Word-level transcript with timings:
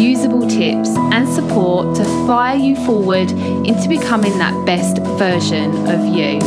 usable 0.00 0.48
tips, 0.48 0.88
and 1.12 1.28
support 1.28 1.96
to 1.96 2.04
fire 2.26 2.56
you 2.56 2.76
forward 2.84 3.30
into 3.66 3.88
becoming 3.88 4.36
that 4.38 4.54
best 4.66 4.98
version 5.18 5.70
of 5.88 6.04
you, 6.06 6.38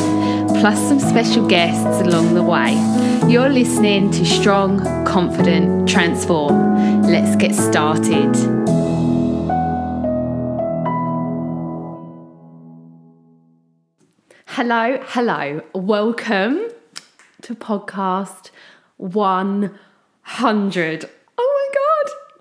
plus 0.59 0.79
some 0.87 0.99
special 0.99 1.47
guests 1.47 2.01
along 2.01 2.33
the 2.33 2.43
way. 2.43 2.73
You're 3.29 3.49
listening 3.49 4.11
to 4.11 4.25
Strong, 4.25 4.79
Confident, 5.05 5.89
Transform. 5.89 7.03
Let's 7.03 7.35
get 7.35 7.55
started. 7.55 8.35
Hello, 14.47 14.99
hello. 15.03 15.61
Welcome 15.73 16.69
to 17.41 17.53
podcast 17.53 18.51
100. 18.97 21.09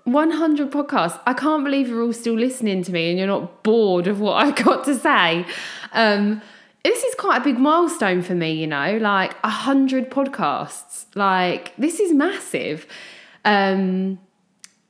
100 0.07 0.71
podcasts. 0.71 1.19
I 1.25 1.33
can't 1.33 1.65
believe 1.65 1.89
you're 1.89 2.01
all 2.01 2.13
still 2.13 2.35
listening 2.35 2.81
to 2.83 2.91
me 2.93 3.09
and 3.09 3.19
you're 3.19 3.27
not 3.27 3.61
bored 3.63 4.07
of 4.07 4.21
what 4.21 4.33
I 4.45 4.51
got 4.51 4.85
to 4.85 4.95
say. 4.97 5.45
Um, 5.91 6.41
this 6.83 7.03
is 7.03 7.15
quite 7.15 7.41
a 7.41 7.43
big 7.43 7.59
milestone 7.59 8.21
for 8.21 8.33
me, 8.33 8.53
you 8.53 8.67
know, 8.67 8.97
like 8.97 9.33
100 9.43 10.09
podcasts. 10.09 11.05
Like, 11.13 11.75
this 11.77 11.99
is 11.99 12.13
massive. 12.13 12.87
Um, 13.43 14.19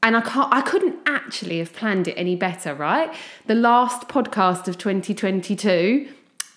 and 0.04 0.16
I 0.16 0.22
can't 0.22 0.54
I 0.54 0.62
couldn't 0.62 0.96
actually 1.08 1.58
have 1.58 1.74
planned 1.74 2.08
it 2.08 2.14
any 2.14 2.36
better, 2.36 2.76
right? 2.76 3.14
The 3.48 3.56
last 3.56 4.08
podcast 4.08 4.68
of 4.68 4.78
2022 4.78 6.08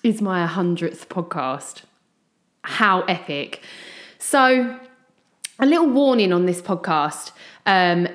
is 0.03 0.21
my 0.21 0.47
100th 0.47 1.07
podcast. 1.07 1.83
How 2.63 3.01
epic. 3.03 3.63
So, 4.19 4.79
a 5.59 5.67
little 5.67 5.89
warning 5.89 6.33
on 6.33 6.45
this 6.45 6.61
podcast. 6.61 7.33
Um, 7.65 8.09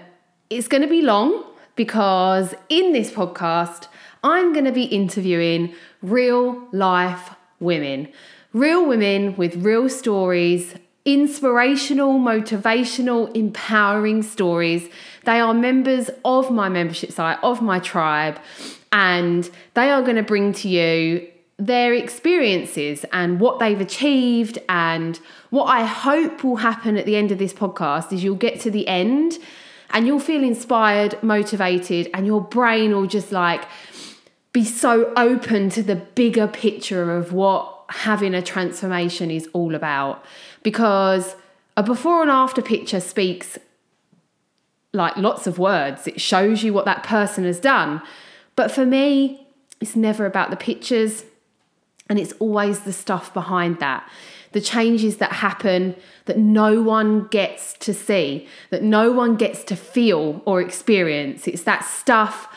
it's 0.49 0.67
going 0.67 0.83
to 0.83 0.88
be 0.88 1.01
long 1.01 1.43
because 1.75 2.53
in 2.69 2.93
this 2.93 3.11
podcast, 3.11 3.88
I'm 4.23 4.53
going 4.53 4.65
to 4.65 4.71
be 4.71 4.83
interviewing 4.85 5.73
real 6.01 6.67
life 6.71 7.31
women, 7.59 8.09
real 8.53 8.85
women 8.85 9.35
with 9.38 9.55
real 9.55 9.89
stories, 9.89 10.75
inspirational, 11.05 12.19
motivational, 12.19 13.33
empowering 13.35 14.21
stories. 14.23 14.89
They 15.23 15.39
are 15.39 15.53
members 15.53 16.09
of 16.23 16.51
my 16.51 16.69
membership 16.69 17.11
site, 17.11 17.38
of 17.43 17.61
my 17.61 17.79
tribe, 17.79 18.39
and 18.91 19.49
they 19.73 19.89
are 19.89 20.01
going 20.01 20.16
to 20.16 20.23
bring 20.23 20.53
to 20.53 20.69
you 20.69 21.27
their 21.57 21.93
experiences 21.93 23.05
and 23.13 23.39
what 23.39 23.59
they've 23.59 23.79
achieved. 23.79 24.57
And 24.67 25.17
what 25.49 25.66
I 25.66 25.85
hope 25.85 26.43
will 26.43 26.57
happen 26.57 26.97
at 26.97 27.05
the 27.05 27.16
end 27.16 27.31
of 27.31 27.38
this 27.38 27.53
podcast 27.53 28.11
is 28.11 28.23
you'll 28.23 28.35
get 28.35 28.59
to 28.61 28.71
the 28.71 28.88
end 28.88 29.38
and 29.91 30.08
you'll 30.08 30.19
feel 30.19 30.44
inspired, 30.44 31.22
motivated, 31.23 32.09
and 32.14 32.25
your 32.25 32.41
brain 32.41 32.94
will 32.94 33.08
just 33.08 33.31
like 33.31 33.66
be 34.52 34.64
so 34.64 35.14
open 35.16 35.69
to 35.69 35.83
the 35.83 35.95
bigger 35.95 36.47
picture 36.47 37.16
of 37.16 37.33
what 37.33 37.83
having 37.89 38.33
a 38.33 38.41
transformation 38.41 39.30
is 39.30 39.47
all 39.53 39.75
about. 39.75 40.23
Because 40.63 41.35
a 41.78 41.84
before 41.84 42.22
and 42.22 42.31
after 42.31 42.62
picture 42.62 43.00
speaks 43.00 43.57
like 44.94 45.18
lots 45.18 45.45
of 45.45 45.59
words, 45.59 46.07
it 46.07 46.22
shows 46.22 46.63
you 46.63 46.74
what 46.74 46.85
that 46.85 47.03
person 47.03 47.44
has 47.44 47.59
done. 47.59 48.01
But 48.56 48.72
for 48.72 48.85
me, 48.85 49.45
it's 49.81 49.95
never 49.95 50.25
about 50.25 50.51
the 50.51 50.56
pictures, 50.56 51.25
and 52.09 52.18
it's 52.18 52.31
always 52.40 52.81
the 52.81 52.94
stuff 52.94 53.34
behind 53.34 53.79
that 53.79 54.09
the 54.55 54.61
changes 54.61 55.17
that 55.17 55.33
happen 55.33 55.93
that 56.27 56.38
no 56.38 56.81
one 56.81 57.27
gets 57.27 57.73
to 57.73 57.93
see, 57.93 58.47
that 58.69 58.81
no 58.81 59.11
one 59.11 59.35
gets 59.35 59.66
to 59.66 59.75
feel 59.75 60.41
or 60.45 60.61
experience. 60.61 61.45
It's 61.45 61.63
that 61.63 61.83
stuff 61.83 62.47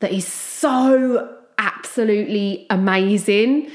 that 0.00 0.12
is 0.12 0.26
so 0.26 1.38
absolutely 1.56 2.66
amazing. 2.68 3.70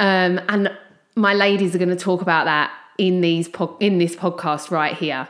Um, 0.00 0.38
and 0.50 0.70
my 1.16 1.32
ladies 1.32 1.74
are 1.74 1.78
going 1.78 1.88
to 1.88 1.96
talk 1.96 2.20
about 2.20 2.44
that 2.44 2.70
in 2.98 3.22
these 3.22 3.48
po- 3.48 3.78
in 3.80 3.96
this 3.96 4.14
podcast 4.14 4.70
right 4.70 4.94
here. 4.94 5.26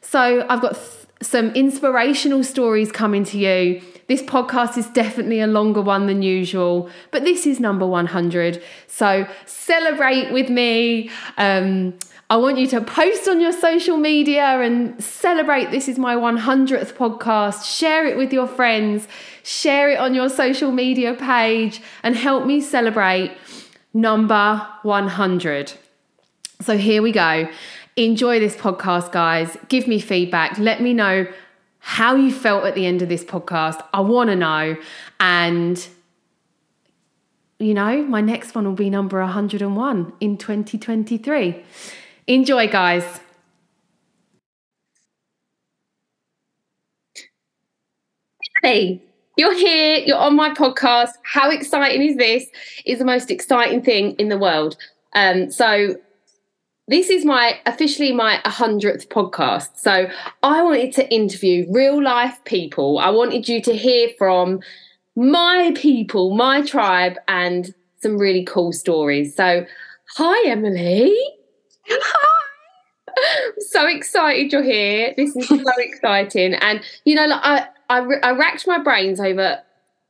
So 0.00 0.46
I've 0.48 0.62
got 0.62 0.76
th- 0.76 1.06
some 1.20 1.50
inspirational 1.50 2.42
stories 2.42 2.90
coming 2.90 3.24
to 3.24 3.38
you 3.38 3.82
this 4.10 4.22
podcast 4.22 4.76
is 4.76 4.88
definitely 4.88 5.38
a 5.38 5.46
longer 5.46 5.80
one 5.80 6.08
than 6.08 6.20
usual, 6.20 6.90
but 7.12 7.22
this 7.22 7.46
is 7.46 7.60
number 7.60 7.86
100. 7.86 8.60
So 8.88 9.24
celebrate 9.46 10.32
with 10.32 10.50
me. 10.50 11.08
Um, 11.38 11.94
I 12.28 12.34
want 12.34 12.58
you 12.58 12.66
to 12.66 12.80
post 12.80 13.28
on 13.28 13.40
your 13.40 13.52
social 13.52 13.98
media 13.98 14.42
and 14.62 15.00
celebrate 15.00 15.70
this 15.70 15.86
is 15.86 15.96
my 15.96 16.16
100th 16.16 16.94
podcast. 16.94 17.64
Share 17.64 18.04
it 18.04 18.16
with 18.16 18.32
your 18.32 18.48
friends, 18.48 19.06
share 19.44 19.90
it 19.90 20.00
on 20.00 20.12
your 20.12 20.28
social 20.28 20.72
media 20.72 21.14
page, 21.14 21.80
and 22.02 22.16
help 22.16 22.46
me 22.46 22.60
celebrate 22.60 23.30
number 23.94 24.66
100. 24.82 25.72
So 26.60 26.76
here 26.76 27.00
we 27.00 27.12
go. 27.12 27.48
Enjoy 27.94 28.40
this 28.40 28.56
podcast, 28.56 29.12
guys. 29.12 29.56
Give 29.68 29.86
me 29.86 30.00
feedback. 30.00 30.58
Let 30.58 30.82
me 30.82 30.94
know 30.94 31.28
how 31.80 32.14
you 32.14 32.32
felt 32.32 32.64
at 32.64 32.74
the 32.74 32.86
end 32.86 33.02
of 33.02 33.08
this 33.08 33.24
podcast. 33.24 33.82
I 33.92 34.00
want 34.00 34.30
to 34.30 34.36
know. 34.36 34.76
And, 35.18 35.88
you 37.58 37.74
know, 37.74 38.02
my 38.04 38.20
next 38.20 38.54
one 38.54 38.66
will 38.66 38.74
be 38.74 38.90
number 38.90 39.18
101 39.18 40.12
in 40.20 40.36
2023. 40.36 41.64
Enjoy, 42.26 42.68
guys. 42.68 43.20
Hey, 48.62 49.02
you're 49.36 49.56
here, 49.56 49.96
you're 50.04 50.18
on 50.18 50.36
my 50.36 50.50
podcast. 50.50 51.12
How 51.22 51.50
exciting 51.50 52.02
is 52.02 52.16
this? 52.16 52.46
Is 52.84 52.98
the 52.98 53.06
most 53.06 53.30
exciting 53.30 53.80
thing 53.80 54.12
in 54.16 54.28
the 54.28 54.36
world. 54.36 54.76
Um, 55.14 55.50
so 55.50 55.96
this 56.90 57.08
is 57.08 57.24
my 57.24 57.60
officially 57.66 58.10
my 58.10 58.40
100th 58.44 59.06
podcast. 59.06 59.76
So 59.76 60.10
I 60.42 60.62
wanted 60.62 60.92
to 60.94 61.08
interview 61.14 61.64
real 61.70 62.02
life 62.02 62.42
people. 62.44 62.98
I 62.98 63.10
wanted 63.10 63.48
you 63.48 63.62
to 63.62 63.76
hear 63.76 64.08
from 64.18 64.58
my 65.14 65.72
people, 65.76 66.34
my 66.34 66.62
tribe, 66.62 67.16
and 67.28 67.72
some 68.02 68.18
really 68.18 68.44
cool 68.44 68.72
stories. 68.72 69.36
So, 69.36 69.64
hi, 70.16 70.48
Emily. 70.50 71.16
Hi. 71.88 72.36
I'm 73.08 73.52
so 73.58 73.86
excited 73.86 74.52
you're 74.52 74.64
here. 74.64 75.14
This 75.16 75.36
is 75.36 75.46
so 75.46 75.60
exciting. 75.78 76.54
And, 76.54 76.82
you 77.04 77.14
know, 77.14 77.26
like, 77.26 77.40
I, 77.44 77.66
I, 77.88 78.00
I 78.22 78.30
racked 78.32 78.66
my 78.66 78.78
brains 78.82 79.20
over 79.20 79.60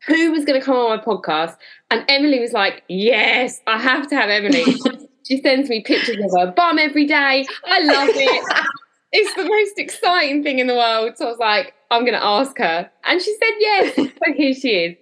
who 0.06 0.32
was 0.32 0.46
going 0.46 0.58
to 0.58 0.64
come 0.64 0.76
on 0.76 0.96
my 0.96 1.04
podcast. 1.04 1.56
And 1.90 2.06
Emily 2.08 2.40
was 2.40 2.52
like, 2.54 2.84
yes, 2.88 3.60
I 3.66 3.78
have 3.78 4.08
to 4.08 4.16
have 4.16 4.30
Emily. 4.30 4.64
She 5.30 5.40
sends 5.40 5.68
me 5.68 5.82
pictures 5.82 6.16
of 6.24 6.32
her 6.38 6.52
bum 6.52 6.78
every 6.78 7.06
day. 7.06 7.46
I 7.64 7.80
love 7.82 8.08
it. 8.12 8.66
it's 9.12 9.34
the 9.34 9.44
most 9.44 9.78
exciting 9.78 10.42
thing 10.42 10.58
in 10.58 10.66
the 10.66 10.74
world. 10.74 11.16
So 11.16 11.26
I 11.26 11.28
was 11.28 11.38
like, 11.38 11.74
I'm 11.90 12.02
going 12.02 12.18
to 12.18 12.24
ask 12.24 12.58
her. 12.58 12.90
And 13.04 13.22
she 13.22 13.34
said 13.34 13.52
yes. 13.60 13.94
so 13.96 14.32
here 14.34 14.54
she 14.54 14.68
is. 14.70 14.96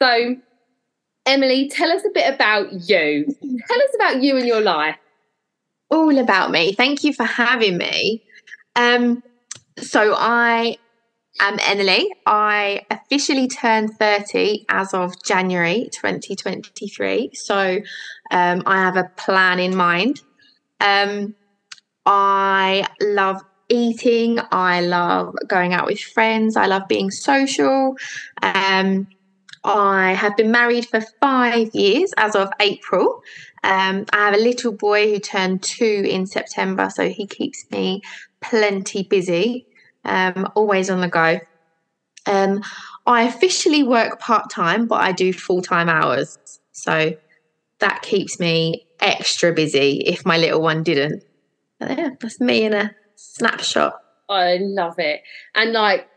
So, 0.00 0.36
Emily, 1.26 1.68
tell 1.68 1.90
us 1.90 2.02
a 2.04 2.10
bit 2.14 2.32
about 2.32 2.72
you. 2.88 3.26
Tell 3.26 3.78
us 3.78 3.94
about 3.94 4.22
you 4.22 4.36
and 4.36 4.46
your 4.46 4.62
life. 4.62 4.96
All 5.90 6.18
about 6.18 6.50
me. 6.50 6.72
Thank 6.72 7.04
you 7.04 7.12
for 7.12 7.24
having 7.24 7.76
me. 7.76 8.22
Um, 8.76 9.22
so 9.78 10.14
I 10.16 10.78
am 11.40 11.58
Emily. 11.60 12.08
I 12.26 12.82
officially 12.90 13.48
turned 13.48 13.96
30 13.98 14.66
as 14.68 14.94
of 14.94 15.22
January 15.22 15.88
2023. 15.92 17.30
So 17.34 17.80
um, 18.30 18.62
I 18.66 18.76
have 18.78 18.96
a 18.96 19.10
plan 19.16 19.58
in 19.60 19.76
mind. 19.76 20.20
Um, 20.80 21.34
I 22.06 22.86
love 23.00 23.42
eating. 23.68 24.38
I 24.50 24.80
love 24.80 25.34
going 25.48 25.72
out 25.72 25.86
with 25.86 26.00
friends. 26.00 26.56
I 26.56 26.66
love 26.66 26.82
being 26.88 27.10
social. 27.10 27.96
Um, 28.42 29.08
I 29.64 30.12
have 30.12 30.36
been 30.36 30.50
married 30.50 30.86
for 30.86 31.00
five 31.22 31.74
years 31.74 32.12
as 32.18 32.36
of 32.36 32.50
April. 32.60 33.22
Um, 33.62 34.04
I 34.12 34.26
have 34.26 34.34
a 34.34 34.38
little 34.38 34.72
boy 34.72 35.10
who 35.10 35.18
turned 35.18 35.62
two 35.62 36.04
in 36.06 36.26
September, 36.26 36.90
so 36.90 37.08
he 37.08 37.26
keeps 37.26 37.64
me 37.70 38.02
plenty 38.42 39.04
busy, 39.04 39.66
um, 40.04 40.50
always 40.54 40.90
on 40.90 41.00
the 41.00 41.08
go. 41.08 41.40
Um, 42.26 42.62
I 43.06 43.24
officially 43.24 43.82
work 43.82 44.18
part 44.18 44.50
time, 44.50 44.86
but 44.86 45.00
I 45.00 45.12
do 45.12 45.32
full 45.32 45.62
time 45.62 45.88
hours. 45.88 46.38
So 46.72 47.12
that 47.80 48.02
keeps 48.02 48.40
me 48.40 48.86
extra 49.00 49.52
busy 49.52 50.02
if 50.06 50.24
my 50.24 50.38
little 50.38 50.62
one 50.62 50.82
didn't. 50.82 51.22
But 51.78 51.98
yeah, 51.98 52.10
that's 52.20 52.40
me 52.40 52.64
in 52.64 52.72
a 52.72 52.94
snapshot. 53.16 53.94
I 54.28 54.58
love 54.60 54.98
it. 54.98 55.22
And 55.54 55.72
like, 55.72 56.08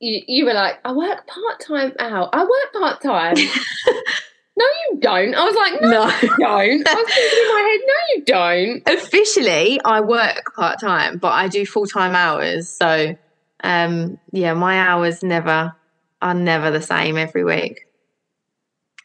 you, 0.00 0.22
you 0.26 0.44
were 0.44 0.54
like, 0.54 0.80
I 0.84 0.92
work 0.92 1.26
part 1.26 1.60
time 1.60 1.92
out. 1.98 2.30
I 2.32 2.42
work 2.42 2.72
part 2.72 3.02
time. 3.02 3.36
no, 4.56 4.64
you 4.64 4.98
don't. 5.00 5.34
I 5.34 5.44
was 5.44 5.54
like, 5.56 5.80
no, 5.82 5.88
No. 5.90 6.06
you 6.22 6.28
don't. 6.38 6.88
I 6.88 6.94
was 6.94 7.06
thinking 7.12 7.38
in 7.40 7.54
my 7.54 7.60
head, 7.70 7.80
no, 7.86 7.94
you 8.14 8.24
don't. 8.24 8.98
Officially, 8.98 9.80
I 9.84 10.00
work 10.00 10.54
part 10.54 10.80
time, 10.80 11.18
but 11.18 11.32
I 11.32 11.48
do 11.48 11.66
full 11.66 11.86
time 11.86 12.14
hours. 12.14 12.68
So, 12.68 13.16
um, 13.62 14.18
yeah, 14.32 14.54
my 14.54 14.78
hours 14.78 15.22
never 15.22 15.74
are 16.22 16.34
never 16.34 16.70
the 16.70 16.80
same 16.82 17.16
every 17.16 17.44
week. 17.44 17.80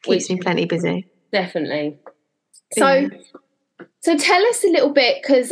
Keeps 0.04 0.30
Which- 0.30 0.38
me 0.38 0.42
plenty 0.42 0.66
busy. 0.66 1.08
Definitely. 1.32 1.98
So, 2.74 2.88
Yeah. 2.94 3.08
so 4.02 4.18
tell 4.18 4.46
us 4.48 4.64
a 4.64 4.68
little 4.68 4.92
bit 4.92 5.18
because 5.22 5.52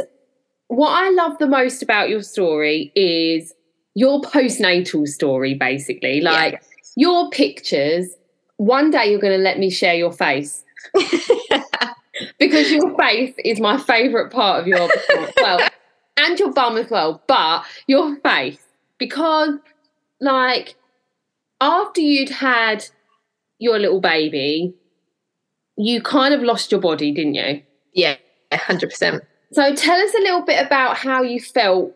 what 0.68 0.90
I 0.92 1.10
love 1.10 1.38
the 1.40 1.48
most 1.48 1.82
about 1.82 2.10
your 2.10 2.22
story 2.22 2.92
is 2.96 3.54
your 3.96 4.22
postnatal 4.22 5.08
story, 5.08 5.56
basically. 5.56 6.22
Like 6.22 6.62
your 6.96 7.30
pictures. 7.32 8.10
One 8.58 8.92
day 8.92 9.10
you're 9.10 9.20
going 9.20 9.38
to 9.38 9.44
let 9.44 9.60
me 9.60 9.70
share 9.70 9.94
your 9.96 10.12
face 10.12 10.64
because 12.40 12.72
your 12.72 12.96
face 12.98 13.34
is 13.46 13.60
my 13.60 13.78
favourite 13.78 14.32
part 14.32 14.62
of 14.62 14.68
your 14.68 14.90
well, 15.38 15.60
and 16.18 16.40
your 16.40 16.52
bum 16.52 16.78
as 16.78 16.90
well, 16.90 17.22
but 17.28 17.64
your 17.88 18.16
face 18.18 18.60
because 18.98 19.52
like 20.20 20.76
after 21.62 22.02
you'd 22.02 22.30
had 22.30 22.86
your 23.60 23.80
little 23.80 24.02
baby, 24.02 24.74
you 25.78 26.02
kind 26.02 26.34
of 26.34 26.42
lost 26.42 26.72
your 26.72 26.82
body, 26.82 27.12
didn't 27.12 27.36
you? 27.36 27.62
yeah, 27.94 28.16
hundred 28.54 28.90
percent. 28.90 29.24
So 29.52 29.76
tell 29.76 30.00
us 30.00 30.14
a 30.14 30.20
little 30.20 30.42
bit 30.42 30.64
about 30.66 30.98
how 30.98 31.24
you 31.24 31.40
felt 31.40 31.94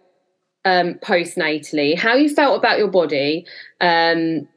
um, 0.66 0.96
postnatally, 0.96 1.98
how 1.98 2.16
you 2.16 2.34
felt 2.34 2.58
about 2.58 2.80
your 2.80 2.88
body, 2.88 3.46
um, 3.80 4.48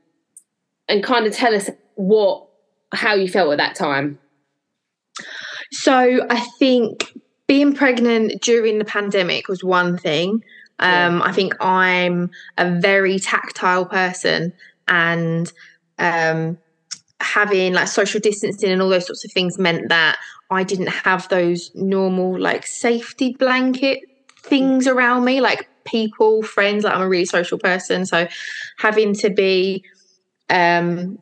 and 0.89 1.03
kind 1.03 1.27
of 1.27 1.35
tell 1.35 1.55
us 1.55 1.71
what 1.95 2.47
how 2.93 3.15
you 3.15 3.29
felt 3.29 3.53
at 3.53 3.59
that 3.59 3.75
time. 3.75 4.19
So 5.73 6.27
I 6.31 6.41
think 6.59 7.13
being 7.47 7.75
pregnant 7.75 8.41
during 8.43 8.79
the 8.79 8.85
pandemic 8.85 9.49
was 9.49 9.63
one 9.63 9.99
thing. 9.99 10.43
Um, 10.79 11.23
I 11.23 11.33
think 11.33 11.55
I'm 11.63 12.31
a 12.59 12.79
very 12.81 13.19
tactile 13.19 13.87
person, 13.87 14.53
and 14.89 15.53
um, 15.99 16.59
having 17.21 17.75
like 17.75 17.89
social 17.89 18.21
distancing 18.21 18.71
and 18.71 18.83
all 18.83 18.89
those 18.89 19.07
sorts 19.07 19.25
of 19.25 19.33
things 19.33 19.59
meant 19.59 19.89
that 19.89 20.19
I 20.51 20.65
didn't 20.65 20.89
have 20.89 21.29
those 21.29 21.71
normal 21.75 22.39
like 22.39 22.67
safety 22.67 23.37
blanket 23.39 24.01
things 24.43 24.87
around 24.87 25.25
me, 25.25 25.41
like 25.41 25.69
people, 25.85 26.43
friends. 26.43 26.85
Like 26.85 26.95
I'm 26.95 27.03
a 27.03 27.09
really 27.09 27.25
social 27.25 27.59
person, 27.59 28.05
so 28.05 28.27
having 28.79 29.15
to 29.15 29.31
be 29.31 29.85
um, 30.51 31.19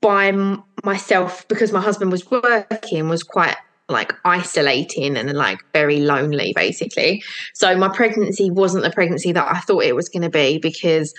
by 0.00 0.28
m- 0.28 0.62
myself 0.84 1.46
because 1.48 1.72
my 1.72 1.80
husband 1.80 2.10
was 2.10 2.28
working 2.30 3.08
was 3.08 3.22
quite 3.22 3.56
like 3.88 4.12
isolating 4.24 5.16
and 5.16 5.32
like 5.32 5.58
very 5.72 6.00
lonely 6.00 6.52
basically. 6.54 7.22
So 7.54 7.76
my 7.76 7.88
pregnancy 7.88 8.50
wasn't 8.50 8.84
the 8.84 8.90
pregnancy 8.90 9.32
that 9.32 9.48
i 9.54 9.58
thought 9.60 9.84
it 9.84 9.96
was 9.96 10.08
going 10.08 10.22
to 10.22 10.30
be 10.30 10.58
because 10.58 11.12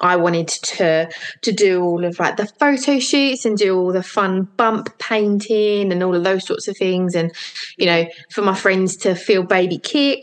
i 0.00 0.16
wanted 0.16 0.48
to 0.48 1.08
to 1.42 1.52
do 1.52 1.82
all 1.82 2.04
of 2.04 2.18
like 2.18 2.36
the 2.36 2.46
photo 2.58 2.98
shoots 2.98 3.44
and 3.44 3.58
do 3.58 3.76
all 3.76 3.92
the 3.92 4.02
fun 4.02 4.48
bump 4.56 4.88
painting 4.98 5.92
and 5.92 6.02
all 6.02 6.14
of 6.14 6.24
those 6.24 6.46
sorts 6.46 6.68
of 6.68 6.76
things. 6.76 7.14
And 7.14 7.32
you 7.76 7.86
know 7.86 8.06
for 8.30 8.42
my 8.42 8.54
friends 8.54 8.96
to 8.98 9.14
feel 9.14 9.42
baby 9.42 9.78
kick 9.78 10.22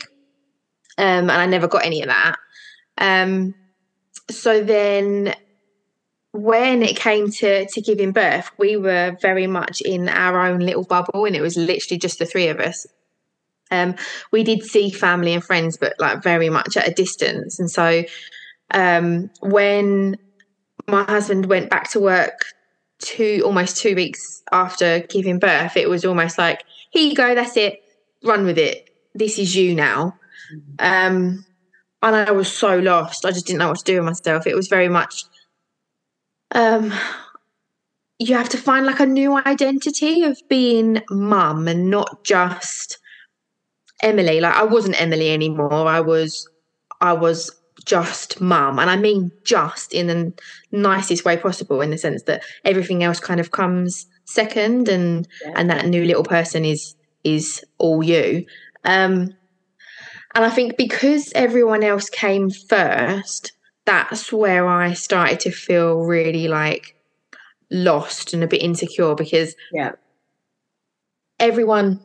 um 0.98 1.30
and 1.30 1.32
i 1.32 1.46
never 1.46 1.68
got 1.68 1.84
any 1.84 2.02
of 2.02 2.08
that. 2.08 2.36
Um 2.98 3.54
so 4.30 4.62
then 4.62 5.34
when 6.32 6.82
it 6.82 6.96
came 6.96 7.30
to 7.30 7.66
to 7.66 7.80
giving 7.80 8.12
birth, 8.12 8.50
we 8.58 8.76
were 8.76 9.16
very 9.20 9.46
much 9.46 9.80
in 9.80 10.08
our 10.08 10.46
own 10.46 10.60
little 10.60 10.84
bubble, 10.84 11.24
and 11.24 11.34
it 11.34 11.40
was 11.40 11.56
literally 11.56 11.98
just 11.98 12.18
the 12.18 12.26
three 12.26 12.48
of 12.48 12.60
us. 12.60 12.86
Um, 13.70 13.94
we 14.32 14.44
did 14.44 14.62
see 14.62 14.90
family 14.90 15.32
and 15.32 15.44
friends, 15.44 15.76
but 15.76 15.94
like 15.98 16.22
very 16.22 16.50
much 16.50 16.76
at 16.76 16.88
a 16.88 16.92
distance. 16.92 17.58
And 17.58 17.70
so, 17.70 18.04
um, 18.72 19.30
when 19.40 20.16
my 20.88 21.04
husband 21.04 21.46
went 21.46 21.70
back 21.70 21.90
to 21.90 22.00
work 22.00 22.44
two 23.00 23.42
almost 23.44 23.76
two 23.76 23.94
weeks 23.94 24.42
after 24.52 25.00
giving 25.00 25.38
birth, 25.38 25.76
it 25.76 25.88
was 25.88 26.04
almost 26.04 26.38
like, 26.38 26.62
"Here 26.90 27.08
you 27.08 27.14
go, 27.16 27.34
that's 27.34 27.56
it, 27.56 27.80
run 28.22 28.44
with 28.44 28.58
it. 28.58 28.88
This 29.14 29.38
is 29.38 29.56
you 29.56 29.74
now." 29.74 30.16
Um, 30.78 31.44
and 32.02 32.16
I 32.16 32.30
was 32.30 32.52
so 32.52 32.78
lost; 32.78 33.24
I 33.24 33.32
just 33.32 33.46
didn't 33.46 33.58
know 33.58 33.68
what 33.68 33.78
to 33.78 33.84
do 33.84 33.96
with 33.96 34.04
myself. 34.04 34.46
It 34.46 34.54
was 34.54 34.68
very 34.68 34.88
much 34.88 35.24
um 36.54 36.92
you 38.18 38.34
have 38.36 38.50
to 38.50 38.58
find 38.58 38.84
like 38.84 39.00
a 39.00 39.06
new 39.06 39.36
identity 39.36 40.24
of 40.24 40.38
being 40.48 41.02
mum 41.10 41.66
and 41.68 41.90
not 41.90 42.22
just 42.24 42.98
Emily. 44.02 44.40
Like 44.40 44.54
I 44.54 44.64
wasn't 44.64 45.00
Emily 45.00 45.30
anymore. 45.30 45.72
I 45.88 46.00
was 46.00 46.46
I 47.00 47.12
was 47.14 47.50
just 47.86 48.40
mum. 48.40 48.78
And 48.78 48.90
I 48.90 48.96
mean 48.96 49.30
just 49.44 49.94
in 49.94 50.06
the 50.08 50.32
nicest 50.70 51.24
way 51.24 51.36
possible 51.36 51.80
in 51.80 51.90
the 51.90 51.98
sense 51.98 52.22
that 52.24 52.42
everything 52.64 53.02
else 53.02 53.20
kind 53.20 53.40
of 53.40 53.50
comes 53.52 54.06
second 54.26 54.88
and 54.88 55.26
Yeah. 55.44 55.52
and 55.56 55.70
that 55.70 55.86
new 55.86 56.04
little 56.04 56.24
person 56.24 56.64
is 56.64 56.94
is 57.24 57.64
all 57.78 58.02
you. 58.02 58.44
Um 58.84 59.34
and 60.34 60.44
I 60.44 60.50
think 60.50 60.76
because 60.76 61.32
everyone 61.34 61.82
else 61.82 62.08
came 62.08 62.50
first, 62.50 63.52
that's 63.86 64.32
where 64.32 64.66
I 64.66 64.92
started 64.92 65.40
to 65.40 65.50
feel 65.50 66.00
really 66.00 66.48
like 66.48 66.84
lost 67.70 68.34
and 68.34 68.42
a 68.42 68.48
bit 68.48 68.62
insecure 68.62 69.14
because 69.14 69.54
Yeah. 69.72 69.92
everyone 71.38 72.00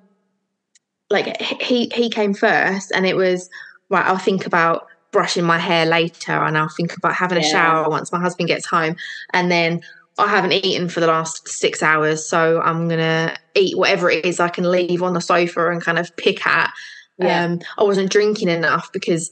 like 1.10 1.40
he 1.42 1.92
he 1.94 2.10
came 2.10 2.34
first 2.34 2.92
and 2.94 3.06
it 3.06 3.16
was 3.16 3.50
right 3.90 4.06
I'll 4.06 4.18
think 4.18 4.46
about 4.46 4.86
brushing 5.12 5.44
my 5.44 5.58
hair 5.60 5.86
later 5.86 6.32
and 6.32 6.58
I'll 6.58 6.70
think 6.76 6.96
about 6.98 7.14
having 7.14 7.38
a 7.38 7.42
shower 7.44 7.90
once 7.90 8.12
my 8.12 8.20
husband 8.20 8.48
gets 8.50 8.66
home 8.66 8.96
and 9.34 9.52
then 9.52 9.82
I 10.18 10.28
haven't 10.28 10.54
eaten 10.54 10.88
for 10.90 11.00
the 11.02 11.08
last 11.08 11.48
six 11.48 11.84
hours 11.84 12.28
so 12.28 12.62
I'm 12.62 12.88
gonna 12.88 13.36
eat 13.54 13.78
whatever 13.78 14.10
it 14.10 14.26
is 14.26 14.40
I 14.40 14.50
can 14.50 14.70
leave 14.70 15.04
on 15.04 15.14
the 15.14 15.22
sofa 15.22 15.70
and 15.70 15.82
kind 15.82 16.00
of 16.00 16.16
pick 16.18 16.46
at 16.46 16.72
Yeah. 17.18 17.46
um 17.46 17.60
I 17.78 17.84
wasn't 17.84 18.12
drinking 18.12 18.50
enough 18.50 18.90
because 18.92 19.32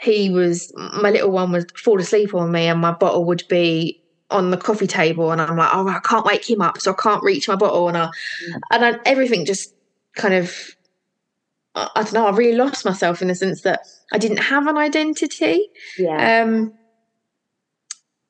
he 0.00 0.30
was 0.30 0.72
my 0.76 1.10
little 1.10 1.30
one 1.30 1.52
would 1.52 1.76
fall 1.76 2.00
asleep 2.00 2.34
on 2.34 2.52
me 2.52 2.66
and 2.66 2.80
my 2.80 2.92
bottle 2.92 3.24
would 3.24 3.42
be 3.48 4.00
on 4.30 4.50
the 4.50 4.56
coffee 4.56 4.86
table 4.86 5.32
and 5.32 5.40
I'm 5.40 5.56
like 5.56 5.70
oh 5.72 5.88
I 5.88 6.00
can't 6.00 6.24
wake 6.26 6.48
him 6.48 6.60
up 6.60 6.78
so 6.80 6.92
I 6.92 7.02
can't 7.02 7.22
reach 7.22 7.48
my 7.48 7.56
bottle. 7.56 7.88
And 7.88 7.96
I 7.96 8.10
and 8.70 8.84
I, 8.84 8.98
everything 9.06 9.44
just 9.44 9.74
kind 10.14 10.34
of 10.34 10.54
I, 11.74 11.88
I 11.96 12.02
don't 12.02 12.12
know 12.14 12.26
I 12.26 12.30
really 12.36 12.56
lost 12.56 12.84
myself 12.84 13.22
in 13.22 13.28
the 13.28 13.34
sense 13.34 13.62
that 13.62 13.80
I 14.12 14.18
didn't 14.18 14.38
have 14.38 14.66
an 14.66 14.76
identity. 14.76 15.68
Yeah. 15.98 16.42
um 16.44 16.74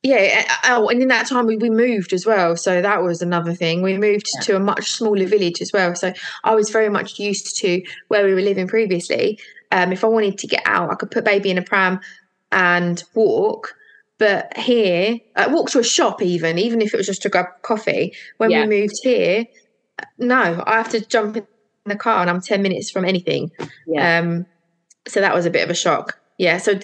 yeah 0.04 0.44
oh 0.66 0.88
and 0.88 1.02
in 1.02 1.08
that 1.08 1.26
time 1.26 1.46
we, 1.46 1.56
we 1.56 1.68
moved 1.70 2.12
as 2.12 2.25
well 2.25 2.56
so 2.56 2.80
that 2.80 3.02
was 3.02 3.20
another 3.20 3.52
thing. 3.52 3.82
We 3.82 3.98
moved 3.98 4.26
Yeah. 4.37 4.40
to 4.42 4.56
a 4.56 4.60
much 4.60 4.92
smaller 4.92 5.26
village 5.26 5.60
as 5.60 5.72
well 5.72 5.94
so 5.96 6.12
i 6.44 6.54
was 6.54 6.70
very 6.70 6.88
much 6.88 7.18
used 7.18 7.56
to 7.58 7.82
where 8.06 8.25
we 8.25 8.32
were 8.32 8.40
living 8.40 8.68
previously 8.68 9.38
um 9.72 9.92
if 9.92 10.04
i 10.04 10.06
wanted 10.06 10.38
to 10.38 10.46
get 10.46 10.62
out 10.66 10.90
i 10.90 10.94
could 10.94 11.10
put 11.10 11.25
baby 11.25 11.50
in 11.50 11.58
a 11.58 11.62
pram 11.62 12.00
and 12.52 13.02
walk 13.14 13.75
but 14.18 14.56
here 14.56 15.16
uh, 15.37 15.48
walk 15.50 15.70
to 15.70 15.78
a 15.78 15.84
shop 15.84 16.22
even 16.22 16.58
even 16.58 16.80
if 16.82 16.92
it 16.94 16.96
was 16.96 17.06
just 17.06 17.22
to 17.22 17.28
grab 17.28 17.46
coffee 17.62 18.12
when 18.38 18.50
Yeah. 18.50 18.66
we 18.66 18.80
moved 18.80 18.96
here 19.02 19.44
no 20.18 20.62
i 20.66 20.76
have 20.76 20.88
to 20.90 21.00
jump 21.06 21.37
in 21.37 21.46
the 21.87 21.96
car 21.96 22.20
and 22.20 22.30
i'm 22.30 22.40
10 22.40 22.62
minutes 22.62 22.90
from 22.90 23.04
anything 23.04 23.50
Yeah. 23.87 24.18
um, 24.18 24.46
so 25.06 25.20
that 25.20 25.34
was 25.34 25.46
a 25.46 25.50
bit 25.50 25.62
of 25.64 25.70
a 25.70 25.75
shock. 25.75 26.18
Yeah. 26.37 26.58
So 26.58 26.78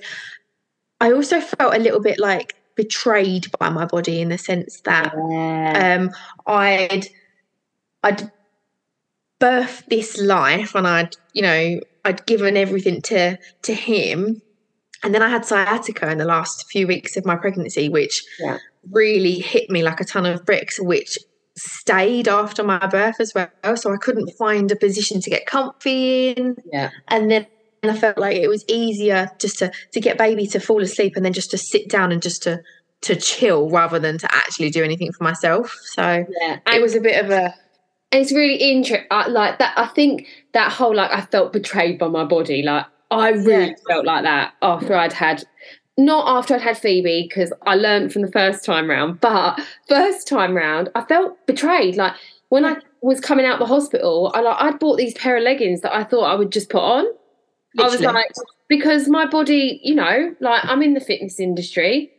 I 0.98 1.12
also 1.12 1.40
felt 1.40 1.74
a 1.74 1.78
little 1.78 2.00
bit 2.00 2.18
like 2.18 2.54
betrayed 2.74 3.46
by 3.58 3.68
my 3.68 3.84
body 3.84 4.22
in 4.22 4.30
the 4.30 4.38
sense 4.38 4.80
that 4.86 5.12
Yeah. 5.30 5.96
um, 5.98 6.10
I'd 6.46 7.06
I'd 8.02 8.30
birthed 9.40 9.86
this 9.88 10.18
life 10.18 10.74
and 10.74 10.86
I'd 10.86 11.14
you 11.34 11.42
know 11.42 11.80
I'd 12.04 12.26
given 12.26 12.56
everything 12.56 13.02
to 13.02 13.38
to 13.62 13.74
him, 13.74 14.40
and 15.02 15.14
then 15.14 15.22
I 15.22 15.28
had 15.28 15.44
sciatica 15.44 16.10
in 16.10 16.18
the 16.18 16.24
last 16.24 16.66
few 16.70 16.86
weeks 16.86 17.16
of 17.16 17.24
my 17.24 17.36
pregnancy, 17.36 17.88
which 17.88 18.22
Yeah. 18.40 18.58
really 18.90 19.34
hit 19.40 19.70
me 19.70 19.82
like 19.82 20.00
a 20.00 20.04
ton 20.04 20.26
of 20.26 20.44
bricks, 20.44 20.78
which 20.80 21.18
stayed 21.56 22.26
after 22.28 22.62
my 22.64 22.84
birth 22.86 23.16
as 23.20 23.32
well. 23.34 23.48
So 23.76 23.92
I 23.92 23.96
couldn't 23.96 24.30
find 24.38 24.70
a 24.72 24.76
position 24.76 25.20
to 25.20 25.30
get 25.30 25.46
comfy 25.46 26.30
in 26.30 26.56
yeah. 26.72 26.90
and 27.08 27.30
then 27.30 27.46
I 27.84 27.96
felt 27.96 28.18
like 28.18 28.36
it 28.36 28.48
was 28.48 28.64
easier 28.68 29.30
just 29.38 29.58
to 29.60 29.70
to 29.92 30.00
get 30.00 30.18
baby 30.18 30.46
to 30.48 30.58
fall 30.58 30.82
asleep 30.82 31.12
and 31.16 31.24
then 31.24 31.32
just 31.32 31.50
to 31.52 31.58
sit 31.58 31.88
down 31.88 32.10
and 32.12 32.20
just 32.22 32.42
to 32.44 32.60
to 33.02 33.14
chill 33.14 33.68
rather 33.70 33.98
than 33.98 34.16
to 34.18 34.34
actually 34.34 34.70
do 34.70 34.82
anything 34.82 35.12
for 35.12 35.22
myself. 35.24 35.72
So 35.92 36.24
Yeah. 36.40 36.58
it 36.72 36.82
was 36.82 36.94
a 36.94 37.00
bit 37.00 37.22
of 37.24 37.30
a 37.30 37.54
it's 38.14 38.32
really 38.32 38.56
interesting. 38.56 39.06
Like 39.10 39.58
that, 39.58 39.74
I 39.76 39.86
think 39.88 40.26
that 40.52 40.72
whole 40.72 40.94
like 40.94 41.10
I 41.10 41.22
felt 41.22 41.52
betrayed 41.52 41.98
by 41.98 42.08
my 42.08 42.24
body. 42.24 42.62
Like 42.62 42.86
I 43.10 43.30
really 43.30 43.68
yeah. 43.68 43.74
felt 43.88 44.06
like 44.06 44.24
that 44.24 44.54
after 44.62 44.94
I'd 44.94 45.12
had 45.12 45.44
not 45.96 46.26
after 46.26 46.54
I'd 46.54 46.62
had 46.62 46.78
Phoebe 46.78 47.26
because 47.28 47.52
I 47.66 47.74
learned 47.76 48.12
from 48.12 48.22
the 48.22 48.32
first 48.32 48.64
time 48.64 48.88
round, 48.88 49.20
but 49.20 49.60
first 49.88 50.26
time 50.26 50.56
round 50.56 50.90
I 50.94 51.04
felt 51.04 51.46
betrayed. 51.46 51.96
Like 51.96 52.14
when 52.48 52.64
I 52.64 52.76
was 53.02 53.20
coming 53.20 53.46
out 53.46 53.58
the 53.58 53.66
hospital, 53.66 54.32
I 54.34 54.40
like 54.40 54.56
I'd 54.58 54.78
bought 54.78 54.96
these 54.96 55.14
pair 55.14 55.36
of 55.36 55.42
leggings 55.42 55.82
that 55.82 55.94
I 55.94 56.04
thought 56.04 56.24
I 56.24 56.34
would 56.34 56.52
just 56.52 56.70
put 56.70 56.82
on. 56.82 57.06
Literally. 57.76 58.06
I 58.06 58.12
was 58.12 58.14
like 58.14 58.32
because 58.68 59.08
my 59.08 59.26
body, 59.26 59.80
you 59.82 59.94
know, 59.94 60.34
like 60.40 60.64
I'm 60.64 60.82
in 60.82 60.94
the 60.94 61.00
fitness 61.00 61.40
industry, 61.40 62.10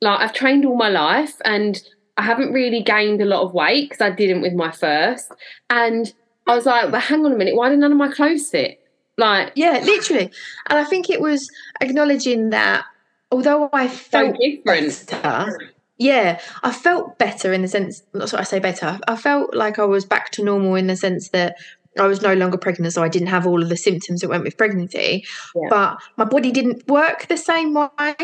like 0.00 0.20
I've 0.20 0.32
trained 0.32 0.64
all 0.64 0.76
my 0.76 0.88
life 0.88 1.34
and 1.44 1.82
I 2.16 2.22
haven't 2.22 2.52
really 2.52 2.82
gained 2.82 3.20
a 3.20 3.26
lot 3.26 3.42
of 3.42 3.54
weight 3.54 3.90
because 3.90 4.00
I 4.00 4.10
didn't 4.10 4.42
with 4.42 4.52
my 4.52 4.70
first. 4.70 5.32
And 5.70 6.12
I 6.46 6.54
was 6.54 6.66
like, 6.66 6.90
but 6.90 7.02
hang 7.02 7.24
on 7.24 7.32
a 7.32 7.36
minute, 7.36 7.56
why 7.56 7.68
did 7.68 7.78
none 7.78 7.92
of 7.92 7.98
my 7.98 8.08
clothes 8.08 8.50
fit? 8.50 8.80
Like, 9.16 9.52
yeah, 9.54 9.80
literally. 9.84 10.30
And 10.68 10.78
I 10.78 10.84
think 10.84 11.10
it 11.10 11.20
was 11.20 11.48
acknowledging 11.80 12.50
that 12.50 12.84
although 13.30 13.70
I 13.72 13.88
felt 13.88 14.36
so 14.36 14.40
different, 14.40 15.06
better, 15.10 15.72
yeah, 15.98 16.40
I 16.62 16.72
felt 16.72 17.18
better 17.18 17.52
in 17.52 17.62
the 17.62 17.68
sense. 17.68 18.02
That's 18.12 18.32
what 18.32 18.40
I 18.40 18.44
say 18.44 18.58
better. 18.58 18.98
I 19.06 19.16
felt 19.16 19.54
like 19.54 19.78
I 19.78 19.84
was 19.84 20.04
back 20.04 20.30
to 20.32 20.44
normal 20.44 20.74
in 20.74 20.88
the 20.88 20.96
sense 20.96 21.28
that 21.30 21.56
I 21.98 22.06
was 22.06 22.22
no 22.22 22.34
longer 22.34 22.58
pregnant, 22.58 22.92
so 22.92 23.02
I 23.02 23.08
didn't 23.08 23.28
have 23.28 23.46
all 23.46 23.62
of 23.62 23.68
the 23.68 23.76
symptoms 23.76 24.20
that 24.20 24.28
went 24.28 24.42
with 24.42 24.56
pregnancy. 24.56 25.24
Yeah. 25.54 25.68
But 25.70 25.98
my 26.16 26.24
body 26.24 26.50
didn't 26.50 26.88
work 26.88 27.28
the 27.28 27.36
same 27.36 27.74
way. 27.74 28.16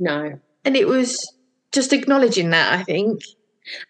No, 0.00 0.40
and 0.64 0.76
it 0.76 0.88
was 0.88 1.32
just 1.72 1.92
acknowledging 1.92 2.50
that. 2.50 2.72
I 2.72 2.82
think, 2.84 3.22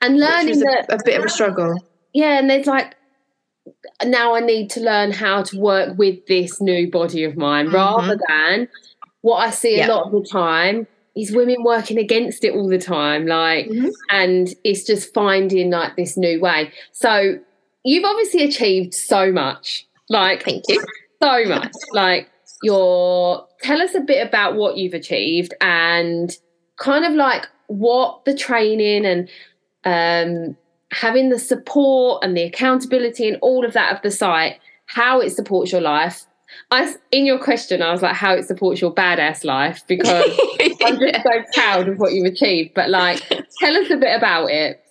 and 0.01 0.19
learning 0.19 0.61
that 0.61 0.87
a, 0.89 0.97
a 0.97 0.99
bit 1.05 1.19
of 1.19 1.25
a 1.27 1.29
struggle. 1.29 1.75
Yeah, 2.13 2.39
and 2.39 2.49
there's 2.49 2.67
like 2.67 2.97
now 4.05 4.35
I 4.35 4.41
need 4.41 4.71
to 4.71 4.81
learn 4.81 5.13
how 5.13 5.43
to 5.43 5.59
work 5.59 5.97
with 5.97 6.27
this 6.27 6.61
new 6.61 6.91
body 6.91 7.25
of 7.25 7.37
mine 7.37 7.67
mm-hmm. 7.67 7.75
rather 7.75 8.19
than 8.29 8.69
what 9.21 9.37
I 9.37 9.51
see 9.51 9.81
a 9.81 9.87
lot 9.87 10.07
of 10.07 10.13
the 10.13 10.29
time 10.29 10.87
is 11.15 11.31
women 11.31 11.63
working 11.63 11.99
against 11.99 12.43
it 12.45 12.55
all 12.55 12.69
the 12.69 12.79
time 12.79 13.27
like 13.27 13.67
mm-hmm. 13.67 13.89
and 14.11 14.49
it's 14.65 14.83
just 14.85 15.13
finding 15.15 15.71
like 15.71 15.95
this 15.97 16.17
new 16.17 16.41
way 16.41 16.73
so 16.93 17.39
you've 17.85 18.05
obviously 18.05 18.43
achieved 18.45 18.95
so 18.95 19.31
much 19.31 19.87
like 20.09 20.43
thank 20.43 20.65
you 20.69 20.83
so 21.23 21.45
much 21.45 21.73
like 21.93 22.29
your 22.63 23.47
tell 23.61 23.81
us 23.81 23.95
a 23.95 24.01
bit 24.01 24.27
about 24.27 24.57
what 24.57 24.77
you've 24.77 24.95
achieved 24.95 25.55
and 25.61 26.37
kind 26.79 27.05
of 27.05 27.13
like 27.13 27.47
what 27.73 28.25
the 28.25 28.35
training 28.35 29.05
and 29.07 29.31
um 29.85 30.57
having 30.93 31.31
the 31.31 31.39
support 31.39 32.23
and 32.23 32.37
the 32.37 32.43
accountability 32.43 33.27
and 33.27 33.39
all 33.41 33.65
of 33.65 33.73
that 33.73 33.95
of 33.95 34.03
the 34.03 34.11
site, 34.11 34.61
how 34.87 35.21
it 35.21 35.31
supports 35.31 35.73
your 35.73 35.81
life. 35.81 36.27
I, 36.71 36.95
in 37.11 37.25
your 37.25 37.39
question, 37.39 37.81
I 37.81 37.93
was 37.93 38.03
like, 38.03 38.15
how 38.15 38.35
it 38.35 38.47
supports 38.47 38.83
your 38.83 38.95
badass 38.95 39.43
life 39.43 39.83
because 39.87 40.09
I'm 40.85 40.99
just 40.99 41.23
so 41.23 41.45
proud 41.55 41.89
of 41.89 41.99
what 41.99 42.13
you've 42.13 42.31
achieved. 42.31 42.75
But 42.75 42.91
like, 42.91 43.21
tell 43.59 43.75
us 43.75 43.91
a 43.91 43.97
bit 43.97 44.15
about 44.15 44.51
it. 44.51 44.85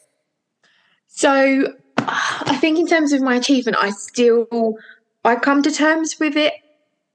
So, 1.07 1.75
I 1.99 2.57
think 2.59 2.79
in 2.79 2.87
terms 2.87 3.13
of 3.13 3.21
my 3.21 3.35
achievement, 3.35 3.77
I 3.79 3.91
still 3.91 4.77
I 5.23 5.35
come 5.35 5.61
to 5.63 5.71
terms 5.71 6.19
with 6.19 6.35
it 6.35 6.53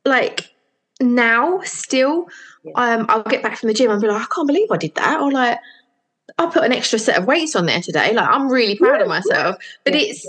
like 0.04 0.52
now 1.00 1.60
still. 1.62 2.26
Um, 2.74 3.06
I'll 3.08 3.22
get 3.22 3.42
back 3.42 3.58
from 3.58 3.68
the 3.68 3.74
gym 3.74 3.90
and 3.90 4.00
be 4.00 4.08
like, 4.08 4.22
I 4.22 4.26
can't 4.34 4.46
believe 4.46 4.70
I 4.70 4.76
did 4.76 4.94
that, 4.96 5.20
or 5.20 5.30
like, 5.30 5.58
I 6.38 6.46
put 6.46 6.64
an 6.64 6.72
extra 6.72 6.98
set 6.98 7.18
of 7.18 7.26
weights 7.26 7.56
on 7.56 7.66
there 7.66 7.80
today. 7.80 8.12
Like 8.12 8.28
I'm 8.28 8.48
really 8.48 8.76
proud 8.76 9.00
of 9.00 9.08
myself. 9.08 9.56
But 9.84 9.94
yeah. 9.94 10.00
it's 10.00 10.28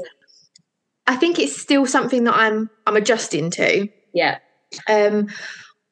I 1.06 1.16
think 1.16 1.40
it's 1.40 1.60
still 1.60 1.86
something 1.86 2.24
that 2.26 2.36
I'm 2.36 2.70
I'm 2.86 2.96
adjusting 2.96 3.50
to. 3.52 3.88
Yeah. 4.14 4.40
Um 4.88 5.30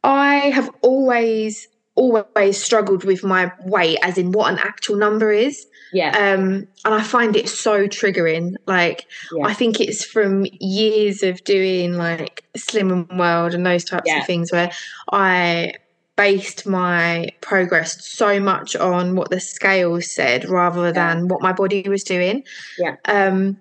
I 0.04 0.36
have 0.36 0.70
always 0.82 1.68
always 1.96 2.62
struggled 2.62 3.04
with 3.04 3.24
my 3.24 3.52
weight 3.66 3.98
as 4.04 4.18
in 4.18 4.32
what 4.32 4.52
an 4.52 4.60
actual 4.60 4.96
number 4.98 5.32
is. 5.32 5.66
Yeah. 5.94 6.10
Um 6.10 6.68
and 6.84 6.94
I 6.94 7.02
find 7.02 7.36
it 7.36 7.50
so 7.50 7.88
triggering. 7.88 8.56
Like 8.66 9.08
yeah. 9.32 9.46
I 9.46 9.54
think 9.54 9.80
it's 9.80 10.04
from 10.04 10.46
years 10.60 11.24
of 11.24 11.44
doing 11.44 11.94
like 11.94 12.44
Slimming 12.58 13.18
World 13.18 13.54
and 13.54 13.66
those 13.66 13.84
types 13.84 14.04
yeah. 14.06 14.20
of 14.20 14.26
things 14.26 14.52
where 14.52 14.72
I 15.12 15.74
based 16.16 16.66
my 16.66 17.30
progress 17.42 18.06
so 18.08 18.40
much 18.40 18.76
on 18.76 19.16
what 19.16 19.30
the 19.30 19.40
scales 19.40 20.14
said 20.14 20.48
rather 20.48 20.92
than 20.92 21.28
what 21.28 21.42
my 21.42 21.52
body 21.52 21.88
was 21.90 22.04
doing. 22.04 22.44
Yeah. 22.78 22.96
Um, 23.06 23.58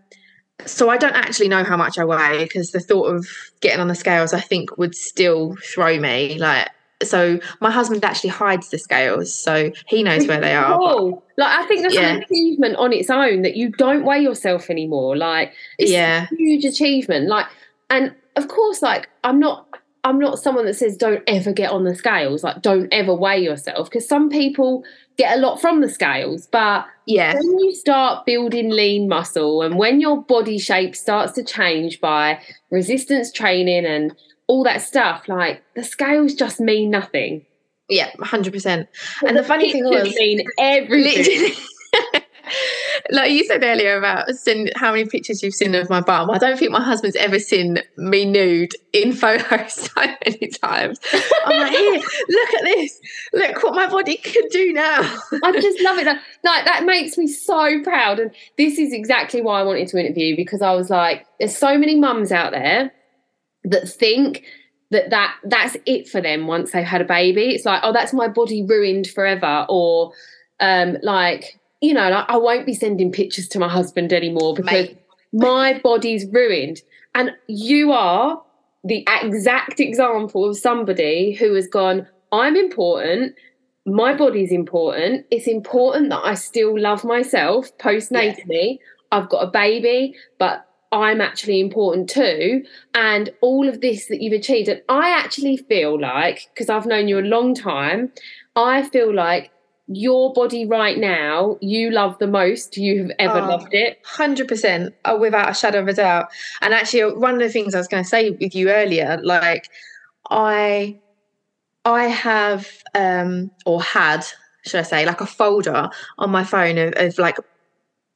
so 0.66 0.88
I 0.88 0.97
don't 0.97 1.14
actually 1.14 1.49
know 1.49 1.64
how 1.64 1.76
much 1.76 1.99
I 1.99 2.04
weigh 2.04 2.45
because 2.45 2.71
the 2.71 2.81
thought 2.81 3.14
of 3.14 3.26
getting 3.61 3.81
on 3.81 3.88
the 3.88 3.95
scales, 3.95 4.33
I 4.33 4.40
think, 4.40 4.78
would 4.78 4.95
still 4.95 5.57
throw 5.75 5.99
me. 5.99 6.38
Like, 6.38 6.69
so 7.03 7.39
my 7.61 7.71
husband 7.71 8.05
actually 8.05 8.31
hides 8.31 8.71
the 8.71 8.79
scales, 8.79 9.35
so 9.35 9.73
he 9.87 10.03
knows 10.03 10.27
where 10.27 10.41
they 10.41 10.55
are. 10.55 10.79
Cool. 10.79 11.23
Like, 11.37 11.59
I 11.59 11.67
think 11.67 11.83
that's 11.83 11.95
yeah. 11.95 12.15
an 12.15 12.23
achievement 12.23 12.77
on 12.77 12.93
its 12.93 13.11
own 13.11 13.43
that 13.43 13.57
you 13.57 13.71
don't 13.71 14.05
weigh 14.05 14.21
yourself 14.21 14.71
anymore. 14.71 15.17
Like, 15.17 15.53
it's 15.79 15.91
yeah. 15.91 16.27
a 16.31 16.37
huge 16.37 16.65
achievement. 16.65 17.29
Like, 17.29 17.47
and 17.91 18.15
of 18.37 18.49
course, 18.49 18.83
like, 18.83 19.09
I'm 19.25 19.39
not 19.41 19.67
I'm 20.05 20.19
not 20.19 20.39
someone 20.39 20.67
that 20.67 20.75
says 20.75 20.99
don't 20.99 21.23
ever 21.27 21.51
get 21.51 21.71
on 21.71 21.85
the 21.85 21.95
scales, 21.95 22.45
like 22.45 22.61
don't 22.61 22.93
ever 22.93 23.15
weigh 23.15 23.43
yourself, 23.43 23.89
because 23.89 24.07
some 24.07 24.29
people 24.29 24.85
get 25.17 25.37
a 25.37 25.41
lot 25.41 25.61
from 25.61 25.81
the 25.81 25.89
scales. 25.89 26.47
But 26.47 26.87
yeah, 27.07 27.35
when 27.35 27.59
you 27.59 27.75
start 27.75 28.27
building 28.27 28.69
lean 28.71 29.09
muscle 29.09 29.63
and 29.63 29.79
when 29.79 30.01
your 30.01 30.23
body 30.23 30.59
shape 30.59 30.95
starts 30.95 31.33
to 31.33 31.43
change 31.43 32.01
by 32.03 32.39
resistance 32.71 33.33
training 33.33 33.87
and 33.87 34.15
all 34.47 34.65
that 34.65 34.83
stuff, 34.83 35.29
like 35.29 35.63
the 35.75 35.83
scales 35.83 36.35
just 36.35 36.61
mean 36.61 36.91
nothing. 36.91 37.45
Yeah, 37.89 38.11
hundred 38.21 38.53
percent. 38.53 38.89
And 39.27 39.37
the, 39.37 39.43
the 39.43 39.49
funny 39.49 39.73
thing 39.73 39.85
was, 39.85 40.15
mean 40.15 40.45
everything. 40.59 41.53
like 43.11 43.31
you 43.31 43.45
said 43.45 43.63
earlier 43.63 43.97
about 43.97 44.29
seen 44.31 44.71
how 44.77 44.93
many 44.93 45.07
pictures 45.07 45.43
you've 45.43 45.55
seen 45.55 45.75
of 45.75 45.91
my 45.91 46.01
bum. 46.01 46.31
I 46.31 46.39
don't 46.39 46.59
think 46.59 46.71
my 46.71 46.83
husband's 46.83 47.17
ever 47.17 47.39
seen 47.39 47.79
me 47.97 48.25
nude 48.25 48.73
in 48.93 49.13
photos 49.13 49.73
so 49.95 50.01
many 50.01 50.49
times. 50.49 50.99
I'm 51.45 51.61
like, 51.61 51.73
here, 51.73 52.03
look 52.29 52.55
at 52.55 52.65
this. 52.65 53.01
Look 53.33 53.63
what 53.63 53.75
my 53.75 53.87
body 53.87 54.17
can 54.17 54.49
do 54.51 54.73
now. 54.73 55.01
I 55.43 55.53
just 55.61 55.81
love 55.83 55.99
it. 55.99 56.05
Like 56.45 56.67
that 56.67 56.85
makes 56.85 57.17
me 57.17 57.27
so 57.27 57.83
proud. 57.83 58.21
And 58.21 58.31
this 58.59 58.79
is 58.79 58.93
exactly 58.93 59.41
why 59.41 59.61
I 59.61 59.63
wanted 59.63 59.89
to 59.89 59.99
interview 59.99 60.37
because 60.37 60.61
I 60.61 60.73
was 60.73 60.91
like, 60.91 61.27
there's 61.39 61.57
so 61.57 61.79
many 61.79 61.99
mums 61.99 62.31
out 62.31 62.53
there 62.53 62.93
that 63.64 63.88
think 63.88 64.44
that 64.90 65.11
that 65.11 65.37
that's 65.44 65.76
it 65.87 66.09
for 66.09 66.21
them 66.21 66.47
once 66.47 66.73
they've 66.73 66.85
had 66.85 67.00
a 67.00 67.06
baby. 67.06 67.54
It's 67.54 67.64
like, 67.64 67.80
oh, 67.83 67.92
that's 67.92 68.12
my 68.12 68.28
body 68.28 68.64
ruined 68.64 69.09
forever, 69.09 69.66
or 69.68 70.12
um, 70.61 70.99
like 71.02 71.59
you 71.80 71.92
know, 71.92 72.09
like 72.09 72.25
I 72.28 72.37
won't 72.37 72.66
be 72.66 72.75
sending 72.75 73.12
pictures 73.12 73.49
to 73.49 73.59
my 73.59 73.68
husband 73.68 74.12
anymore 74.12 74.54
because 74.54 74.88
Mate. 74.88 74.99
my 75.33 75.80
body's 75.83 76.26
ruined. 76.26 76.80
And 77.14 77.33
you 77.47 77.92
are 77.92 78.42
the 78.83 79.06
exact 79.06 79.80
example 79.80 80.49
of 80.49 80.56
somebody 80.56 81.35
who 81.35 81.54
has 81.54 81.68
gone, 81.68 82.06
I'm 82.33 82.56
important. 82.56 83.35
My 83.87 84.14
body's 84.14 84.50
important. 84.50 85.26
It's 85.30 85.47
important 85.47 86.09
that 86.11 86.25
I 86.25 86.35
still 86.35 86.78
love 86.78 87.04
myself 87.04 87.76
postnatally. 87.78 88.78
Yeah. 88.78 88.87
I've 89.12 89.28
got 89.28 89.40
a 89.47 89.50
baby, 89.50 90.16
but 90.38 90.66
I'm 90.95 91.21
actually 91.21 91.61
important 91.61 92.09
too. 92.09 92.65
And 92.95 93.31
all 93.41 93.69
of 93.69 93.81
this 93.81 94.07
that 94.07 94.23
you've 94.23 94.33
achieved. 94.33 94.69
And 94.69 94.81
I 94.89 95.11
actually 95.11 95.57
feel 95.57 96.01
like, 96.01 96.49
because 96.55 96.71
I've 96.71 96.87
known 96.87 97.09
you 97.09 97.19
a 97.19 97.21
long 97.21 97.55
time, 97.55 98.13
I 98.55 98.89
feel 98.89 99.13
like 99.13 99.51
your 99.87 100.33
body 100.33 100.65
right 100.65 100.97
now 100.97 101.59
you 101.61 101.91
love 101.91 102.19
the 102.19 102.27
most 102.27 102.79
you 102.79 103.03
have 103.03 103.11
ever 103.19 103.39
oh, 103.39 103.49
loved 103.49 103.75
it 103.75 104.03
100% 104.07 104.91
oh, 105.05 105.19
without 105.19 105.51
a 105.51 105.53
shadow 105.53 105.81
of 105.81 105.89
a 105.89 105.93
doubt 105.93 106.27
and 106.63 106.73
actually 106.73 107.05
one 107.17 107.35
of 107.35 107.41
the 107.41 107.51
things 107.51 107.75
i 107.75 107.79
was 107.79 107.87
going 107.87 108.03
to 108.03 108.09
say 108.09 108.31
with 108.31 108.55
you 108.55 108.71
earlier 108.71 109.21
like 109.23 109.69
i 110.31 110.99
i 111.85 112.05
have 112.05 112.67
um 112.95 113.51
or 113.67 113.83
had 113.83 114.25
should 114.65 114.81
i 114.81 114.83
say 114.83 115.05
like 115.05 115.21
a 115.21 115.27
folder 115.27 115.91
on 116.17 116.31
my 116.31 116.45
phone 116.45 116.79
of, 116.79 116.95
of 116.97 117.19
like 117.19 117.37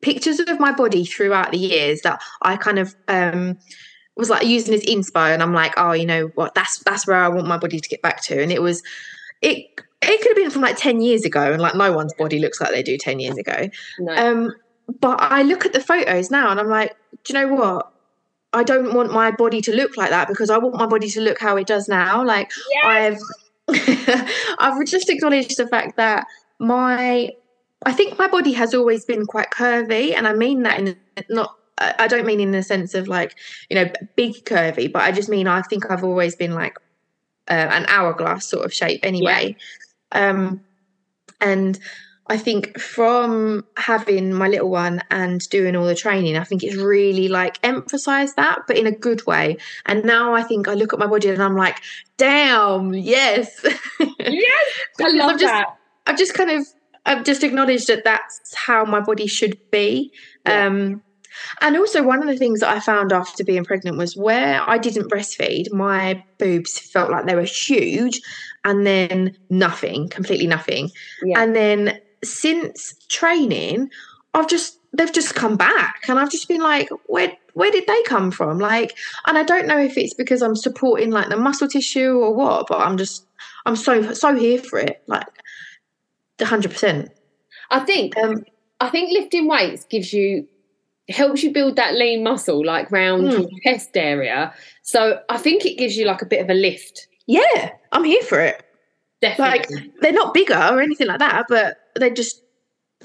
pictures 0.00 0.38
of 0.40 0.60
my 0.60 0.72
body 0.72 1.04
throughout 1.04 1.50
the 1.50 1.58
years 1.58 2.00
that 2.02 2.20
i 2.42 2.56
kind 2.56 2.78
of 2.78 2.94
um 3.08 3.58
was 4.16 4.30
like 4.30 4.46
using 4.46 4.74
as 4.74 4.82
inspo 4.84 5.32
and 5.32 5.42
i'm 5.42 5.54
like 5.54 5.72
oh 5.76 5.92
you 5.92 6.06
know 6.06 6.26
what? 6.34 6.54
That's 6.54 6.78
that's 6.80 7.06
where 7.06 7.16
i 7.16 7.28
want 7.28 7.46
my 7.46 7.56
body 7.56 7.80
to 7.80 7.88
get 7.88 8.02
back 8.02 8.22
to. 8.24 8.42
And 8.42 8.52
it 8.52 8.60
was 8.60 8.82
it 9.42 9.66
it 10.02 10.20
could 10.20 10.28
have 10.28 10.36
been 10.36 10.50
from 10.50 10.62
like 10.62 10.76
10 10.76 11.00
years 11.00 11.24
ago 11.24 11.52
and 11.52 11.62
like 11.62 11.74
no 11.74 11.92
one's 11.92 12.14
body 12.14 12.38
looks 12.38 12.60
like 12.60 12.70
they 12.70 12.82
do 12.82 12.98
10 12.98 13.20
years 13.20 13.36
ago. 13.38 13.68
No. 14.00 14.14
um 14.14 14.52
but 15.00 15.20
i 15.20 15.42
look 15.42 15.64
at 15.66 15.72
the 15.72 15.80
photos 15.80 16.30
now 16.30 16.50
and 16.50 16.58
i'm 16.58 16.68
like 16.68 16.96
do 17.24 17.32
you 17.32 17.40
know 17.40 17.54
what? 17.54 17.92
I 18.52 18.64
don't 18.64 18.94
want 18.94 19.12
my 19.12 19.30
body 19.30 19.60
to 19.60 19.74
look 19.74 19.96
like 19.96 20.10
that 20.10 20.28
because 20.28 20.50
i 20.50 20.58
want 20.58 20.74
my 20.76 20.86
body 20.86 21.08
to 21.10 21.20
look 21.20 21.38
how 21.38 21.56
it 21.56 21.66
does 21.66 21.88
now. 21.88 22.24
Like 22.24 22.50
yes. 22.70 23.20
i've 23.68 24.28
i've 24.58 24.86
just 24.86 25.10
acknowledged 25.10 25.56
the 25.56 25.66
fact 25.68 25.96
that 25.96 26.26
my 26.58 27.30
i 27.84 27.92
think 27.92 28.18
my 28.18 28.28
body 28.28 28.52
has 28.52 28.74
always 28.74 29.04
been 29.04 29.26
quite 29.26 29.50
curvy 29.50 30.14
and 30.14 30.26
i 30.26 30.32
mean 30.32 30.62
that 30.62 30.78
in 30.78 30.96
not 31.28 31.54
I 31.80 32.08
don't 32.08 32.26
mean 32.26 32.40
in 32.40 32.50
the 32.50 32.64
sense 32.64 32.92
of 32.94 33.06
like 33.06 33.36
you 33.70 33.76
know 33.76 33.88
big 34.16 34.44
curvy, 34.44 34.92
but 34.92 35.02
I 35.02 35.12
just 35.12 35.28
mean 35.28 35.46
I 35.46 35.62
think 35.62 35.88
I've 35.88 36.02
always 36.02 36.34
been 36.34 36.52
like 36.52 36.76
uh, 37.48 37.68
an 37.70 37.86
hourglass 37.86 38.46
sort 38.46 38.64
of 38.64 38.74
shape 38.74 39.00
anyway. 39.04 39.56
Um, 40.12 40.62
and 41.40 41.78
I 42.26 42.36
think 42.36 42.78
from 42.78 43.64
having 43.76 44.34
my 44.34 44.48
little 44.48 44.68
one 44.68 45.02
and 45.10 45.40
doing 45.48 45.74
all 45.76 45.86
the 45.86 45.94
training, 45.94 46.36
I 46.36 46.44
think 46.44 46.62
it's 46.62 46.76
really 46.76 47.28
like 47.28 47.58
emphasized 47.62 48.36
that, 48.36 48.60
but 48.66 48.76
in 48.76 48.86
a 48.86 48.92
good 48.92 49.26
way. 49.26 49.56
And 49.86 50.04
now 50.04 50.34
I 50.34 50.42
think 50.42 50.68
I 50.68 50.74
look 50.74 50.92
at 50.92 50.98
my 50.98 51.06
body 51.06 51.30
and 51.30 51.42
I'm 51.42 51.56
like, 51.56 51.80
damn, 52.16 52.92
yes. 52.94 53.64
Yes, 54.20 54.74
I 55.00 55.10
love 55.12 55.30
I've 55.30 55.40
just, 55.40 55.52
that. 55.52 55.76
I've 56.06 56.18
just 56.18 56.34
kind 56.34 56.50
of, 56.50 56.66
I've 57.08 57.24
just 57.24 57.42
acknowledged 57.42 57.88
that 57.88 58.04
that's 58.04 58.54
how 58.54 58.84
my 58.84 59.00
body 59.00 59.26
should 59.26 59.58
be. 59.70 60.12
Yeah. 60.46 60.66
Um, 60.66 61.02
and 61.60 61.76
also, 61.76 62.02
one 62.02 62.20
of 62.20 62.28
the 62.28 62.36
things 62.36 62.60
that 62.60 62.74
I 62.74 62.80
found 62.80 63.12
after 63.12 63.44
being 63.44 63.64
pregnant 63.64 63.96
was 63.96 64.16
where 64.16 64.60
I 64.68 64.76
didn't 64.78 65.10
breastfeed, 65.10 65.72
my 65.72 66.22
boobs 66.38 66.78
felt 66.78 67.10
like 67.10 67.26
they 67.26 67.34
were 67.34 67.42
huge 67.42 68.20
and 68.64 68.86
then 68.86 69.36
nothing, 69.48 70.08
completely 70.08 70.46
nothing. 70.46 70.90
Yeah. 71.22 71.40
And 71.40 71.54
then 71.54 72.00
since 72.24 72.94
training, 73.08 73.90
I've 74.34 74.48
just 74.48 74.78
they've 74.92 75.12
just 75.12 75.34
come 75.34 75.56
back 75.56 76.02
and 76.08 76.18
I've 76.18 76.30
just 76.30 76.48
been 76.48 76.60
like, 76.60 76.88
where 77.06 77.32
where 77.54 77.70
did 77.70 77.86
they 77.86 78.02
come 78.02 78.30
from? 78.30 78.58
Like, 78.58 78.96
and 79.26 79.38
I 79.38 79.42
don't 79.42 79.66
know 79.66 79.78
if 79.78 79.96
it's 79.96 80.14
because 80.14 80.42
I'm 80.42 80.56
supporting 80.56 81.10
like 81.10 81.28
the 81.28 81.36
muscle 81.36 81.68
tissue 81.68 82.18
or 82.18 82.34
what, 82.34 82.66
but 82.68 82.80
I'm 82.80 82.96
just 82.96 83.26
I'm 83.66 83.76
so 83.76 84.12
so 84.12 84.34
here 84.34 84.60
for 84.60 84.78
it. 84.78 85.02
Like 85.06 85.26
hundred 86.46 86.70
percent. 86.72 87.10
I 87.70 87.80
think 87.80 88.16
Um 88.16 88.44
I 88.80 88.88
think 88.90 89.10
lifting 89.12 89.48
weights 89.48 89.84
gives 89.84 90.12
you 90.12 90.46
helps 91.08 91.42
you 91.42 91.50
build 91.52 91.76
that 91.76 91.94
lean 91.94 92.22
muscle 92.22 92.64
like 92.64 92.90
round 92.92 93.28
Mm. 93.28 93.48
your 93.50 93.60
chest 93.64 93.96
area. 93.96 94.52
So 94.82 95.20
I 95.28 95.38
think 95.38 95.64
it 95.66 95.78
gives 95.78 95.96
you 95.96 96.06
like 96.06 96.22
a 96.22 96.26
bit 96.26 96.40
of 96.42 96.50
a 96.50 96.54
lift. 96.54 97.06
yeah, 97.26 97.70
I'm 97.92 98.04
here 98.04 98.22
for 98.22 98.40
it. 98.40 98.62
Like 99.38 99.68
they're 100.00 100.12
not 100.12 100.32
bigger 100.34 100.54
or 100.54 100.80
anything 100.80 101.06
like 101.08 101.18
that, 101.18 101.46
but 101.48 101.76
they 101.98 102.10
just 102.10 102.42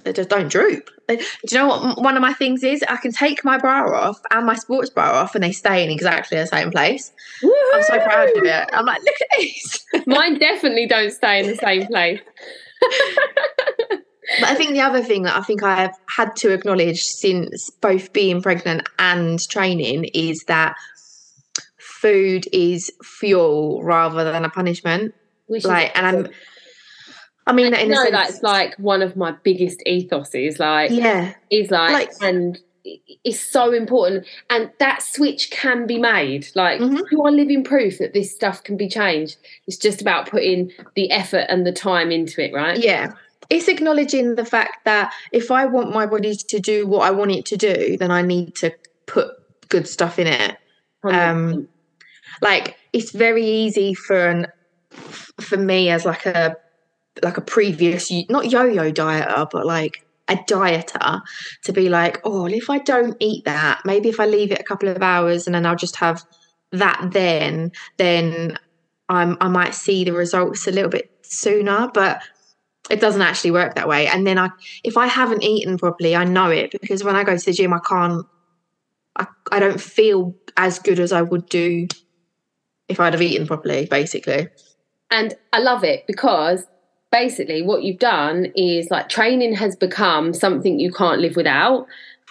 they 0.03 0.11
just 0.13 0.29
don't 0.29 0.49
droop. 0.49 0.89
They, 1.07 1.17
do 1.17 1.23
you 1.51 1.57
know 1.57 1.67
what 1.67 2.01
one 2.01 2.15
of 2.15 2.21
my 2.21 2.33
things 2.33 2.63
is? 2.63 2.83
I 2.89 2.97
can 2.97 3.11
take 3.11 3.43
my 3.45 3.57
bra 3.57 3.89
off 3.93 4.19
and 4.31 4.45
my 4.45 4.55
sports 4.55 4.89
bra 4.89 5.11
off, 5.11 5.33
and 5.35 5.43
they 5.43 5.51
stay 5.51 5.83
in 5.83 5.89
exactly 5.89 6.37
the 6.37 6.45
same 6.47 6.71
place. 6.71 7.11
I'm 7.43 7.83
so 7.83 7.99
proud 7.99 8.29
of 8.35 8.43
it. 8.43 8.69
I'm 8.73 8.85
like, 8.85 9.01
look 9.01 9.15
at 9.21 9.37
this. 9.39 9.85
Mine 10.05 10.37
definitely 10.39 10.87
don't 10.87 11.11
stay 11.11 11.39
in 11.39 11.47
the 11.47 11.55
same 11.55 11.87
place. 11.87 12.19
But 14.39 14.49
I 14.49 14.55
think 14.55 14.71
the 14.71 14.81
other 14.81 15.01
thing 15.03 15.23
that 15.23 15.35
I 15.37 15.41
think 15.41 15.61
I 15.63 15.75
have 15.75 15.95
had 16.07 16.35
to 16.37 16.51
acknowledge 16.53 17.01
since 17.03 17.69
both 17.69 18.13
being 18.13 18.41
pregnant 18.41 18.87
and 18.97 19.39
training 19.49 20.05
is 20.13 20.43
that 20.47 20.75
food 21.77 22.47
is 22.51 22.91
fuel 23.03 23.83
rather 23.83 24.23
than 24.23 24.43
a 24.45 24.49
punishment. 24.49 25.13
Is 25.49 25.65
Like, 25.65 25.95
and 25.95 26.07
I'm, 26.07 26.27
I 27.45 27.51
mean 27.53 27.71
that 27.71 27.81
in 27.83 27.89
no, 27.89 28.01
a 28.01 28.05
sense. 28.05 28.11
that's 28.11 28.43
like 28.43 28.75
one 28.79 29.01
of 29.01 29.15
my 29.15 29.33
biggest 29.43 29.83
ethoses. 29.85 30.57
Like, 30.57 30.89
yeah, 30.89 31.33
is 31.51 31.69
like, 31.69 31.93
Like- 31.93 32.11
and 32.21 32.57
i- 32.85 32.99
it's 33.23 33.39
so 33.39 33.71
important. 33.71 34.25
And 34.49 34.71
that 34.79 35.01
switch 35.01 35.51
can 35.51 35.87
be 35.87 35.97
made. 35.99 36.47
Like, 36.55 36.79
Mhm. 36.79 37.01
you 37.11 37.21
are 37.23 37.31
living 37.31 37.63
proof 37.63 37.97
that 37.99 38.13
this 38.13 38.31
stuff 38.33 38.63
can 38.63 38.77
be 38.77 38.89
changed. 38.89 39.37
It's 39.67 39.77
just 39.77 40.01
about 40.01 40.29
putting 40.29 40.71
the 40.95 41.11
effort 41.11 41.45
and 41.49 41.65
the 41.65 41.71
time 41.71 42.11
into 42.11 42.43
it, 42.43 42.53
right? 42.53 42.77
yeah. 42.77 43.13
It's 43.49 43.67
acknowledging 43.67 44.35
the 44.35 44.45
fact 44.45 44.85
that 44.85 45.13
if 45.33 45.51
I 45.51 45.65
want 45.65 45.91
my 45.93 46.05
body 46.05 46.33
to 46.35 46.59
do 46.59 46.87
what 46.87 47.01
I 47.01 47.11
want 47.11 47.31
it 47.31 47.45
to 47.47 47.57
do, 47.57 47.97
then 47.97 48.09
I 48.09 48.21
need 48.21 48.55
to 48.55 48.71
put 49.05 49.31
good 49.69 49.85
stuff 49.87 50.17
in 50.17 50.27
it. 50.27 50.57
Um, 51.03 51.67
like 52.41 52.77
it's 52.93 53.11
very 53.11 53.45
easy 53.45 53.93
for 53.93 54.27
an 54.27 54.47
for 55.41 55.57
me 55.57 55.89
as 55.89 56.05
like 56.05 56.25
a 56.25 56.55
like 57.21 57.37
a 57.37 57.41
previous 57.41 58.09
not 58.29 58.49
yo-yo 58.49 58.91
dieter 58.91 59.47
but 59.51 59.65
like 59.65 60.02
a 60.29 60.35
dieter 60.35 61.21
to 61.63 61.73
be 61.73 61.89
like 61.89 62.21
oh 62.23 62.45
if 62.45 62.69
i 62.69 62.77
don't 62.79 63.17
eat 63.19 63.43
that 63.43 63.81
maybe 63.83 64.07
if 64.07 64.19
i 64.19 64.25
leave 64.25 64.51
it 64.51 64.59
a 64.59 64.63
couple 64.63 64.87
of 64.87 65.01
hours 65.01 65.47
and 65.47 65.53
then 65.53 65.65
i'll 65.65 65.75
just 65.75 65.97
have 65.97 66.23
that 66.71 67.09
then 67.11 67.71
then 67.97 68.57
i'm 69.09 69.37
i 69.41 69.49
might 69.49 69.75
see 69.75 70.03
the 70.03 70.13
results 70.13 70.65
a 70.65 70.71
little 70.71 70.89
bit 70.89 71.13
sooner. 71.33 71.89
But 71.93 72.21
it 72.89 72.99
doesn't 72.99 73.21
actually 73.21 73.51
work 73.51 73.75
that 73.75 73.87
way. 73.87 74.07
And 74.07 74.25
then 74.27 74.37
i 74.37 74.49
if 74.83 74.97
i 74.97 75.07
haven't 75.07 75.43
eaten 75.43 75.77
properly 75.77 76.15
i 76.15 76.23
know 76.23 76.49
it 76.49 76.71
because 76.71 77.03
when 77.03 77.15
i 77.15 77.23
go 77.23 77.37
to 77.37 77.45
the 77.45 77.53
gym 77.53 77.73
i 77.73 77.79
can't 77.79 78.25
i, 79.15 79.25
I 79.51 79.59
don't 79.59 79.79
feel 79.79 80.35
as 80.57 80.79
good 80.79 80.99
as 80.99 81.11
i 81.11 81.21
would 81.21 81.47
do 81.47 81.87
if 82.89 82.99
i'd 82.99 83.13
have 83.13 83.21
eaten 83.21 83.47
properly 83.47 83.85
basically. 83.85 84.49
And 85.11 85.35
I 85.51 85.59
love 85.59 85.83
it 85.83 86.05
because 86.07 86.65
basically 87.13 87.61
what 87.61 87.83
you've 87.83 87.99
done 87.99 88.51
is 88.55 88.89
like 88.89 89.07
training 89.07 89.53
has 89.53 89.75
become 89.75 90.33
something 90.33 90.79
you 90.79 90.91
can't 90.91 91.21
live 91.21 91.35
without. 91.37 91.85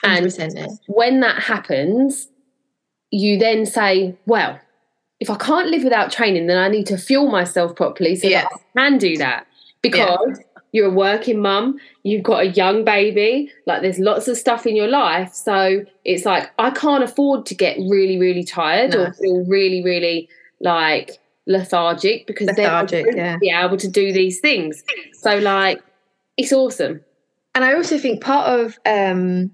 And 0.04 0.26
100% 0.26 0.80
when 0.88 1.20
that 1.20 1.40
happens, 1.42 2.28
you 3.12 3.38
then 3.38 3.64
say, 3.64 4.16
well, 4.26 4.60
if 5.20 5.30
I 5.30 5.36
can't 5.36 5.68
live 5.68 5.84
without 5.84 6.10
training, 6.10 6.48
then 6.48 6.58
I 6.58 6.68
need 6.68 6.86
to 6.88 6.98
fuel 6.98 7.30
myself 7.30 7.76
properly 7.76 8.16
so 8.16 8.26
Yeah. 8.26 8.42
that 8.42 8.60
I 8.76 8.90
can 8.90 8.98
do 8.98 9.16
that. 9.18 9.46
Because 9.82 10.40
you're 10.72 10.86
a 10.88 10.90
working 10.90 11.38
mum, 11.40 11.78
you've 12.02 12.24
got 12.24 12.40
a 12.40 12.48
young 12.48 12.84
baby, 12.84 13.52
like 13.66 13.82
there's 13.82 14.00
lots 14.00 14.26
of 14.26 14.36
stuff 14.36 14.66
in 14.66 14.74
your 14.74 14.88
life. 14.88 15.32
So 15.32 15.84
it's 16.04 16.24
like, 16.24 16.50
I 16.58 16.70
can't 16.70 17.04
afford 17.04 17.46
to 17.46 17.54
get 17.54 17.76
really, 17.78 18.18
really 18.18 18.42
tired 18.42 18.92
No. 18.94 19.04
or 19.04 19.12
feel 19.12 19.44
really, 19.46 19.82
really 19.84 20.28
like 20.60 21.18
lethargic 21.46 22.26
because 22.26 22.46
Lethargic, 22.46 23.06
then 23.06 23.14
I 23.14 23.16
yeah. 23.16 23.36
be 23.38 23.50
able 23.50 23.76
to 23.76 23.88
do 23.88 24.12
these 24.12 24.40
things. 24.40 24.82
So, 25.14 25.38
like, 25.38 25.82
it's 26.36 26.52
awesome. 26.52 27.00
and 27.54 27.64
I 27.64 27.74
also 27.74 27.98
think 27.98 28.22
part 28.22 28.48
of 28.48 28.78
um, 28.86 29.50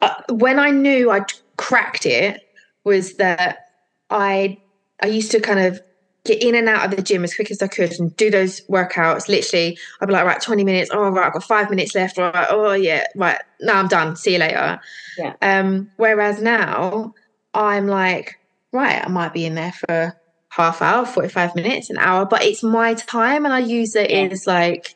uh, 0.00 0.14
when 0.30 0.58
I 0.58 0.70
knew 0.70 1.10
I'd 1.10 1.32
cracked 1.56 2.06
it 2.06 2.42
was 2.84 3.14
that 3.14 3.66
I 4.10 4.58
I 5.02 5.06
used 5.06 5.30
to 5.32 5.40
kind 5.40 5.60
of 5.60 5.80
get 6.24 6.42
in 6.42 6.54
and 6.54 6.68
out 6.68 6.86
of 6.86 6.96
the 6.96 7.02
gym 7.02 7.22
as 7.24 7.34
quick 7.34 7.50
as 7.50 7.60
I 7.60 7.66
could 7.66 7.92
and 7.98 8.16
do 8.16 8.30
those 8.30 8.60
workouts. 8.62 9.28
Literally, 9.28 9.78
I'd 10.00 10.06
be 10.06 10.12
like, 10.12 10.24
right, 10.24 10.40
twenty 10.40 10.64
minutes. 10.64 10.90
Oh, 10.92 11.08
right, 11.10 11.26
I've 11.26 11.32
got 11.32 11.44
five 11.44 11.70
minutes 11.70 11.94
left. 11.94 12.18
Right, 12.18 12.46
oh 12.50 12.72
yeah, 12.72 13.04
right. 13.16 13.40
Now 13.60 13.78
I'm 13.80 13.88
done. 13.88 14.16
See 14.16 14.34
you 14.34 14.38
later. 14.38 14.80
Yeah. 15.18 15.34
Um. 15.42 15.90
Whereas 15.96 16.40
now 16.40 17.14
I'm 17.54 17.88
like, 17.88 18.38
right, 18.72 19.04
I 19.04 19.08
might 19.08 19.32
be 19.32 19.46
in 19.46 19.54
there 19.54 19.72
for 19.72 20.14
half 20.56 20.80
hour, 20.82 21.04
forty 21.06 21.28
five 21.28 21.54
minutes, 21.54 21.90
an 21.90 21.98
hour, 21.98 22.24
but 22.26 22.44
it's 22.44 22.62
my 22.62 22.94
time, 22.94 23.44
and 23.44 23.52
I 23.54 23.58
use 23.60 23.94
it 23.96 24.10
Yeah. 24.10 24.28
as 24.30 24.46
like 24.46 24.94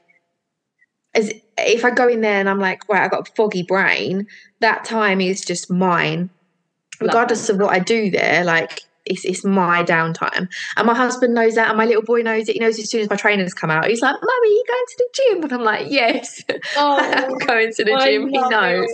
as 1.15 1.33
if 1.57 1.85
I 1.85 1.91
go 1.91 2.07
in 2.09 2.21
there 2.21 2.39
and 2.39 2.49
I'm 2.49 2.61
like, 2.61 2.81
right, 2.89 3.03
I've 3.05 3.11
got 3.11 3.29
a 3.29 3.33
foggy 3.37 3.65
brain, 3.67 4.27
that 4.61 4.85
time 4.85 5.21
is 5.21 5.41
just 5.41 5.71
mine. 5.71 6.31
Love 7.01 7.09
Regardless 7.09 7.49
of 7.49 7.59
what 7.59 7.73
I 7.73 7.79
do 7.79 8.11
there, 8.11 8.45
like 8.45 8.81
it's 9.05 9.25
it's 9.25 9.45
my 9.45 9.83
downtime. 9.83 10.47
And 10.77 10.87
my 10.87 10.95
husband 10.95 11.35
knows 11.35 11.55
that 11.55 11.69
and 11.69 11.79
my 11.79 11.87
little 11.87 12.03
boy 12.03 12.21
knows 12.23 12.49
it. 12.49 12.53
He 12.55 12.59
knows 12.61 12.79
as 12.79 12.91
soon 12.91 13.01
as 13.01 13.11
my 13.11 13.17
trainers 13.17 13.55
come 13.55 13.71
out. 13.71 13.87
He's 13.87 14.03
like, 14.03 14.15
Mummy, 14.15 14.49
are 14.49 14.53
you 14.53 14.65
going 14.69 14.85
to 14.87 14.97
the 14.99 15.09
gym? 15.15 15.43
And 15.45 15.53
I'm 15.55 15.63
like, 15.63 15.87
Yes, 15.91 16.43
oh, 16.77 16.99
I'm 17.01 17.39
going 17.39 17.73
to 17.73 17.85
the 17.85 17.95
I 17.95 18.05
gym. 18.05 18.29
He 18.29 18.39
knows. 18.49 18.89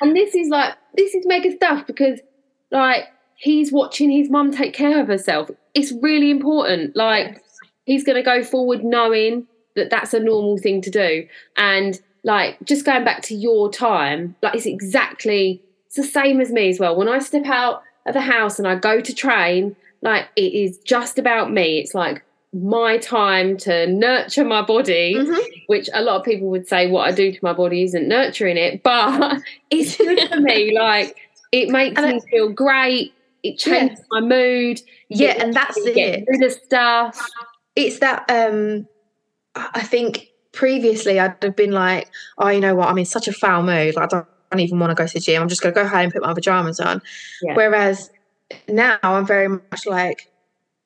and 0.00 0.16
this 0.16 0.34
is 0.34 0.48
like 0.48 0.74
this 0.94 1.14
is 1.14 1.24
mega 1.26 1.50
stuff 1.52 1.86
because 1.86 2.20
like 2.70 3.04
he's 3.36 3.72
watching 3.72 4.10
his 4.10 4.30
mum 4.30 4.50
take 4.50 4.72
care 4.74 5.00
of 5.00 5.08
herself 5.08 5.50
it's 5.74 5.92
really 6.02 6.30
important 6.30 6.94
like 6.96 7.42
he's 7.84 8.04
going 8.04 8.16
to 8.16 8.22
go 8.22 8.42
forward 8.42 8.82
knowing 8.84 9.46
that 9.76 9.90
that's 9.90 10.14
a 10.14 10.20
normal 10.20 10.56
thing 10.58 10.80
to 10.80 10.90
do 10.90 11.26
and 11.56 12.00
like 12.22 12.56
just 12.64 12.84
going 12.84 13.04
back 13.04 13.22
to 13.22 13.34
your 13.34 13.70
time 13.70 14.34
like 14.42 14.54
it's 14.54 14.66
exactly 14.66 15.62
it's 15.86 15.96
the 15.96 16.02
same 16.04 16.40
as 16.40 16.50
me 16.52 16.68
as 16.70 16.78
well 16.78 16.94
when 16.96 17.08
i 17.08 17.18
step 17.18 17.46
out 17.46 17.82
of 18.06 18.14
the 18.14 18.20
house 18.20 18.58
and 18.58 18.68
i 18.68 18.74
go 18.74 19.00
to 19.00 19.14
train 19.14 19.74
like 20.02 20.26
it 20.36 20.52
is 20.52 20.78
just 20.78 21.18
about 21.18 21.50
me 21.52 21.78
it's 21.78 21.94
like 21.94 22.22
my 22.52 22.98
time 22.98 23.56
to 23.56 23.86
nurture 23.88 24.44
my 24.44 24.62
body 24.62 25.14
Mhm. 25.16 25.38
which 25.66 25.88
a 25.92 26.02
lot 26.02 26.16
of 26.20 26.24
people 26.24 26.48
would 26.50 26.68
say 26.68 26.88
what 26.88 27.08
I 27.08 27.10
do 27.10 27.32
to 27.32 27.38
my 27.42 27.52
body 27.52 27.82
isn't 27.82 28.06
nurturing 28.06 28.56
it, 28.56 28.82
but 28.84 29.40
it's 29.70 29.96
good 29.96 30.28
for 30.28 30.38
me. 30.40 30.72
Like 30.78 31.16
it 31.50 31.70
makes 31.70 31.96
And 31.96 32.06
I- 32.06 32.12
me 32.12 32.20
feel 32.30 32.50
great. 32.50 33.13
It 33.44 33.58
changes 33.58 34.00
my 34.10 34.20
mood. 34.20 34.80
Yeah, 35.08 35.36
and 35.38 35.54
that's 35.54 35.76
it. 35.76 36.24
rid 36.26 36.42
of 36.42 36.52
stuff. 36.52 37.30
it's 37.76 38.00
that 38.00 38.24
um 38.28 38.88
I 39.54 39.70
I 39.74 39.82
think 39.82 40.28
previously 40.54 41.20
I'd 41.20 41.36
have 41.42 41.56
been 41.56 41.72
like, 41.72 42.10
oh, 42.38 42.48
you 42.48 42.60
know 42.60 42.74
what, 42.74 42.88
I'm 42.88 42.98
in 42.98 43.04
such 43.04 43.28
a 43.28 43.32
foul 43.32 43.62
mood. 43.62 43.96
Like, 43.96 44.04
I 44.04 44.06
don't, 44.06 44.26
I 44.50 44.56
don't 44.56 44.60
even 44.60 44.78
want 44.78 44.90
to 44.90 44.94
go 44.94 45.06
to 45.06 45.12
the 45.12 45.20
gym. 45.20 45.42
I'm 45.42 45.48
just 45.48 45.60
going 45.60 45.74
to 45.74 45.80
go 45.80 45.86
home 45.86 46.04
and 46.04 46.12
put 46.12 46.22
my 46.22 46.32
pajamas 46.32 46.80
on. 46.80 47.02
Yeah. 47.42 47.54
Whereas 47.54 48.10
now 48.68 48.98
I'm 49.02 49.26
very 49.26 49.48
much 49.48 49.86
like, 49.86 50.30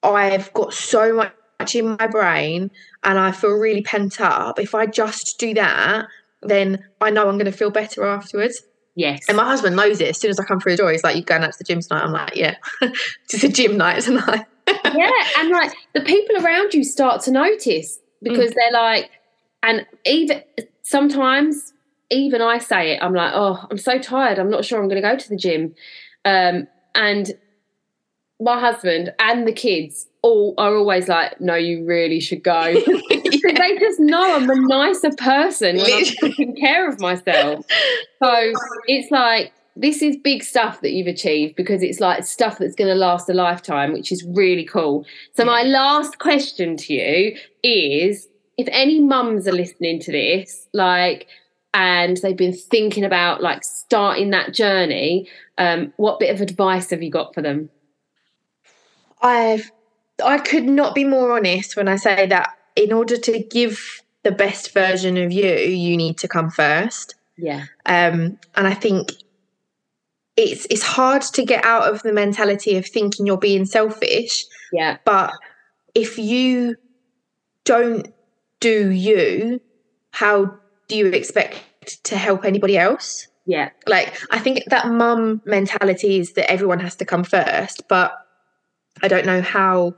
I've 0.03 0.53
got 0.55 0.73
so 0.73 1.15
much 1.15 1.75
in 1.75 1.97
my 1.99 2.07
brain 2.07 2.71
and 3.05 3.19
I 3.19 3.31
feel 3.31 3.53
really 3.53 3.83
pent 3.83 4.21
up. 4.21 4.59
If 4.59 4.75
I 4.75 4.87
just 4.87 5.39
do 5.39 5.55
that, 5.55 6.07
then 6.43 6.85
I 7.01 7.11
know 7.11 7.29
I'm 7.29 7.37
going 7.37 7.51
to 7.51 7.57
feel 7.57 7.71
better 7.71 8.05
afterwards. 8.05 8.63
Yes. 8.99 9.27
And 9.29 9.37
my 9.37 9.45
husband 9.45 9.77
knows 9.77 10.01
it. 10.01 10.09
As 10.09 10.19
soon 10.19 10.31
as 10.31 10.41
I 10.41 10.45
come 10.45 10.59
through 10.59 10.73
the 10.73 10.79
door, 10.79 10.91
he's 10.91 11.05
like, 11.05 11.15
"You're 11.15 11.23
going 11.23 11.45
out 11.45 11.53
to 11.53 11.59
the 11.59 11.63
gym 11.63 11.81
tonight?" 11.81 12.03
I'm 12.03 12.11
like, 12.11 12.35
"Yeah, 12.35 12.57
it's 12.83 13.45
a 13.45 13.49
gym 13.49 13.77
night 13.77 14.03
tonight." 14.03 14.45
yeah, 14.93 15.13
and 15.39 15.51
like 15.51 15.73
the 15.95 16.01
people 16.01 16.45
around 16.45 16.75
you 16.75 16.83
start 16.83 17.23
to 17.23 17.31
notice 17.31 18.01
because 18.23 18.51
mm. 18.51 18.55
they're 18.57 18.73
like, 18.73 19.09
and 19.63 19.87
even 20.05 20.43
sometimes, 20.83 21.75
even 22.11 22.43
I 22.43 22.59
say 22.59 22.97
it, 22.97 22.99
I'm 23.01 23.15
like, 23.15 23.31
"Oh, 23.37 23.65
I'm 23.71 23.79
so 23.79 24.01
tired. 24.01 24.41
I'm 24.41 24.51
not 24.51 24.65
sure 24.65 24.83
I'm 24.83 24.89
going 24.89 25.01
to 25.01 25.09
go 25.09 25.17
to 25.17 25.29
the 25.29 25.37
gym," 25.37 25.77
um, 26.25 26.67
and 26.97 27.31
my 28.41 28.59
husband 28.59 29.15
and 29.21 29.47
the 29.47 29.53
kids 29.53 30.09
all 30.23 30.55
are 30.59 30.75
always 30.75 31.07
like, 31.07 31.41
"No, 31.41 31.55
you 31.55 31.85
really 31.85 32.19
should 32.19 32.43
go." 32.43 32.65
yeah. 33.49 33.59
They 33.59 33.79
just 33.79 34.01
know 34.01 34.37
I'm 34.37 34.49
a 34.49 34.55
nicer 34.55 35.11
person 35.17 35.77
when 35.77 35.93
I'm 35.93 36.05
taking 36.05 36.57
care 36.57 36.89
of 36.89 37.01
myself. 37.01 37.65
So 38.23 38.53
it's 38.87 39.11
like 39.11 39.53
this 39.77 40.03
is 40.03 40.17
big 40.17 40.43
stuff 40.43 40.81
that 40.81 40.91
you've 40.91 41.07
achieved 41.07 41.55
because 41.55 41.83
it's 41.83 42.01
like 42.01 42.25
stuff 42.25 42.59
that's 42.59 42.75
going 42.75 42.89
to 42.89 42.97
last 42.97 43.29
a 43.29 43.35
lifetime, 43.35 43.93
which 43.93 44.11
is 44.11 44.25
really 44.25 44.65
cool. 44.65 45.07
So 45.37 45.45
my 45.45 45.63
last 45.63 46.19
question 46.19 46.77
to 46.77 46.93
you 46.93 47.37
is: 47.63 48.29
if 48.57 48.69
any 48.73 49.01
mums 49.01 49.47
are 49.47 49.53
listening 49.53 50.01
to 50.01 50.13
this, 50.13 50.67
like, 50.73 51.29
and 51.75 52.17
they've 52.19 52.37
been 52.37 52.53
thinking 52.53 53.05
about 53.05 53.41
like 53.41 53.63
starting 53.63 54.31
that 54.31 54.53
journey, 54.53 55.29
um, 55.59 55.93
what 55.97 56.19
bit 56.19 56.35
of 56.35 56.41
advice 56.41 56.91
have 56.91 57.03
you 57.03 57.11
got 57.11 57.33
for 57.33 57.43
them? 57.43 57.71
I've 59.23 59.71
I 60.25 60.39
could 60.39 60.65
not 60.65 60.97
be 60.97 61.05
more 61.05 61.37
honest 61.37 61.77
when 61.77 61.87
I 61.87 61.97
say 61.97 62.27
that 62.27 62.58
in 62.79 62.93
order 62.93 63.17
to 63.17 63.43
give 63.43 64.03
the 64.23 64.33
best 64.33 64.73
version 64.73 65.17
of 65.17 65.33
you, 65.33 65.51
you 65.51 65.97
need 65.97 66.19
to 66.19 66.29
come 66.29 66.51
first. 66.51 67.15
Yeah. 67.37 67.65
Um, 67.87 68.39
and 68.55 68.67
I 68.67 68.75
think 68.75 69.13
it's 70.37 70.67
it's 70.71 70.83
hard 70.83 71.23
to 71.23 71.45
get 71.45 71.65
out 71.65 71.93
of 71.93 72.03
the 72.03 72.13
mentality 72.13 72.77
of 72.77 72.87
thinking 72.87 73.27
you're 73.27 73.37
being 73.37 73.65
selfish. 73.65 74.45
Yeah. 74.73 74.99
But 75.05 75.33
if 75.95 76.19
you 76.19 76.77
don't 77.65 78.13
do 78.61 78.91
you, 78.91 79.61
how 80.13 80.59
do 80.89 80.97
you 80.97 81.07
expect 81.07 82.05
to 82.05 82.17
help 82.17 82.45
anybody 82.45 82.77
else? 82.79 83.29
Yeah. 83.47 83.71
Like 83.87 84.17
I 84.31 84.39
think 84.39 84.65
that 84.67 84.89
mum 84.89 85.43
mentality 85.45 86.19
is 86.19 86.35
that 86.35 86.51
everyone 86.51 86.81
has 86.81 86.97
to 86.97 87.05
come 87.05 87.25
first, 87.25 87.89
but 87.89 88.13
I 89.03 89.09
don't 89.09 89.27
know 89.27 89.43
how 89.43 89.95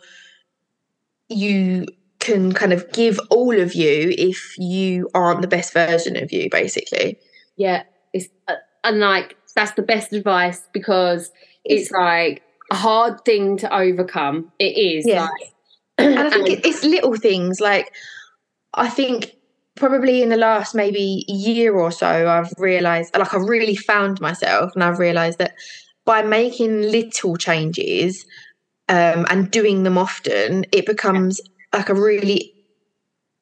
you 1.29 1.87
can 2.21 2.53
kind 2.53 2.73
of 2.73 2.91
give 2.93 3.19
all 3.31 3.59
of 3.59 3.75
you 3.75 4.15
if 4.17 4.57
you 4.59 5.09
aren't 5.15 5.43
the 5.43 5.49
best 5.49 5.73
version 5.73 6.17
of 6.17 6.33
you, 6.33 6.49
basically. 6.51 7.19
Yeah, 7.57 7.83
it's 8.13 8.29
uh, 8.49 8.55
and 8.85 9.01
like 9.01 9.37
that's 9.55 9.73
the 9.73 9.83
best 9.83 10.13
advice 10.13 10.63
because 10.73 11.31
it's, 11.65 11.85
it's 11.85 11.91
like 11.91 12.43
a 12.71 12.77
hard 12.77 13.25
thing 13.25 13.57
to 13.59 13.75
overcome. 13.75 14.53
It 14.59 14.77
is. 14.77 15.07
Yeah. 15.07 15.23
Like, 15.23 15.53
and 15.99 16.19
I 16.19 16.31
think 16.31 16.49
it's 16.65 16.85
little 16.85 17.17
things 17.17 17.61
like 17.61 17.93
I 18.75 18.89
think 18.89 19.37
probably 19.77 20.23
in 20.23 20.29
the 20.29 20.37
last 20.37 20.75
maybe 20.75 21.25
year 21.27 21.75
or 21.75 21.91
so 21.91 22.29
I've 22.29 22.53
realized 22.59 23.17
like 23.17 23.35
I've 23.35 23.49
really 23.49 23.77
found 23.77 24.21
myself 24.21 24.73
and 24.75 24.85
I've 24.85 24.99
realized 24.99 25.39
that 25.39 25.55
by 26.05 26.23
making 26.23 26.83
little 26.83 27.37
changes 27.37 28.25
um, 28.89 29.25
and 29.31 29.51
doing 29.51 29.85
them 29.85 29.97
often, 29.97 30.65
it 30.73 30.85
becomes 30.85 31.41
like 31.73 31.89
a 31.89 31.95
really 31.95 32.55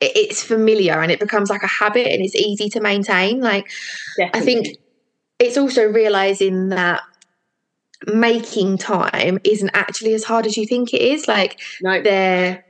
it's 0.01 0.43
familiar 0.43 1.01
and 1.01 1.11
it 1.11 1.19
becomes 1.19 1.51
like 1.51 1.62
a 1.62 1.69
habit 1.69 2.07
and 2.07 2.23
it's 2.23 2.37
easy 2.37 2.69
to 2.71 2.81
maintain. 2.81 3.41
Like 3.41 3.69
Definitely. 4.17 4.41
I 4.41 4.45
think 4.45 4.77
it's 5.38 5.57
also 5.57 5.85
realizing 5.85 6.69
that 6.69 7.03
making 8.07 8.79
time 8.79 9.38
isn't 9.43 9.71
actually 9.75 10.14
as 10.14 10.25
hard 10.25 10.47
as 10.47 10.57
you 10.57 10.67
think 10.67 10.95
it 10.95 11.01
is. 11.01 11.27
Like 11.27 11.61
no. 11.83 12.01
there 12.01 12.64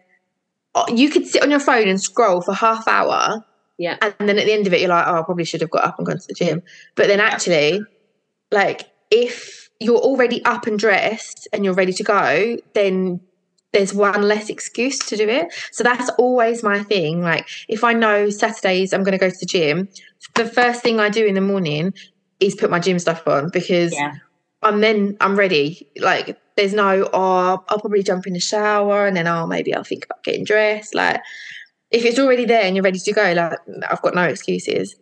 uh, 0.74 0.86
you 0.94 1.10
could 1.10 1.26
sit 1.26 1.42
on 1.42 1.50
your 1.50 1.60
phone 1.60 1.88
and 1.88 2.00
scroll 2.00 2.40
for 2.40 2.54
half 2.54 2.88
hour. 2.88 3.44
Yeah. 3.76 3.96
And 4.00 4.28
then 4.28 4.38
at 4.38 4.46
the 4.46 4.52
end 4.52 4.66
of 4.66 4.72
it 4.72 4.80
you're 4.80 4.88
like, 4.88 5.06
oh 5.06 5.20
I 5.20 5.22
probably 5.22 5.44
should 5.44 5.60
have 5.60 5.70
got 5.70 5.84
up 5.84 5.98
and 5.98 6.06
gone 6.06 6.18
to 6.18 6.26
the 6.26 6.34
gym. 6.34 6.62
But 6.94 7.08
then 7.08 7.20
actually, 7.20 7.82
like 8.50 8.88
if 9.10 9.68
you're 9.80 9.98
already 9.98 10.42
up 10.44 10.66
and 10.66 10.78
dressed 10.78 11.46
and 11.52 11.64
you're 11.64 11.74
ready 11.74 11.92
to 11.92 12.02
go, 12.02 12.56
then 12.74 13.20
there's 13.72 13.92
one 13.92 14.22
less 14.22 14.48
excuse 14.48 14.98
to 14.98 15.16
do 15.16 15.28
it. 15.28 15.52
So 15.72 15.84
that's 15.84 16.08
always 16.18 16.62
my 16.62 16.82
thing. 16.82 17.22
Like 17.22 17.48
if 17.68 17.84
I 17.84 17.92
know 17.92 18.30
Saturdays 18.30 18.92
I'm 18.92 19.02
going 19.02 19.12
to 19.12 19.18
go 19.18 19.30
to 19.30 19.36
the 19.38 19.46
gym, 19.46 19.88
the 20.34 20.46
first 20.46 20.82
thing 20.82 21.00
I 21.00 21.08
do 21.08 21.26
in 21.26 21.34
the 21.34 21.40
morning 21.40 21.92
is 22.40 22.54
put 22.54 22.70
my 22.70 22.78
gym 22.78 22.98
stuff 22.98 23.26
on 23.26 23.50
because 23.50 23.92
yeah. 23.92 24.14
I'm 24.62 24.80
then 24.80 25.16
I'm 25.20 25.36
ready. 25.36 25.88
Like 25.98 26.38
there's 26.56 26.74
no 26.74 27.08
oh 27.12 27.64
I'll 27.68 27.80
probably 27.80 28.02
jump 28.02 28.26
in 28.26 28.32
the 28.32 28.40
shower 28.40 29.06
and 29.06 29.16
then 29.16 29.26
oh 29.26 29.46
maybe 29.46 29.74
I'll 29.74 29.84
think 29.84 30.06
about 30.06 30.24
getting 30.24 30.44
dressed. 30.44 30.94
Like 30.94 31.20
if 31.90 32.04
it's 32.04 32.18
already 32.18 32.44
there 32.44 32.62
and 32.62 32.74
you're 32.74 32.82
ready 32.82 32.98
to 32.98 33.12
go, 33.12 33.32
like 33.32 33.58
I've 33.90 34.02
got 34.02 34.14
no 34.14 34.22
excuses. 34.22 34.96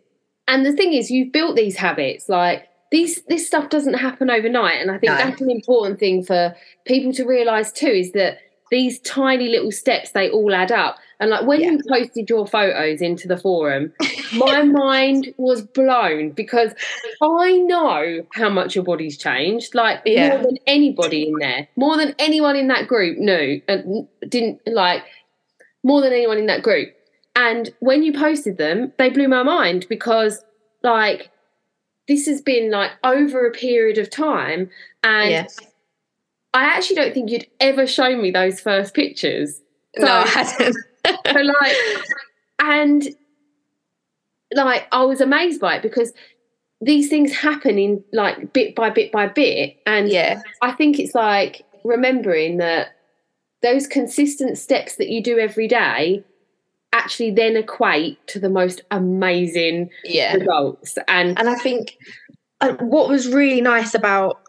And 0.49 0.65
the 0.65 0.71
thing 0.71 0.93
is, 0.93 1.11
you've 1.11 1.33
built 1.33 1.57
these 1.57 1.75
habits. 1.75 2.29
Like 2.29 2.67
these 2.91 3.21
this 3.23 3.45
stuff 3.45 3.69
doesn't 3.69 3.95
happen 3.95 4.29
overnight 4.29 4.81
and 4.81 4.89
i 4.89 4.97
think 4.97 5.11
no. 5.11 5.17
that's 5.17 5.41
an 5.41 5.51
important 5.51 5.99
thing 5.99 6.23
for 6.23 6.55
people 6.85 7.11
to 7.11 7.25
realize 7.25 7.71
too 7.71 7.87
is 7.87 8.13
that 8.13 8.37
these 8.71 8.99
tiny 8.99 9.47
little 9.47 9.71
steps 9.71 10.11
they 10.11 10.29
all 10.29 10.53
add 10.53 10.71
up 10.71 10.97
and 11.19 11.29
like 11.29 11.45
when 11.45 11.61
yeah. 11.61 11.71
you 11.71 11.81
posted 11.87 12.29
your 12.29 12.45
photos 12.45 13.01
into 13.01 13.27
the 13.27 13.37
forum 13.37 13.91
my 14.33 14.61
mind 14.63 15.33
was 15.37 15.61
blown 15.61 16.31
because 16.31 16.73
i 17.21 17.57
know 17.57 18.25
how 18.33 18.49
much 18.49 18.75
your 18.75 18.83
body's 18.83 19.17
changed 19.17 19.73
like 19.75 20.01
yeah. 20.05 20.29
more 20.29 20.43
than 20.43 20.57
anybody 20.67 21.27
in 21.27 21.33
there 21.39 21.67
more 21.75 21.97
than 21.97 22.13
anyone 22.19 22.55
in 22.55 22.67
that 22.67 22.87
group 22.87 23.17
knew 23.17 23.61
and 23.67 24.07
didn't 24.27 24.59
like 24.67 25.03
more 25.83 26.01
than 26.01 26.11
anyone 26.11 26.37
in 26.37 26.47
that 26.47 26.63
group 26.63 26.89
and 27.35 27.73
when 27.79 28.03
you 28.03 28.13
posted 28.13 28.57
them 28.57 28.91
they 28.97 29.09
blew 29.09 29.27
my 29.27 29.43
mind 29.43 29.85
because 29.89 30.43
like 30.83 31.31
this 32.07 32.25
has 32.25 32.41
been 32.41 32.71
like 32.71 32.91
over 33.03 33.45
a 33.45 33.51
period 33.51 33.97
of 33.97 34.09
time 34.09 34.69
and 35.03 35.29
yes. 35.29 35.59
I 36.57 36.63
actually 36.63 36.95
don't 36.95 37.13
think 37.13 37.29
you'd 37.29 37.47
ever 37.59 37.85
show 37.87 38.15
me 38.15 38.31
those 38.31 38.59
first 38.59 38.93
pictures. 38.93 39.61
So, 39.97 40.05
no, 40.05 40.11
I 40.11 40.27
hadn't. 40.27 40.77
so 41.05 41.39
like 41.39 41.75
and 42.59 43.07
like 44.53 44.87
I 44.91 45.03
was 45.03 45.21
amazed 45.21 45.61
by 45.61 45.77
it 45.77 45.81
because 45.81 46.13
these 46.81 47.09
things 47.09 47.33
happen 47.33 47.77
in 47.77 48.03
like 48.13 48.53
bit 48.53 48.75
by 48.75 48.89
bit 48.89 49.11
by 49.11 49.27
bit 49.27 49.77
and 49.85 50.09
yeah 50.09 50.41
I 50.61 50.73
think 50.73 50.99
it's 50.99 51.15
like 51.15 51.65
remembering 51.83 52.57
that 52.57 52.89
those 53.61 53.87
consistent 53.87 54.57
steps 54.57 54.97
that 54.97 55.09
you 55.09 55.23
do 55.23 55.39
every 55.39 55.67
day 55.67 56.23
actually 56.93 57.31
then 57.31 57.55
equate 57.55 58.25
to 58.27 58.39
the 58.39 58.49
most 58.49 58.81
amazing 58.91 59.89
yeah. 60.03 60.33
results. 60.33 60.97
And 61.07 61.37
and 61.37 61.49
I 61.49 61.55
think 61.55 61.97
uh, 62.61 62.73
what 62.79 63.09
was 63.09 63.27
really 63.27 63.61
nice 63.61 63.93
about 63.93 64.41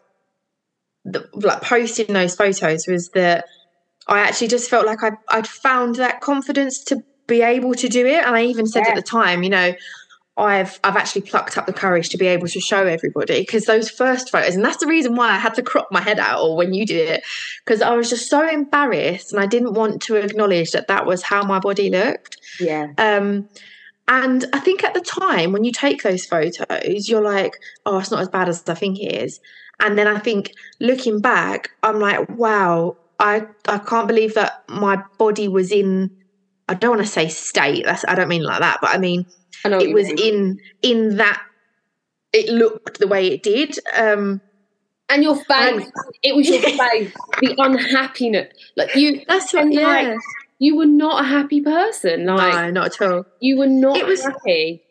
the, 1.11 1.29
like 1.33 1.61
posting 1.61 2.13
those 2.13 2.35
photos 2.35 2.87
was 2.87 3.09
that 3.09 3.45
I 4.07 4.19
actually 4.19 4.47
just 4.47 4.69
felt 4.69 4.85
like 4.85 5.03
I 5.03 5.11
I'd 5.29 5.47
found 5.47 5.95
that 5.95 6.21
confidence 6.21 6.83
to 6.85 7.03
be 7.27 7.41
able 7.41 7.75
to 7.75 7.87
do 7.87 8.05
it. 8.05 8.25
And 8.25 8.35
I 8.35 8.43
even 8.45 8.67
said 8.67 8.83
yeah. 8.85 8.89
at 8.89 8.95
the 8.95 9.01
time, 9.01 9.43
you 9.43 9.49
know, 9.49 9.73
I've 10.35 10.79
I've 10.83 10.95
actually 10.95 11.21
plucked 11.21 11.57
up 11.57 11.65
the 11.65 11.73
courage 11.73 12.09
to 12.09 12.17
be 12.17 12.27
able 12.27 12.47
to 12.47 12.59
show 12.59 12.85
everybody 12.85 13.41
because 13.41 13.65
those 13.65 13.89
first 13.89 14.31
photos, 14.31 14.55
and 14.55 14.63
that's 14.63 14.77
the 14.77 14.87
reason 14.87 15.15
why 15.15 15.29
I 15.31 15.37
had 15.37 15.53
to 15.55 15.61
crop 15.61 15.89
my 15.91 16.01
head 16.01 16.19
out 16.19 16.41
or 16.41 16.55
when 16.55 16.73
you 16.73 16.85
did 16.85 17.09
it, 17.09 17.23
because 17.63 17.81
I 17.81 17.93
was 17.93 18.09
just 18.09 18.29
so 18.29 18.47
embarrassed 18.47 19.31
and 19.31 19.41
I 19.41 19.45
didn't 19.45 19.73
want 19.73 20.01
to 20.03 20.15
acknowledge 20.15 20.71
that 20.71 20.87
that 20.87 21.05
was 21.05 21.23
how 21.23 21.43
my 21.43 21.59
body 21.59 21.89
looked. 21.89 22.37
Yeah. 22.59 22.93
Um, 22.97 23.49
and 24.07 24.45
I 24.53 24.59
think 24.59 24.83
at 24.83 24.95
the 24.95 25.01
time 25.01 25.51
when 25.51 25.63
you 25.63 25.71
take 25.71 26.01
those 26.01 26.25
photos, 26.25 27.07
you're 27.07 27.21
like, 27.21 27.53
oh, 27.85 27.99
it's 27.99 28.09
not 28.09 28.21
as 28.21 28.29
bad 28.29 28.49
as 28.49 28.63
I 28.67 28.73
think 28.73 28.97
it 28.97 29.13
is. 29.13 29.39
And 29.79 29.97
then 29.97 30.07
I 30.07 30.19
think 30.19 30.53
looking 30.79 31.21
back, 31.21 31.71
I'm 31.83 31.99
like, 31.99 32.29
wow, 32.29 32.97
I 33.19 33.45
I 33.67 33.77
can't 33.79 34.07
believe 34.07 34.33
that 34.35 34.63
my 34.69 35.01
body 35.17 35.47
was 35.47 35.71
in. 35.71 36.11
I 36.67 36.73
don't 36.73 36.97
want 36.97 37.01
to 37.01 37.11
say 37.11 37.29
state. 37.29 37.85
That's 37.85 38.05
I 38.07 38.15
don't 38.15 38.27
mean 38.27 38.43
like 38.43 38.59
that, 38.59 38.79
but 38.81 38.91
I 38.91 38.97
mean 38.97 39.25
it 39.65 39.93
was 39.93 40.07
mean. 40.07 40.17
in 40.17 40.59
in 40.81 41.17
that 41.17 41.41
it 42.33 42.49
looked 42.49 42.99
the 42.99 43.07
way 43.07 43.27
it 43.27 43.43
did. 43.43 43.77
Um, 43.95 44.41
and 45.09 45.23
your 45.23 45.35
face, 45.35 45.83
and, 45.83 45.91
it 46.21 46.35
was 46.35 46.47
your 46.47 46.61
face, 46.61 47.13
the 47.41 47.55
unhappiness. 47.57 48.53
Like 48.75 48.95
you, 48.95 49.23
that's 49.27 49.53
what, 49.53 49.71
yeah. 49.71 49.87
Like, 49.87 50.17
you 50.59 50.75
were 50.75 50.85
not 50.85 51.23
a 51.23 51.27
happy 51.27 51.61
person. 51.61 52.25
Like, 52.25 52.53
no, 52.53 52.71
not 52.71 53.01
at 53.01 53.01
all. 53.01 53.25
You 53.39 53.57
were 53.57 53.67
not 53.67 53.97
it 53.97 54.05
was, 54.05 54.23
happy. 54.23 54.83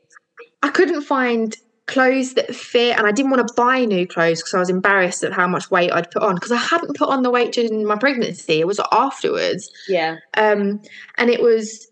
I 0.62 0.70
couldn't 0.70 1.02
find 1.02 1.56
clothes 1.88 2.34
that 2.34 2.54
fit, 2.54 2.96
and 2.96 3.06
I 3.06 3.12
didn't 3.12 3.32
want 3.32 3.46
to 3.48 3.54
buy 3.54 3.84
new 3.84 4.06
clothes 4.06 4.40
because 4.40 4.54
I 4.54 4.58
was 4.60 4.70
embarrassed 4.70 5.24
at 5.24 5.32
how 5.32 5.48
much 5.48 5.70
weight 5.70 5.90
I'd 5.90 6.10
put 6.10 6.22
on 6.22 6.34
because 6.34 6.52
I 6.52 6.56
hadn't 6.56 6.96
put 6.96 7.08
on 7.08 7.22
the 7.22 7.30
weight 7.30 7.52
during 7.52 7.84
my 7.84 7.96
pregnancy. 7.96 8.60
It 8.60 8.66
was 8.66 8.80
afterwards. 8.92 9.70
Yeah. 9.88 10.18
Um, 10.36 10.80
and 11.16 11.30
it 11.30 11.42
was 11.42 11.88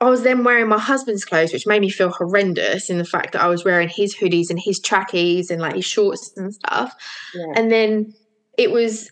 I 0.00 0.10
was 0.10 0.22
then 0.22 0.44
wearing 0.44 0.68
my 0.68 0.78
husband's 0.78 1.24
clothes, 1.24 1.52
which 1.52 1.66
made 1.66 1.80
me 1.80 1.88
feel 1.88 2.10
horrendous 2.10 2.90
in 2.90 2.98
the 2.98 3.04
fact 3.04 3.32
that 3.32 3.42
I 3.42 3.48
was 3.48 3.64
wearing 3.64 3.88
his 3.88 4.14
hoodies 4.14 4.50
and 4.50 4.60
his 4.60 4.80
trackies 4.80 5.50
and 5.50 5.62
like 5.62 5.76
his 5.76 5.84
shorts 5.84 6.32
and 6.36 6.52
stuff. 6.52 6.94
Yeah. 7.34 7.52
And 7.56 7.70
then 7.70 8.12
it 8.58 8.70
was, 8.70 9.10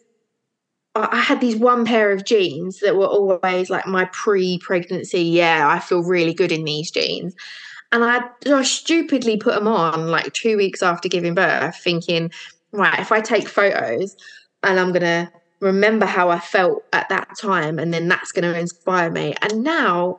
I 0.95 1.16
had 1.16 1.40
these 1.40 1.57
one 1.57 1.87
pair 1.87 2.12
of 2.12 2.27
jeans 2.27 2.81
that 2.81 2.97
were 2.97 3.07
always 3.07 3.71
like 3.71 3.87
my 3.87 4.05
pre 4.12 4.59
pregnancy. 4.59 5.23
Yeah, 5.23 5.66
I 5.66 5.79
feel 5.79 6.03
really 6.03 6.35
good 6.35 6.53
in 6.53 6.64
these 6.64 6.90
jeans. 6.90 7.35
And 7.92 8.02
I, 8.05 8.62
stupidly 8.62 9.37
put 9.37 9.55
them 9.55 9.68
on 9.68 10.09
like 10.09 10.33
two 10.33 10.57
weeks 10.57 10.83
after 10.83 11.09
giving 11.09 11.35
birth, 11.35 11.76
thinking, 11.76 12.31
right, 12.72 12.98
if 12.98 13.12
I 13.12 13.20
take 13.20 13.46
photos 13.48 14.16
and 14.62 14.81
I'm 14.81 14.88
going 14.92 15.02
to 15.02 15.31
remember 15.61 16.07
how 16.07 16.31
I 16.31 16.38
felt 16.40 16.85
at 16.92 17.09
that 17.11 17.37
time, 17.38 17.78
and 17.78 17.92
then 17.92 18.09
that's 18.09 18.33
going 18.33 18.50
to 18.50 18.59
inspire 18.59 19.11
me. 19.11 19.35
And 19.42 19.62
now, 19.62 20.18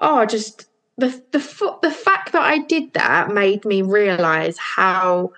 oh, 0.00 0.26
just 0.26 0.66
the 0.98 1.08
the 1.32 1.78
the 1.82 1.90
fact 1.90 2.32
that 2.32 2.42
I 2.42 2.58
did 2.58 2.92
that 2.92 3.32
made 3.32 3.64
me 3.64 3.82
realize 3.82 4.56
how 4.58 5.32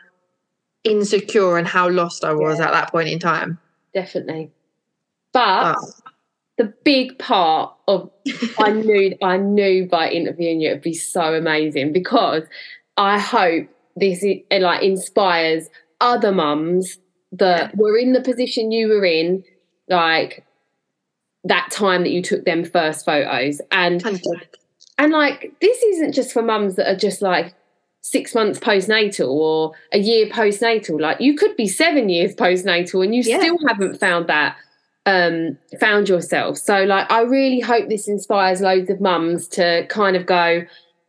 insecure 0.84 1.56
and 1.56 1.66
how 1.66 1.88
lost 1.88 2.24
I 2.24 2.32
was 2.32 2.58
Yeah. 2.58 2.66
at 2.66 2.72
that 2.72 2.90
point 2.90 3.08
in 3.08 3.18
time. 3.18 3.58
definitely. 3.94 4.50
But 5.32 5.76
Oh, 5.78 5.92
the 6.58 6.72
big 6.84 7.18
part 7.18 7.74
of 7.88 8.10
I 8.58 8.70
knew 8.70 9.16
I 9.22 9.36
knew 9.36 9.86
by 9.86 10.10
interviewing 10.10 10.60
you 10.60 10.70
it'd 10.70 10.82
be 10.82 10.94
so 10.94 11.34
amazing 11.34 11.92
because 11.92 12.42
I 12.96 13.18
hope 13.18 13.68
this 13.96 14.22
i- 14.24 14.42
it 14.50 14.62
like 14.62 14.82
inspires 14.82 15.68
other 16.00 16.32
mums 16.32 16.98
that 17.32 17.76
were 17.76 17.96
in 17.98 18.12
the 18.12 18.20
position 18.20 18.70
you 18.72 18.88
were 18.88 19.04
in, 19.04 19.42
like 19.88 20.44
that 21.44 21.70
time 21.70 22.02
that 22.02 22.10
you 22.10 22.22
took 22.22 22.44
them 22.44 22.64
first 22.64 23.04
photos, 23.04 23.60
and 23.70 24.02
and 24.98 25.12
like 25.12 25.52
this 25.60 25.82
isn't 25.82 26.12
just 26.12 26.32
for 26.32 26.42
mums 26.42 26.76
that 26.76 26.90
are 26.90 26.96
just 26.96 27.22
like 27.22 27.54
six 28.00 28.34
months 28.34 28.58
postnatal 28.58 29.28
or 29.28 29.72
a 29.92 29.98
year 29.98 30.26
postnatal. 30.26 31.00
Like 31.00 31.20
you 31.20 31.36
could 31.36 31.56
be 31.56 31.66
seven 31.68 32.08
years 32.08 32.34
postnatal 32.34 33.04
and 33.04 33.14
you 33.14 33.22
Yeah. 33.24 33.38
still 33.38 33.58
haven't 33.68 33.98
found 33.98 34.28
that 34.28 34.56
um 35.06 35.56
found 35.80 36.08
yourself. 36.08 36.58
So 36.58 36.84
like 36.84 37.10
I 37.10 37.22
really 37.22 37.60
hope 37.60 37.88
this 37.88 38.08
inspires 38.08 38.60
loads 38.60 38.90
of 38.90 39.00
mums 39.00 39.48
to 39.48 39.86
kind 39.88 40.16
of 40.16 40.26
go, 40.26 40.62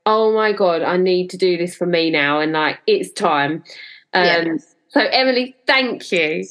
Oh 0.06 0.34
my 0.34 0.54
god, 0.54 0.82
I 0.84 0.98
need 0.98 1.30
to 1.32 1.38
do 1.38 1.58
this 1.58 1.76
for 1.76 1.86
me 1.86 2.10
now 2.10 2.40
and 2.40 2.54
like 2.54 2.80
it's 2.88 3.12
time. 3.12 3.64
Um 4.14 4.24
Yes. 4.24 4.76
so 4.90 5.02
Emily, 5.02 5.56
thank 5.66 6.12
you. 6.12 6.46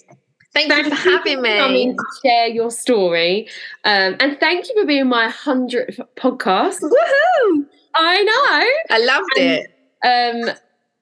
Thank 0.52 0.72
you 0.74 0.84
for 0.88 0.94
having 0.94 1.36
for 1.44 1.44
coming 1.58 1.88
me. 1.90 1.94
to 1.94 2.04
share 2.24 2.46
your 2.48 2.70
story. 2.70 3.46
Um, 3.84 4.16
and 4.20 4.40
thank 4.40 4.66
you 4.68 4.80
for 4.80 4.86
being 4.86 5.06
my 5.06 5.28
hundredth 5.28 6.00
podcast. 6.16 6.80
Woohoo! 6.80 7.66
I 7.94 8.22
know. 8.22 8.96
I 8.96 9.04
loved 9.04 9.38
And- 9.38 9.66
it. 10.02 10.48
Um, 10.48 10.56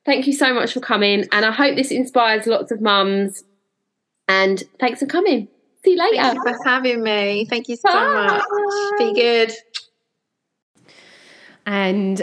thank 0.04 0.26
you 0.26 0.32
so 0.32 0.52
much 0.52 0.72
for 0.72 0.80
coming, 0.80 1.26
and 1.30 1.44
I 1.44 1.52
hope 1.52 1.76
this 1.76 1.92
inspires 1.92 2.48
lots 2.48 2.72
of 2.72 2.80
mums. 2.80 3.44
And 4.26 4.60
thanks 4.80 4.98
for 4.98 5.06
coming. 5.06 5.46
See 5.84 5.92
you 5.92 5.98
later. 5.98 6.22
Thank 6.22 6.34
you 6.34 6.42
for 6.42 6.64
having 6.64 7.02
me. 7.02 7.46
Thank 7.48 7.68
you 7.68 7.76
so 7.76 7.90
Bye. 7.90 8.26
much. 8.26 8.98
Be 8.98 9.14
good. 9.14 9.52
And 11.66 12.22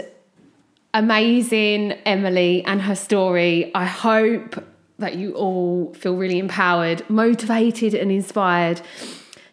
amazing 0.94 1.92
Emily 2.04 2.64
and 2.64 2.82
her 2.82 2.94
story. 2.94 3.72
I 3.74 3.84
hope 3.84 4.64
that 4.98 5.16
you 5.16 5.32
all 5.34 5.92
feel 5.94 6.16
really 6.16 6.38
empowered, 6.38 7.08
motivated, 7.08 7.94
and 7.94 8.10
inspired. 8.10 8.80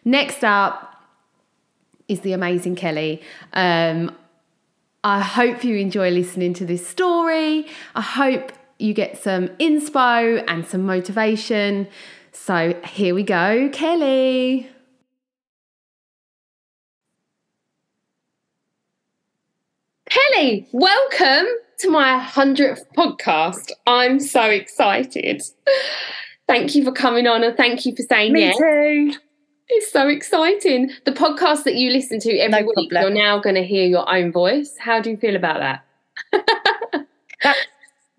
Next 0.04 0.44
up 0.44 1.04
is 2.08 2.20
the 2.20 2.32
amazing 2.32 2.76
Kelly. 2.76 3.22
Um, 3.52 4.14
I 5.02 5.20
hope 5.20 5.64
you 5.64 5.76
enjoy 5.76 6.10
listening 6.10 6.52
to 6.54 6.66
this 6.66 6.86
story. 6.86 7.66
I 7.94 8.00
hope 8.00 8.52
you 8.78 8.92
get 8.92 9.22
some 9.22 9.48
inspo 9.58 10.44
and 10.46 10.66
some 10.66 10.84
motivation. 10.84 11.88
So 12.32 12.74
here 12.84 13.14
we 13.14 13.22
go, 13.22 13.68
Kelly. 13.72 14.68
Kelly, 20.08 20.66
welcome 20.72 21.46
to 21.78 21.90
my 21.90 22.18
100th 22.20 22.80
podcast. 22.96 23.70
I'm 23.86 24.18
so 24.18 24.42
excited. 24.42 25.42
Thank 26.48 26.74
you 26.74 26.84
for 26.84 26.92
coming 26.92 27.26
on 27.26 27.44
and 27.44 27.56
thank 27.56 27.86
you 27.86 27.94
for 27.94 28.02
saying 28.02 28.32
Me 28.32 28.40
yes. 28.40 28.56
too. 28.58 29.12
It's 29.68 29.92
so 29.92 30.08
exciting. 30.08 30.90
The 31.04 31.12
podcast 31.12 31.62
that 31.64 31.76
you 31.76 31.90
listen 31.90 32.18
to 32.20 32.36
every 32.38 32.62
No 32.62 32.66
week, 32.76 32.90
problem. 32.90 33.02
you're 33.14 33.22
now 33.22 33.38
going 33.38 33.54
to 33.54 33.62
hear 33.64 33.86
your 33.86 34.08
own 34.12 34.32
voice. 34.32 34.74
How 34.80 35.00
do 35.00 35.10
you 35.10 35.16
feel 35.16 35.36
about 35.36 35.60
that? 36.32 37.06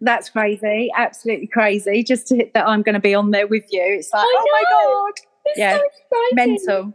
That's 0.01 0.29
crazy. 0.29 0.89
Absolutely 0.97 1.47
crazy. 1.47 2.03
Just 2.03 2.27
to 2.27 2.35
hit 2.35 2.53
that 2.53 2.67
I'm 2.67 2.81
going 2.81 2.93
to 2.93 2.99
be 2.99 3.13
on 3.13 3.31
there 3.31 3.47
with 3.47 3.65
you. 3.71 3.81
It's 3.83 4.11
like, 4.11 4.25
oh 4.25 4.47
my. 4.51 4.63
God. 4.69 5.13
It's 5.45 5.59
Yeah. 5.59 5.77
so. 5.77 6.17
Mental. 6.33 6.93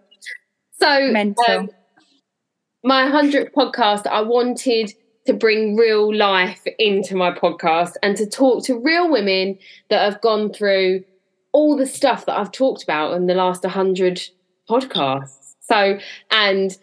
So, 0.79 1.11
Mental. 1.13 1.45
um, 1.49 1.71
my 2.85 3.05
100th 3.09 3.53
podcast, 3.53 4.07
I 4.07 4.21
wanted 4.21 4.93
to 5.27 5.33
bring 5.33 5.77
real 5.77 6.15
life 6.15 6.63
into 6.79 7.17
my 7.17 7.31
podcast 7.33 7.93
and 8.03 8.17
to 8.17 8.27
talk 8.27 8.65
to 8.65 8.79
real 8.79 9.11
women 9.11 9.59
that 9.91 10.01
have 10.13 10.21
gone 10.21 10.53
through 10.53 11.03
all 11.53 11.77
the 11.77 11.87
stuff 11.87 12.27
that 12.27 12.39
I've 12.39 12.53
talked 12.53 12.83
about 12.83 13.15
in 13.15 13.27
the 13.27 13.35
last 13.35 13.65
100 13.65 14.21
podcasts. 14.69 15.55
So, 15.61 15.99
and 16.31 16.77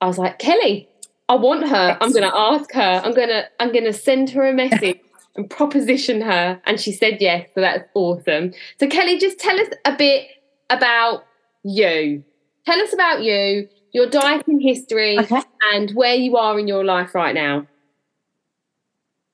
I 0.00 0.06
was 0.06 0.18
like, 0.18 0.38
Kelly, 0.38 0.88
I 1.28 1.34
want 1.34 1.68
her. 1.68 1.98
I'm 2.00 2.10
going 2.12 2.28
to 2.28 2.36
ask 2.36 2.72
her. 2.72 3.02
I'm 3.04 3.12
going 3.14 3.28
to 3.28 3.44
I'm 3.60 3.70
going 3.72 3.84
to 3.84 3.92
send 3.92 4.30
her 4.30 4.48
a 4.48 4.52
message 4.54 4.98
and 5.38 5.48
proposition 5.48 6.20
her 6.20 6.60
and 6.66 6.78
she 6.80 6.92
said 6.92 7.18
yes. 7.20 7.48
So 7.54 7.60
that's 7.62 7.88
awesome. 7.94 8.52
So 8.78 8.88
Kelly, 8.88 9.18
just 9.18 9.38
tell 9.38 9.58
us 9.58 9.68
a 9.84 9.96
bit 9.96 10.26
about 10.68 11.24
you. 11.62 12.24
Tell 12.66 12.78
us 12.80 12.92
about 12.92 13.22
you, 13.22 13.68
your 13.92 14.10
dieting 14.10 14.60
history 14.60 15.18
Okay. 15.18 15.40
and 15.72 15.92
where 15.92 16.14
you 16.14 16.36
are 16.36 16.58
in 16.58 16.68
your 16.68 16.84
life 16.84 17.14
right 17.14 17.34
now. 17.34 17.66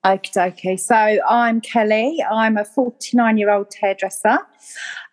Okay, 0.07 0.49
okay. 0.49 0.77
So 0.77 0.95
I'm 0.95 1.62
Kelly. 1.62 2.23
I'm 2.31 2.59
a 2.59 2.64
49 2.64 3.38
year 3.38 3.51
old 3.51 3.73
hairdresser 3.81 4.38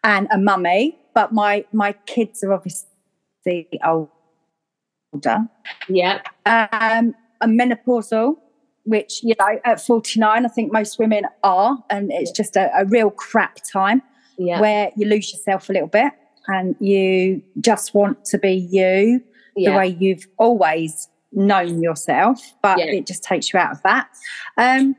and 0.04 0.27
a 0.32 0.38
mummy, 0.38 0.99
but 1.15 1.32
my 1.32 1.63
my 1.71 1.93
kids 2.06 2.43
are 2.43 2.51
obviously 2.51 3.69
older. 3.86 5.38
Yeah. 5.88 6.21
Um, 6.45 7.15
I'm 7.39 7.58
menopausal, 7.58 8.36
which 8.86 9.22
you 9.24 9.36
know 9.39 9.60
at 9.65 9.80
49, 9.86 10.46
I 10.46 10.48
think 10.50 10.72
most 10.74 11.00
women 11.00 11.26
are, 11.44 11.78
and 11.89 12.12
it's 12.12 12.32
just 12.32 12.56
a, 12.56 12.70
a 12.78 12.86
real 12.86 13.10
crap 13.12 13.58
time. 13.72 14.02
Yeah. 14.38 14.60
where 14.60 14.89
you 14.98 15.06
lose 15.08 15.32
yourself 15.32 15.70
a 15.70 15.74
little 15.74 15.88
bit 15.89 16.13
and 16.48 16.76
you 16.80 17.44
just 17.60 17.94
want 17.94 18.26
to 18.26 18.39
be 18.39 18.54
you 18.54 19.22
the 19.56 19.72
way 19.72 19.88
you've 20.00 20.26
always 20.39 21.10
known 21.32 21.84
yourself, 21.84 22.39
but 22.63 22.80
Yeah. 22.80 22.86
it 22.86 23.06
just 23.06 23.24
takes 23.24 23.54
you 23.54 23.60
out 23.60 23.72
of 23.74 23.84
that. 23.84 24.08
Um, 24.58 24.96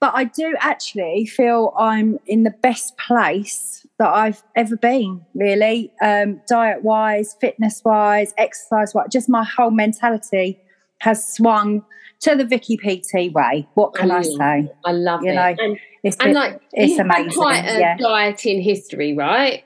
but 0.00 0.12
I 0.16 0.24
do 0.24 0.56
actually 0.58 1.26
feel 1.26 1.72
I'm 1.78 2.18
in 2.26 2.42
the 2.42 2.50
best 2.50 2.98
place 2.98 3.86
that 4.00 4.08
I've 4.08 4.42
ever 4.56 4.76
been, 4.76 5.20
really, 5.34 5.92
um, 6.02 6.40
diet 6.48 6.82
wise, 6.82 7.36
fitness 7.40 7.82
wise, 7.84 8.34
exercise 8.36 8.94
wise, 8.94 9.06
just 9.12 9.28
my 9.28 9.44
whole 9.44 9.70
mentality 9.70 10.58
has 11.02 11.34
swung 11.34 11.84
to 12.20 12.36
the 12.36 12.44
Vicky 12.46 12.76
PT 12.76 13.32
way. 13.34 13.66
What 13.74 13.92
can 13.94 14.12
I 14.12 14.20
Mm. 14.22 14.36
say? 14.38 14.72
I 14.84 14.92
love 14.92 15.24
you 15.24 15.30
it. 15.30 15.34
know, 15.34 15.54
and 15.58 15.78
It's, 16.04 16.16
and 16.20 16.32
like 16.34 16.60
it's 16.72 16.98
amazing, 16.98 17.32
quite 17.32 17.64
a 17.64 17.78
yeah. 17.80 17.96
dieting 17.96 18.62
history, 18.62 19.12
right? 19.12 19.64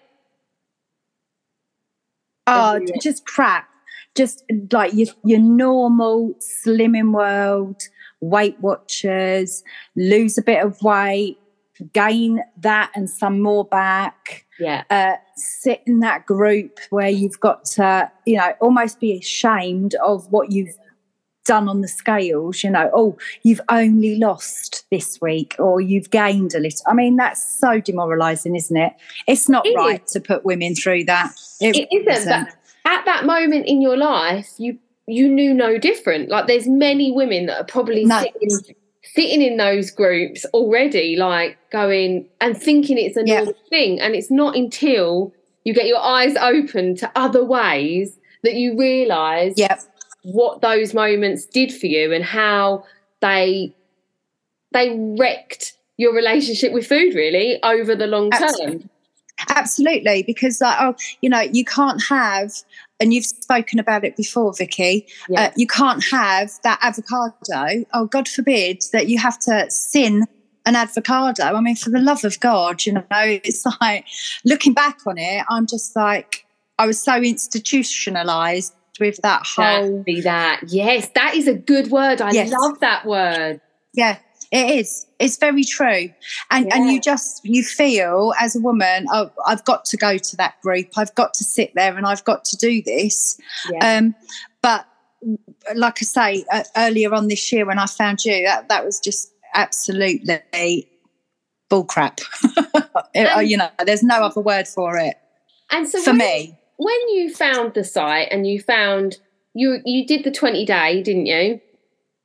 Oh, 2.46 2.76
Yeah. 2.76 2.96
just 3.02 3.26
crap. 3.26 3.68
Just 4.14 4.44
like 4.72 4.94
your 4.94 5.08
your 5.24 5.40
normal 5.40 6.34
slimming 6.40 7.12
world, 7.12 7.82
Weight 8.20 8.58
Watchers, 8.60 9.62
lose 9.94 10.38
a 10.38 10.42
bit 10.42 10.64
of 10.64 10.80
weight, 10.82 11.38
gain 11.92 12.42
that 12.58 12.90
and 12.94 13.10
some 13.10 13.40
more 13.42 13.66
back. 13.66 14.46
Yeah. 14.58 14.84
Uh, 14.88 15.16
sit 15.34 15.82
in 15.86 16.00
that 16.00 16.24
group 16.24 16.78
where 16.88 17.10
you've 17.10 17.38
got 17.40 17.66
to, 17.76 18.10
you 18.24 18.38
know, 18.38 18.54
almost 18.60 19.00
be 19.00 19.18
ashamed 19.18 19.94
of 19.96 20.32
what 20.32 20.50
you've 20.50 20.74
done 21.46 21.68
on 21.68 21.80
the 21.80 21.88
scales. 21.88 22.62
You 22.62 22.70
know, 22.70 22.90
oh, 22.94 23.16
you've 23.42 23.60
only 23.70 24.16
lost 24.16 24.84
this 24.90 25.18
week, 25.20 25.56
or 25.58 25.80
you've 25.80 26.10
gained 26.10 26.54
a 26.54 26.58
little. 26.60 26.80
I 26.86 26.94
mean, 26.94 27.16
that's 27.16 27.58
so 27.60 27.80
demoralising, 27.80 28.54
isn't 28.56 28.76
it? 28.76 28.92
It's 29.26 29.48
not 29.48 29.66
It 29.66 29.70
is. 29.70 29.76
right 29.76 30.06
to 30.08 30.20
put 30.20 30.44
women 30.44 30.74
through 30.74 31.04
that. 31.04 31.32
It 31.60 31.88
isn't, 31.90 32.28
but 32.28 32.54
at 32.84 33.04
that 33.06 33.24
moment 33.24 33.66
in 33.66 33.80
your 33.80 33.96
life, 33.96 34.48
you 34.58 34.78
you 35.08 35.28
knew 35.28 35.54
no 35.54 35.78
different. 35.78 36.28
Like 36.30 36.48
there's 36.48 36.66
many 36.66 37.12
women 37.12 37.46
that 37.46 37.60
are 37.60 37.64
probably 37.64 38.04
No. 38.04 38.18
sitting, 38.20 38.74
sitting 39.14 39.40
in 39.40 39.56
those 39.56 39.92
groups 39.92 40.44
already, 40.46 41.14
like 41.14 41.56
going 41.70 42.26
and 42.40 42.60
thinking 42.60 42.98
it's 42.98 43.16
a 43.16 43.22
Yeah. 43.24 43.36
normal 43.36 43.54
thing. 43.70 44.00
And 44.00 44.16
it's 44.16 44.32
not 44.32 44.56
until 44.56 45.32
you 45.64 45.74
get 45.74 45.86
your 45.86 46.00
eyes 46.02 46.34
open 46.36 46.96
to 46.96 47.10
other 47.14 47.44
ways 47.44 48.18
that 48.42 48.54
you 48.54 48.76
realise 48.76 49.54
Yep. 49.56 49.80
What 50.32 50.60
those 50.60 50.92
moments 50.92 51.46
did 51.46 51.72
for 51.72 51.86
you 51.86 52.12
and 52.12 52.24
how 52.24 52.84
they 53.20 53.74
they 54.72 54.96
wrecked 55.18 55.74
your 55.96 56.14
relationship 56.14 56.72
with 56.72 56.86
food 56.86 57.14
really 57.14 57.62
over 57.62 57.94
the 57.94 58.06
long 58.06 58.30
term. 58.30 58.42
Absolutely. 58.42 58.88
Absolutely, 59.50 60.22
because 60.22 60.60
like, 60.62 60.78
oh, 60.80 60.94
you 61.20 61.28
know, 61.28 61.40
you 61.40 61.64
can't 61.64 62.02
have, 62.08 62.52
and 62.98 63.12
you've 63.12 63.26
spoken 63.26 63.78
about 63.78 64.02
it 64.02 64.16
before, 64.16 64.54
Vicky. 64.54 65.06
Yeah. 65.28 65.42
Uh, 65.42 65.50
you 65.56 65.66
can't 65.66 66.02
have 66.10 66.52
that 66.62 66.78
avocado. 66.82 67.84
Oh, 67.92 68.06
God 68.06 68.28
forbid 68.28 68.82
that 68.92 69.08
you 69.08 69.18
have 69.18 69.38
to 69.40 69.70
syn 69.70 70.24
an 70.64 70.74
avocado. 70.74 71.44
I 71.44 71.60
mean, 71.60 71.76
for 71.76 71.90
the 71.90 72.00
love 72.00 72.24
of 72.24 72.40
God, 72.40 72.86
you 72.86 72.94
know, 72.94 73.04
it's 73.10 73.64
like 73.80 74.06
looking 74.44 74.72
back 74.72 75.00
on 75.06 75.18
it, 75.18 75.44
I'm 75.50 75.66
just 75.66 75.94
like, 75.94 76.46
I 76.78 76.86
was 76.86 77.00
so 77.00 77.16
institutionalized 77.16 78.74
with 79.00 79.20
that 79.22 79.42
whole. 79.46 80.00
Exactly 80.06 80.20
that. 80.22 80.60
Yes, 80.68 81.08
that 81.14 81.34
is 81.34 81.48
a 81.48 81.54
good 81.54 81.90
word. 81.90 82.20
I 82.20 82.32
Yes. 82.32 82.50
love 82.50 82.80
that 82.80 83.04
word. 83.06 83.60
Yeah, 83.94 84.18
it 84.52 84.78
is. 84.78 85.06
It's 85.18 85.36
very 85.38 85.64
true. 85.64 86.10
And 86.50 86.72
and 86.72 86.90
you 86.90 87.00
just 87.00 87.44
you 87.44 87.62
feel 87.62 88.34
as 88.40 88.54
a 88.56 88.60
woman, 88.60 89.06
oh, 89.12 89.30
I've 89.46 89.64
got 89.64 89.84
to 89.86 89.96
go 89.96 90.18
to 90.18 90.36
that 90.36 90.60
group. 90.62 90.88
I've 90.96 91.14
got 91.14 91.34
to 91.34 91.44
sit 91.44 91.72
there 91.74 91.96
and 91.96 92.06
I've 92.06 92.24
got 92.24 92.44
to 92.46 92.56
do 92.56 92.82
this. 92.82 93.38
Yeah. 93.70 93.98
Um, 93.98 94.14
but 94.62 94.86
like 95.74 95.98
I 96.00 96.04
say, 96.04 96.44
uh, 96.52 96.64
earlier 96.76 97.14
on 97.14 97.28
this 97.28 97.50
year 97.52 97.64
when 97.66 97.78
I 97.78 97.86
found 97.86 98.24
you, 98.24 98.44
that 98.44 98.68
that 98.68 98.84
was 98.84 99.00
just 99.00 99.32
absolutely 99.54 100.88
bullcrap. 101.70 102.20
You 103.14 103.56
know, 103.56 103.70
there's 103.84 104.02
no 104.02 104.16
other 104.16 104.40
word 104.42 104.68
for 104.68 104.98
it 104.98 105.16
and 105.70 105.88
so 105.88 106.02
for 106.02 106.12
me. 106.12 106.58
When 106.76 107.08
you 107.08 107.32
found 107.32 107.74
the 107.74 107.84
site 107.84 108.28
and 108.30 108.46
you 108.46 108.60
found 108.60 109.18
you 109.54 109.80
you 109.84 110.06
did 110.06 110.24
the 110.24 110.30
20 110.30 110.64
day, 110.66 111.02
didn't 111.02 111.26
you? 111.26 111.60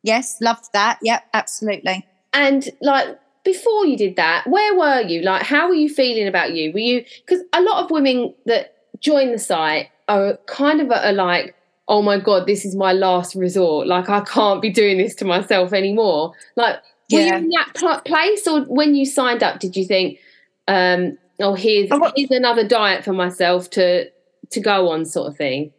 Yes, 0.03 0.37
loved 0.41 0.69
that. 0.73 0.99
Yep, 1.01 1.23
absolutely. 1.33 2.05
And 2.33 2.69
like 2.81 3.19
before 3.43 3.85
you 3.85 3.97
did 3.97 4.15
that, 4.17 4.47
where 4.47 4.75
were 4.77 5.01
you? 5.01 5.21
Like, 5.21 5.43
how 5.43 5.67
were 5.67 5.73
you 5.73 5.89
feeling 5.89 6.27
about 6.27 6.53
you? 6.53 6.71
Were 6.71 6.79
you 6.79 7.05
because 7.25 7.43
a 7.53 7.61
lot 7.61 7.83
of 7.83 7.91
women 7.91 8.33
that 8.45 8.75
join 8.99 9.31
the 9.31 9.39
site 9.39 9.87
are 10.07 10.37
kind 10.45 10.81
of 10.81 10.91
are 10.91 11.13
like, 11.13 11.55
oh 11.87 12.01
my 12.01 12.19
god, 12.19 12.47
this 12.47 12.65
is 12.65 12.75
my 12.75 12.93
last 12.93 13.35
resort. 13.35 13.87
Like, 13.87 14.09
I 14.09 14.21
can't 14.21 14.61
be 14.61 14.69
doing 14.69 14.97
this 14.97 15.15
to 15.15 15.25
myself 15.25 15.73
anymore. 15.73 16.33
Like, 16.55 16.77
were 17.11 17.19
you 17.19 17.33
in 17.33 17.49
that 17.49 17.71
pl- 17.75 18.01
place, 18.01 18.47
or 18.47 18.61
when 18.65 18.95
you 18.95 19.05
signed 19.05 19.43
up, 19.43 19.59
did 19.59 19.75
you 19.75 19.85
think, 19.85 20.19
um, 20.67 21.17
oh, 21.39 21.53
here's 21.53 21.89
Oh, 21.91 22.11
here's 22.15 22.31
another 22.31 22.65
diet 22.65 23.03
for 23.03 23.11
myself 23.13 23.69
to 23.71 24.09
to 24.51 24.59
go 24.59 24.89
on, 24.89 25.05
sort 25.05 25.29
of 25.29 25.37
thing? 25.37 25.71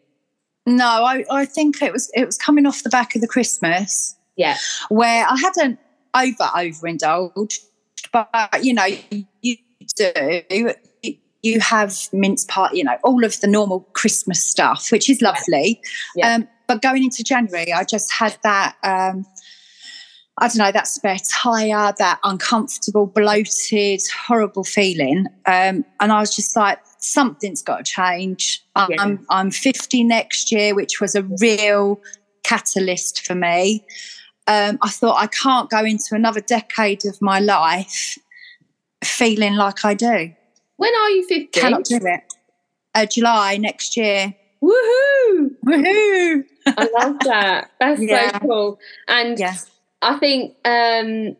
No, 0.67 1.05
I, 1.05 1.25
I 1.31 1.45
think 1.45 1.83
it 1.83 1.93
was 1.93 2.11
it 2.15 2.25
was 2.25 2.39
coming 2.39 2.67
off 2.67 2.83
the 2.83 2.91
back 2.91 3.15
of 3.15 3.21
the 3.21 3.29
Christmas. 3.29 4.17
Yeah, 4.37 4.57
where 4.89 5.27
I 5.29 5.37
hadn't 5.37 5.79
over 6.15 6.51
overindulged, 6.55 7.61
but 8.13 8.29
you 8.63 8.75
know, 8.75 8.87
you 9.41 9.57
do. 9.97 10.73
You 11.45 11.59
have 11.59 11.99
mince 12.13 12.45
pie, 12.45 12.71
you 12.73 12.85
know, 12.85 12.97
all 13.03 13.25
of 13.25 13.41
the 13.41 13.49
normal 13.49 13.81
Christmas 13.95 14.47
stuff, 14.47 14.93
which 14.93 15.11
is 15.11 15.21
lovely. 15.21 15.81
Yeah. 16.15 16.37
Um, 16.37 16.49
but 16.69 16.83
going 16.83 17.03
into 17.03 17.25
January, 17.25 17.73
I 17.73 17.83
just 17.83 18.13
had 18.13 18.37
that. 18.45 18.77
Um, 18.85 19.27
I 20.39 20.47
don't 20.47 20.59
know 20.59 20.71
that 20.71 20.87
spare 20.87 21.19
tire, 21.29 21.93
that 21.99 22.21
uncomfortable, 22.23 23.07
bloated, 23.07 24.01
horrible 24.27 24.63
feeling, 24.63 25.27
um, 25.47 25.85
and 26.01 26.13
I 26.13 26.21
was 26.21 26.35
just 26.35 26.57
like, 26.57 26.79
something's 27.03 27.63
got 27.63 27.85
to 27.85 27.93
change. 27.93 28.63
I- 28.77 28.87
Yeah. 28.91 28.97
I'm 29.03 29.27
I'm 29.31 29.51
50 29.51 30.05
next 30.05 30.51
year, 30.53 30.75
which 30.75 31.01
was 31.01 31.15
a 31.15 31.23
real 31.41 32.01
catalyst 32.45 33.25
for 33.27 33.35
me 33.37 33.85
um, 34.49 34.77
I 34.83 34.89
thought 34.89 35.23
I 35.23 35.29
can't 35.29 35.71
go 35.71 35.85
into 35.85 36.17
another 36.17 36.41
decade 36.41 37.05
of 37.07 37.23
my 37.23 37.39
life 37.39 38.19
feeling 39.05 39.55
like 39.55 39.85
I 39.85 39.95
do. 39.95 40.33
when 40.77 40.93
are 40.95 41.11
you 41.11 41.27
fifty? 41.29 41.61
Cannot 41.61 41.85
do 41.85 42.01
it. 42.03 42.35
Uh, 42.95 43.07
July 43.07 43.57
next 43.59 43.97
year. 43.97 44.35
Woohoo! 44.63 45.51
Woohoo! 45.65 46.45
I 46.67 46.89
love 46.99 47.17
that. 47.21 47.71
That's 47.79 48.01
Yeah. 48.13 48.33
so 48.33 48.39
cool. 48.41 48.79
And 49.07 49.39
Yeah. 49.39 49.55
I 50.03 50.19
think 50.19 50.57
um 50.65 51.37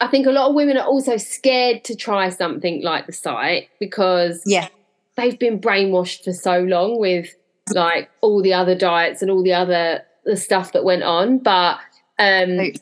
I 0.00 0.08
think 0.08 0.26
a 0.26 0.30
lot 0.30 0.48
of 0.48 0.54
women 0.54 0.76
are 0.76 0.86
also 0.86 1.16
scared 1.16 1.84
to 1.84 1.96
try 1.96 2.28
something 2.28 2.82
like 2.82 3.06
the 3.06 3.12
site 3.12 3.68
because 3.80 4.42
Yeah. 4.44 4.68
they've 5.16 5.38
been 5.38 5.58
brainwashed 5.58 6.24
for 6.24 6.32
so 6.32 6.60
long 6.60 6.98
with 6.98 7.34
like 7.70 8.10
all 8.20 8.42
the 8.42 8.52
other 8.54 8.74
diets 8.74 9.22
and 9.22 9.30
all 9.30 9.42
the 9.42 9.54
other 9.54 10.02
the 10.24 10.36
stuff 10.36 10.72
that 10.72 10.84
went 10.84 11.02
on. 11.02 11.38
But 11.38 11.78
um 12.18 12.72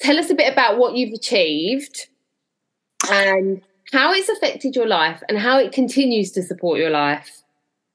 tell 0.00 0.18
us 0.18 0.28
a 0.30 0.34
bit 0.34 0.52
about 0.52 0.78
what 0.78 0.94
you've 0.96 1.14
achieved 1.14 2.08
and 3.10 3.62
how 3.92 4.12
it's 4.12 4.28
affected 4.28 4.76
your 4.76 4.86
life 4.86 5.22
and 5.28 5.38
how 5.38 5.58
it 5.58 5.72
continues 5.72 6.30
to 6.32 6.42
support 6.42 6.78
your 6.78 6.90
life. 6.90 7.42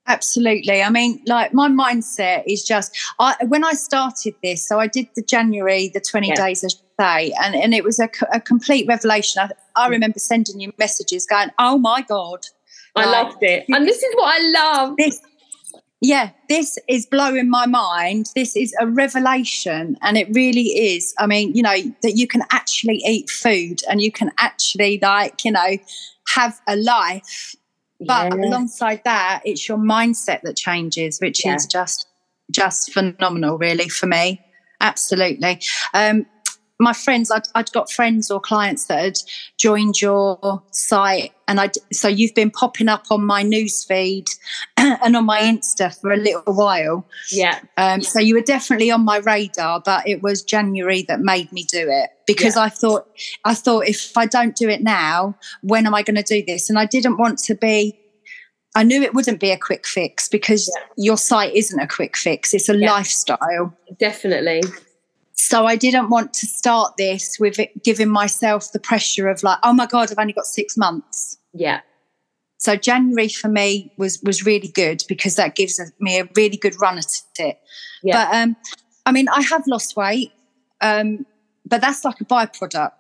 Absolutely. 0.07 0.83
I 0.83 0.89
mean, 0.89 1.21
like 1.25 1.53
my 1.53 1.67
mindset 1.69 2.43
is 2.47 2.63
just 2.63 2.95
I 3.19 3.35
when 3.47 3.63
I 3.63 3.73
started 3.73 4.35
this, 4.43 4.67
so 4.67 4.79
I 4.79 4.87
did 4.87 5.07
the 5.15 5.21
January, 5.23 5.89
the 5.93 5.99
20 6.01 6.27
Yeah. 6.29 6.35
days 6.35 6.63
a 6.63 6.69
and, 6.99 7.55
and 7.55 7.73
it 7.73 7.83
was 7.83 7.99
a, 7.99 8.09
a 8.33 8.39
complete 8.39 8.87
revelation. 8.87 9.41
I, 9.41 9.49
I 9.75 9.87
remember 9.89 10.19
sending 10.19 10.59
you 10.59 10.71
messages 10.77 11.25
going, 11.25 11.49
Oh 11.59 11.77
my 11.77 12.01
God. 12.07 12.39
I 12.95 13.05
Like, 13.05 13.25
loved 13.27 13.37
it. 13.43 13.65
And 13.69 13.87
this 13.87 14.01
is 14.01 14.15
what 14.15 14.33
I 14.41 14.49
love. 14.83 14.95
this 14.97 15.21
yeah 16.01 16.31
this 16.49 16.77
is 16.89 17.05
blowing 17.05 17.49
my 17.49 17.65
mind 17.65 18.25
this 18.35 18.55
is 18.57 18.75
a 18.81 18.85
revelation 18.87 19.95
and 20.01 20.17
it 20.17 20.27
really 20.33 20.63
is 20.63 21.13
i 21.19 21.25
mean 21.25 21.55
you 21.55 21.63
know 21.63 21.75
that 22.03 22.17
you 22.17 22.27
can 22.27 22.43
actually 22.51 23.01
eat 23.07 23.29
food 23.29 23.79
and 23.89 24.01
you 24.01 24.11
can 24.11 24.29
actually 24.37 24.99
like 25.01 25.45
you 25.45 25.51
know 25.51 25.77
have 26.27 26.59
a 26.67 26.75
life 26.75 27.55
but 28.01 28.29
Yeah. 28.33 28.43
alongside 28.43 29.01
that 29.05 29.41
it's 29.45 29.69
your 29.69 29.77
mindset 29.77 30.41
that 30.43 30.57
changes 30.57 31.17
which 31.21 31.45
Yeah. 31.45 31.55
is 31.55 31.65
just 31.65 32.05
just 32.51 32.91
phenomenal 32.91 33.57
really 33.57 33.87
for 33.87 34.05
me 34.05 34.41
absolutely 34.81 35.61
um 35.93 36.25
my 36.79 36.93
friends 36.93 37.31
I'd, 37.31 37.47
I'd 37.55 37.71
got 37.71 37.89
friends 37.91 38.29
or 38.29 38.39
clients 38.39 38.85
that 38.85 39.01
had 39.03 39.17
joined 39.57 40.01
your 40.01 40.61
site 40.71 41.31
and 41.47 41.59
i 41.59 41.69
so 41.93 42.07
you've 42.07 42.35
been 42.35 42.51
popping 42.51 42.89
up 42.89 43.05
on 43.09 43.23
my 43.25 43.43
news 43.43 43.83
feed 43.83 44.25
and 44.77 45.15
on 45.15 45.25
my 45.25 45.39
insta 45.39 45.97
for 46.01 46.11
a 46.11 46.17
little 46.17 46.53
while 46.53 47.07
Yeah. 47.31 47.59
um, 47.77 48.01
so 48.01 48.19
you 48.19 48.35
were 48.35 48.41
definitely 48.41 48.91
on 48.91 49.05
my 49.05 49.17
radar 49.17 49.81
but 49.85 50.07
it 50.07 50.21
was 50.21 50.43
january 50.43 51.03
that 51.07 51.21
made 51.21 51.51
me 51.51 51.63
do 51.63 51.87
it 51.89 52.09
because 52.27 52.57
i 52.57 52.67
thought 52.69 53.07
i 53.45 53.53
thought 53.53 53.87
if 53.87 54.17
i 54.17 54.25
don't 54.25 54.55
do 54.55 54.67
it 54.69 54.81
now 54.83 55.35
when 55.61 55.87
am 55.87 55.95
i 55.95 56.01
going 56.03 56.15
to 56.17 56.23
do 56.23 56.43
this 56.45 56.69
and 56.69 56.77
i 56.77 56.85
didn't 56.85 57.17
want 57.17 57.37
to 57.39 57.55
be 57.55 57.97
I 58.77 58.83
knew 58.83 59.01
it 59.01 59.13
wouldn't 59.13 59.39
be 59.39 59.51
a 59.51 59.57
quick 59.57 59.87
fix 59.87 60.27
because 60.27 60.69
your 60.97 61.15
site 61.15 61.53
isn't 61.53 61.79
a 61.79 61.87
quick 61.87 62.17
fix. 62.17 62.53
It's 62.53 62.67
a 62.67 62.75
Yeah. 62.75 62.91
lifestyle. 62.91 63.73
Definitely. 63.97 64.63
So 65.35 65.65
I 65.65 65.75
didn't 65.75 66.09
want 66.09 66.33
to 66.35 66.47
start 66.47 66.95
this 66.97 67.37
with 67.39 67.59
it 67.59 67.83
giving 67.83 68.09
myself 68.09 68.71
the 68.71 68.79
pressure 68.79 69.27
of 69.27 69.43
like, 69.43 69.59
oh 69.63 69.73
my 69.73 69.85
God, 69.85 70.09
I've 70.11 70.17
only 70.17 70.33
got 70.33 70.45
six 70.45 70.77
months. 70.77 71.37
Yeah. 71.53 71.81
So 72.57 72.75
January 72.75 73.27
for 73.27 73.49
me 73.49 73.91
was 73.97 74.21
was 74.23 74.45
really 74.45 74.69
good 74.69 75.03
because 75.07 75.35
that 75.35 75.55
gives 75.55 75.79
me 75.99 76.19
a 76.19 76.29
really 76.35 76.57
good 76.57 76.75
run 76.81 76.97
at 76.97 77.05
it. 77.37 77.59
Yeah. 78.01 78.25
But 78.25 78.35
um, 78.35 78.55
I 79.05 79.11
mean, 79.11 79.27
I 79.29 79.41
have 79.41 79.67
lost 79.67 79.95
weight, 79.97 80.31
um, 80.81 81.25
but 81.65 81.81
that's 81.81 82.05
like 82.05 82.21
a 82.21 82.25
byproduct, 82.25 82.91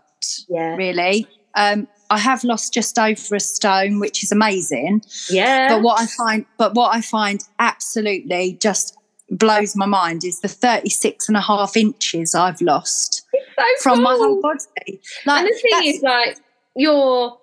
Yeah. 0.49 0.75
really. 0.75 1.27
Um, 1.55 1.87
I 2.09 2.19
have 2.19 2.43
lost 2.43 2.73
just 2.73 2.99
over 2.99 3.35
a 3.35 3.39
stone, 3.39 3.99
which 3.99 4.23
is 4.23 4.31
amazing. 4.31 5.01
Yeah. 5.29 5.69
But 5.69 5.81
what 5.81 5.99
I 6.01 6.05
find, 6.05 6.45
but 6.57 6.75
what 6.75 6.93
I 6.93 7.01
find 7.01 7.41
absolutely 7.57 8.57
just 8.61 8.95
blows 9.29 9.75
my 9.75 9.85
mind 9.85 10.23
is 10.23 10.39
the 10.41 10.47
36 10.47 11.27
and 11.27 11.37
a 11.37 11.41
half 11.41 11.75
inches 11.75 12.35
I've 12.35 12.61
lost 12.61 13.25
so 13.57 13.63
from 13.81 14.03
my 14.03 14.13
cool. 14.15 14.23
whole 14.25 14.41
body. 14.41 15.01
Like, 15.25 15.45
and 15.45 15.47
the 15.47 15.59
thing 15.61 15.93
is, 15.95 16.01
like, 16.01 16.37
you're, 16.75 17.37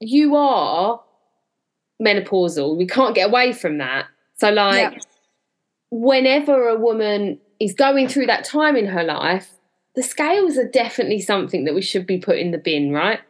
you 0.00 0.34
are 0.36 1.00
menopausal. 2.02 2.76
We 2.76 2.86
can't 2.86 3.14
get 3.14 3.28
away 3.28 3.52
from 3.52 3.78
that. 3.78 4.06
So, 4.36 4.50
like, 4.50 4.92
Yeah. 4.94 4.98
whenever 5.90 6.68
a 6.68 6.76
woman 6.76 7.38
is 7.60 7.74
going 7.74 8.08
through 8.08 8.26
that 8.26 8.44
time 8.44 8.76
in 8.76 8.86
her 8.86 9.02
life, 9.02 9.50
the 9.94 10.02
scales 10.02 10.56
are 10.56 10.68
definitely 10.68 11.20
something 11.20 11.64
that 11.64 11.74
we 11.74 11.82
should 11.82 12.06
be 12.06 12.18
put 12.18 12.38
in 12.38 12.52
the 12.52 12.58
bin, 12.58 12.92
right? 12.92 13.20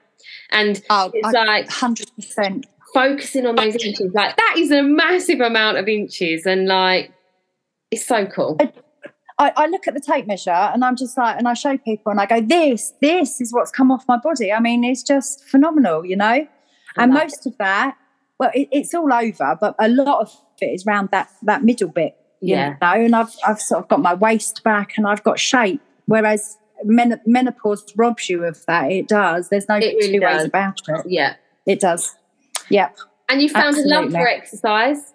And 0.50 0.82
oh, 0.90 1.10
it's 1.14 1.34
I- 1.34 1.44
like 1.44 1.68
100%. 1.68 2.64
focusing 2.92 3.46
on 3.46 3.56
those 3.56 3.74
inches, 3.76 4.12
like 4.14 4.36
that 4.36 4.54
is 4.58 4.70
a 4.70 4.82
massive 4.82 5.40
amount 5.40 5.78
of 5.78 5.88
inches, 5.88 6.44
and 6.46 6.66
like 6.66 7.12
it's 7.90 8.06
so 8.06 8.26
cool. 8.26 8.58
I, 9.40 9.52
I 9.56 9.66
look 9.66 9.86
at 9.86 9.94
the 9.94 10.00
tape 10.00 10.26
measure 10.26 10.50
and 10.50 10.84
I'm 10.84 10.96
just 10.96 11.16
like, 11.16 11.38
and 11.38 11.46
I 11.46 11.54
show 11.54 11.78
people 11.78 12.10
and 12.10 12.20
I 12.20 12.26
go, 12.26 12.40
this, 12.40 12.92
this 13.00 13.40
is 13.40 13.52
what's 13.52 13.70
come 13.70 13.90
off 13.92 14.04
my 14.08 14.16
body. 14.16 14.52
I 14.52 14.58
mean, 14.60 14.82
it's 14.84 15.02
just 15.02 15.44
phenomenal, 15.44 16.04
you 16.04 16.16
know? 16.16 16.46
And 16.96 17.14
love 17.14 17.22
most 17.24 17.46
of 17.46 17.56
that, 17.58 17.96
well, 18.40 18.50
it, 18.54 18.68
it's 18.72 18.94
all 18.94 19.12
over, 19.12 19.56
but 19.60 19.76
a 19.78 19.88
lot 19.88 20.20
of 20.22 20.32
it 20.60 20.66
is 20.66 20.84
around 20.86 21.10
that, 21.12 21.30
that 21.42 21.62
middle 21.62 21.88
bit, 21.88 22.16
You 22.40 22.56
Yeah. 22.56 22.76
know, 22.82 23.04
and 23.04 23.14
I've 23.14 23.34
I've 23.46 23.60
sort 23.60 23.84
of 23.84 23.88
got 23.88 24.00
my 24.00 24.14
waist 24.14 24.64
back 24.64 24.94
and 24.96 25.06
I've 25.06 25.22
got 25.22 25.38
shape. 25.38 25.80
Whereas 26.06 26.56
men- 26.84 27.20
menopause 27.26 27.84
robs 27.96 28.28
you 28.28 28.42
of 28.44 28.64
that. 28.66 28.90
It 28.90 29.06
does. 29.06 29.50
There's 29.50 29.68
no 29.68 29.76
It 29.76 29.94
really 30.00 30.14
two 30.14 30.20
does. 30.20 30.36
ways 30.38 30.46
about 30.46 30.80
it. 30.88 31.06
Yeah. 31.06 31.36
It 31.64 31.78
does. 31.80 32.16
Yep. 32.70 32.96
And 33.28 33.40
you 33.40 33.48
found 33.50 33.76
a 33.76 33.82
love 33.86 34.10
for 34.10 34.26
exercise. 34.26 35.12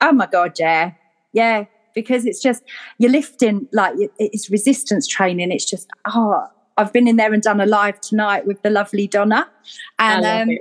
Oh 0.00 0.10
my 0.12 0.26
god, 0.26 0.58
yeah, 0.58 0.92
yeah. 1.32 1.64
Because 1.92 2.24
it's 2.24 2.40
just 2.40 2.62
you're 2.98 3.10
lifting 3.10 3.66
like 3.72 3.94
it's 4.18 4.48
resistance 4.48 5.08
training. 5.08 5.50
It's 5.50 5.64
just 5.64 5.88
oh, 6.06 6.46
I've 6.76 6.92
been 6.92 7.08
in 7.08 7.16
there 7.16 7.32
and 7.32 7.42
done 7.42 7.60
a 7.60 7.66
live 7.66 8.00
tonight 8.00 8.46
with 8.46 8.62
the 8.62 8.70
lovely 8.70 9.08
Donna, 9.08 9.50
and 9.98 10.24
um, 10.24 10.56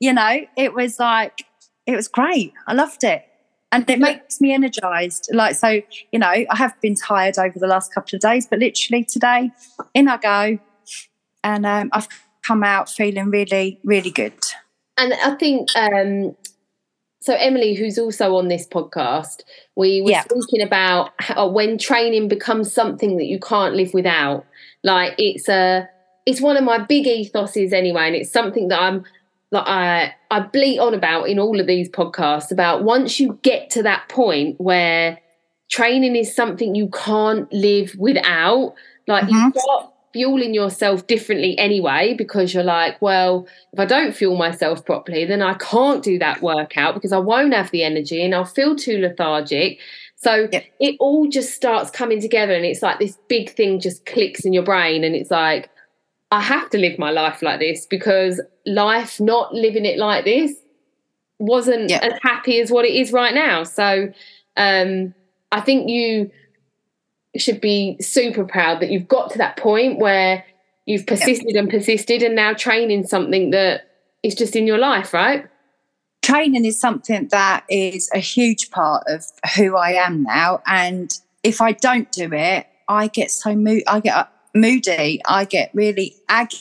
you 0.00 0.12
know 0.12 0.40
it 0.56 0.74
was 0.74 0.98
like 0.98 1.46
it 1.86 1.94
was 1.94 2.08
great. 2.08 2.52
I 2.66 2.74
loved 2.74 3.04
it, 3.04 3.24
and 3.70 3.88
it 3.88 3.98
makes 4.00 4.40
me 4.40 4.52
energized. 4.52 5.28
Like 5.32 5.54
so, 5.54 5.80
you 6.10 6.18
know, 6.18 6.28
I 6.28 6.46
have 6.56 6.78
been 6.80 6.94
tired 6.94 7.38
over 7.38 7.58
the 7.58 7.66
last 7.66 7.94
couple 7.94 8.16
of 8.16 8.20
days, 8.20 8.46
but 8.46 8.58
literally 8.58 9.04
today, 9.04 9.50
in 9.94 10.08
I 10.08 10.16
go, 10.18 10.58
and 11.42 11.64
um, 11.64 11.90
I've 11.92 12.08
come 12.46 12.62
out 12.62 12.90
feeling 12.90 13.30
really, 13.30 13.80
really 13.82 14.10
good. 14.10 14.34
And 14.98 15.14
I 15.14 15.34
think 15.36 15.68
um 15.74 16.36
so 17.22 17.34
Emily, 17.34 17.74
who's 17.74 17.98
also 17.98 18.34
on 18.34 18.48
this 18.48 18.66
podcast, 18.66 19.42
we 19.76 20.02
were 20.02 20.10
Yeah. 20.10 20.22
speaking 20.22 20.60
about 20.60 21.10
how 21.20 21.46
uh, 21.46 21.48
when 21.48 21.78
training 21.78 22.26
becomes 22.26 22.72
something 22.72 23.16
that 23.16 23.26
you 23.26 23.38
can't 23.38 23.76
live 23.76 23.94
without. 23.94 24.44
Like 24.82 25.14
it's 25.18 25.48
a 25.48 25.88
it's 26.26 26.40
one 26.40 26.56
of 26.56 26.64
my 26.64 26.78
big 26.78 27.06
ethoses 27.06 27.72
anyway, 27.72 28.08
and 28.08 28.16
it's 28.16 28.30
something 28.30 28.68
that 28.68 28.80
I'm 28.80 29.04
that 29.52 29.68
I 29.68 30.14
I 30.32 30.40
bleat 30.40 30.80
on 30.80 30.94
about 30.94 31.28
in 31.28 31.38
all 31.38 31.60
of 31.60 31.68
these 31.68 31.88
podcasts 31.88 32.50
about 32.50 32.82
once 32.82 33.20
you 33.20 33.38
get 33.42 33.70
to 33.70 33.84
that 33.84 34.08
point 34.08 34.60
where 34.60 35.20
training 35.70 36.16
is 36.16 36.34
something 36.34 36.74
you 36.74 36.88
can't 36.88 37.50
live 37.52 37.94
without, 37.98 38.74
like 39.06 39.24
you've 39.30 39.32
mm-hmm. 39.32 39.58
start 39.58 39.91
fueling 40.12 40.54
yourself 40.54 41.06
differently 41.06 41.56
anyway 41.58 42.14
because 42.16 42.52
you're 42.52 42.62
like, 42.62 43.00
well, 43.00 43.46
if 43.72 43.78
I 43.80 43.84
don't 43.86 44.14
fuel 44.14 44.36
myself 44.36 44.84
properly, 44.84 45.24
then 45.24 45.42
I 45.42 45.54
can't 45.54 46.02
do 46.02 46.18
that 46.18 46.42
workout 46.42 46.94
because 46.94 47.12
I 47.12 47.18
won't 47.18 47.54
have 47.54 47.70
the 47.70 47.82
energy 47.84 48.22
and 48.22 48.34
I'll 48.34 48.44
feel 48.44 48.76
too 48.76 48.98
lethargic. 48.98 49.78
So 50.16 50.48
Yep. 50.52 50.64
it 50.80 50.96
all 51.00 51.28
just 51.28 51.54
starts 51.54 51.90
coming 51.90 52.20
together 52.20 52.52
and 52.52 52.64
it's 52.64 52.82
like 52.82 52.98
this 52.98 53.18
big 53.28 53.50
thing 53.56 53.80
just 53.80 54.04
clicks 54.06 54.44
in 54.44 54.52
your 54.52 54.62
brain 54.62 55.02
and 55.04 55.14
it's 55.14 55.30
like, 55.30 55.68
I 56.30 56.40
have 56.40 56.70
to 56.70 56.78
live 56.78 56.98
my 56.98 57.10
life 57.10 57.42
like 57.42 57.60
this 57.60 57.86
because 57.86 58.40
life 58.66 59.20
not 59.20 59.52
living 59.54 59.84
it 59.84 59.98
like 59.98 60.24
this 60.24 60.54
wasn't 61.38 61.90
Yep. 61.90 62.02
as 62.02 62.12
happy 62.22 62.60
as 62.60 62.70
what 62.70 62.84
it 62.84 62.94
is 62.94 63.12
right 63.12 63.34
now. 63.34 63.64
So 63.64 64.12
um 64.56 65.14
I 65.50 65.60
think 65.60 65.88
you 65.90 66.30
should 67.36 67.60
be 67.60 67.96
super 68.00 68.44
proud 68.44 68.80
that 68.80 68.90
you've 68.90 69.08
got 69.08 69.30
to 69.30 69.38
that 69.38 69.56
point 69.56 69.98
where 69.98 70.44
you've 70.86 71.06
persisted 71.06 71.56
and 71.56 71.70
persisted 71.70 72.22
and 72.22 72.34
now 72.34 72.52
training 72.52 73.06
something 73.06 73.50
that 73.50 73.82
is 74.22 74.34
just 74.34 74.54
in 74.54 74.66
your 74.66 74.78
life, 74.78 75.14
right? 75.14 75.46
training 76.22 76.64
is 76.64 76.80
something 76.80 77.28
that 77.28 77.64
is 77.68 78.08
a 78.14 78.18
huge 78.18 78.70
part 78.70 79.04
of 79.08 79.24
who 79.56 79.76
I 79.76 79.92
am 79.92 80.22
now. 80.22 80.62
And 80.66 81.12
if 81.42 81.60
I 81.60 81.72
don't 81.72 82.10
do 82.12 82.32
it, 82.32 82.66
I 82.88 83.08
get 83.08 83.30
so 83.30 83.54
mo- 83.54 83.80
I 83.86 84.00
get 84.00 84.28
moody. 84.54 85.20
I 85.26 85.44
get 85.44 85.70
really 85.74 86.14
aggy 86.28 86.56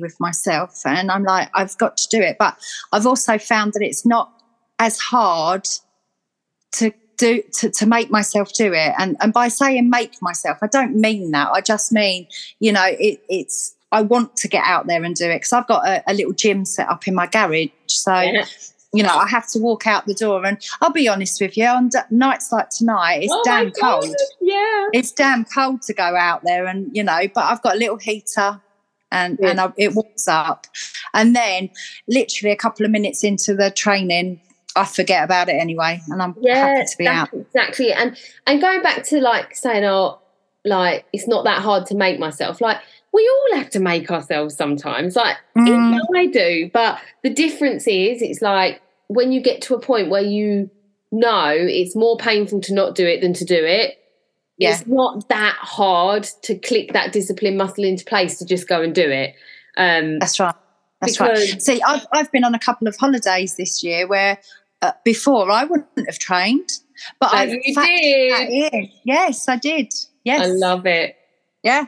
with 0.00 0.18
myself, 0.18 0.80
and 0.84 1.10
I'm 1.10 1.24
like, 1.24 1.50
I've 1.54 1.76
got 1.78 1.96
to 1.98 2.08
do 2.08 2.20
it. 2.20 2.36
But 2.38 2.56
I've 2.92 3.06
also 3.06 3.38
found 3.38 3.74
that 3.74 3.82
it's 3.82 4.06
not 4.06 4.32
as 4.78 4.98
hard 4.98 5.68
to 6.72 6.92
do 7.16 7.42
to, 7.60 7.70
to 7.70 7.86
make 7.86 8.10
myself 8.10 8.52
do 8.52 8.72
it. 8.72 8.92
And 8.98 9.16
and 9.20 9.32
by 9.32 9.48
saying 9.48 9.90
make 9.90 10.20
myself, 10.22 10.58
I 10.62 10.66
don't 10.66 10.96
mean 10.96 11.30
that. 11.32 11.48
I 11.52 11.60
just 11.60 11.92
mean, 11.92 12.26
you 12.60 12.72
know, 12.72 12.84
it, 12.86 13.20
it's 13.28 13.74
I 13.92 14.02
want 14.02 14.36
to 14.38 14.48
get 14.48 14.64
out 14.66 14.86
there 14.86 15.02
and 15.04 15.14
do 15.14 15.26
it 15.30 15.36
because 15.36 15.52
I've 15.52 15.66
got 15.68 15.86
a, 15.86 16.02
a 16.06 16.14
little 16.14 16.32
gym 16.32 16.64
set 16.64 16.88
up 16.88 17.06
in 17.06 17.14
my 17.14 17.26
garage. 17.26 17.68
So 17.86 18.18
Yeah. 18.20 18.44
you 18.92 19.02
know, 19.02 19.14
I 19.14 19.26
have 19.28 19.48
to 19.50 19.58
walk 19.58 19.86
out 19.86 20.06
the 20.06 20.14
door. 20.14 20.44
And 20.44 20.58
I'll 20.80 20.90
be 20.90 21.08
honest 21.08 21.40
with 21.40 21.56
you, 21.56 21.66
on 21.66 21.88
d- 21.88 21.98
nights 22.10 22.50
like 22.52 22.70
tonight, 22.70 23.20
it's 23.22 23.32
Oh 23.32 23.42
damn 23.44 23.70
God, 23.70 24.02
cold. 24.02 24.16
Yeah. 24.40 24.86
It's 24.92 25.12
damn 25.12 25.44
cold 25.44 25.82
to 25.82 25.94
go 25.94 26.02
out 26.16 26.42
there, 26.44 26.66
and 26.66 26.90
you 26.96 27.02
know, 27.04 27.20
but 27.34 27.44
I've 27.44 27.62
got 27.62 27.76
a 27.76 27.78
little 27.78 27.98
heater. 27.98 28.60
And, 29.12 29.36
Good. 29.38 29.50
and 29.50 29.60
I, 29.60 29.72
it 29.76 29.94
warms 29.94 30.26
up. 30.26 30.66
And 31.12 31.36
then, 31.36 31.70
literally, 32.08 32.50
a 32.52 32.56
couple 32.56 32.84
of 32.84 32.90
minutes 32.90 33.22
into 33.22 33.54
the 33.54 33.70
training, 33.70 34.40
I 34.76 34.84
forget 34.84 35.22
about 35.24 35.48
it 35.48 35.52
anyway. 35.54 36.00
And 36.08 36.20
I'm 36.22 36.34
Yeah, 36.40 36.54
happy 36.76 36.86
to 36.90 36.96
be 36.98 37.06
out. 37.06 37.28
exactly. 37.32 37.92
And 37.92 38.16
and 38.46 38.60
going 38.60 38.82
back 38.82 39.04
to 39.04 39.20
like 39.20 39.54
saying, 39.54 39.84
oh, 39.84 40.20
like 40.64 41.04
it's 41.12 41.28
not 41.28 41.44
that 41.44 41.62
hard 41.62 41.86
to 41.86 41.94
make 41.94 42.18
myself. 42.18 42.60
Like 42.60 42.78
we 43.12 43.28
all 43.52 43.58
have 43.58 43.70
to 43.70 43.80
make 43.80 44.10
ourselves 44.10 44.56
sometimes. 44.56 45.14
Like 45.16 45.36
Mm, 45.56 46.00
I 46.16 46.26
do, 46.26 46.70
but 46.72 46.98
the 47.22 47.30
difference 47.30 47.86
is, 47.86 48.20
it's 48.22 48.42
like 48.42 48.80
when 49.08 49.30
you 49.32 49.40
get 49.40 49.62
to 49.62 49.74
a 49.74 49.80
point 49.80 50.10
where 50.10 50.22
you 50.22 50.70
know 51.12 51.50
it's 51.54 51.94
more 51.94 52.16
painful 52.16 52.60
to 52.62 52.74
not 52.74 52.94
do 52.96 53.06
it 53.06 53.20
than 53.20 53.32
to 53.34 53.44
do 53.44 53.64
it. 53.64 53.98
Yeah. 54.58 54.72
It's 54.72 54.86
not 54.86 55.28
that 55.28 55.56
hard 55.60 56.24
to 56.42 56.56
click 56.58 56.92
that 56.92 57.12
discipline 57.12 57.56
muscle 57.56 57.84
into 57.84 58.04
place 58.04 58.38
to 58.38 58.44
just 58.46 58.68
go 58.68 58.82
and 58.82 58.94
do 58.94 59.08
it. 59.08 59.34
Um, 59.76 60.18
That's 60.20 60.38
right. 60.40 60.54
That's 61.00 61.18
Because- 61.18 61.52
right. 61.52 61.62
See, 61.62 61.82
I've, 61.82 62.06
I've 62.12 62.30
been 62.32 62.44
on 62.44 62.54
a 62.54 62.58
couple 62.58 62.86
of 62.88 62.96
holidays 62.96 63.56
this 63.56 63.82
year 63.84 64.06
where 64.06 64.38
uh, 64.84 64.92
before 65.04 65.50
I 65.50 65.64
wouldn't 65.64 66.06
have 66.06 66.18
trained, 66.18 66.68
but 67.20 67.30
But 67.30 67.34
I 67.34 67.46
did. 67.46 68.90
Yes, 69.04 69.48
I 69.48 69.56
did. 69.56 69.92
Yes. 70.24 70.42
I 70.42 70.46
love 70.46 70.86
it. 70.86 71.16
Yeah. 71.62 71.86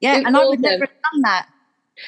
Yeah. 0.00 0.18
It's 0.18 0.26
and 0.26 0.36
I 0.36 0.44
would 0.46 0.60
never 0.60 0.86
have 0.86 1.02
done 1.12 1.22
that. 1.22 1.48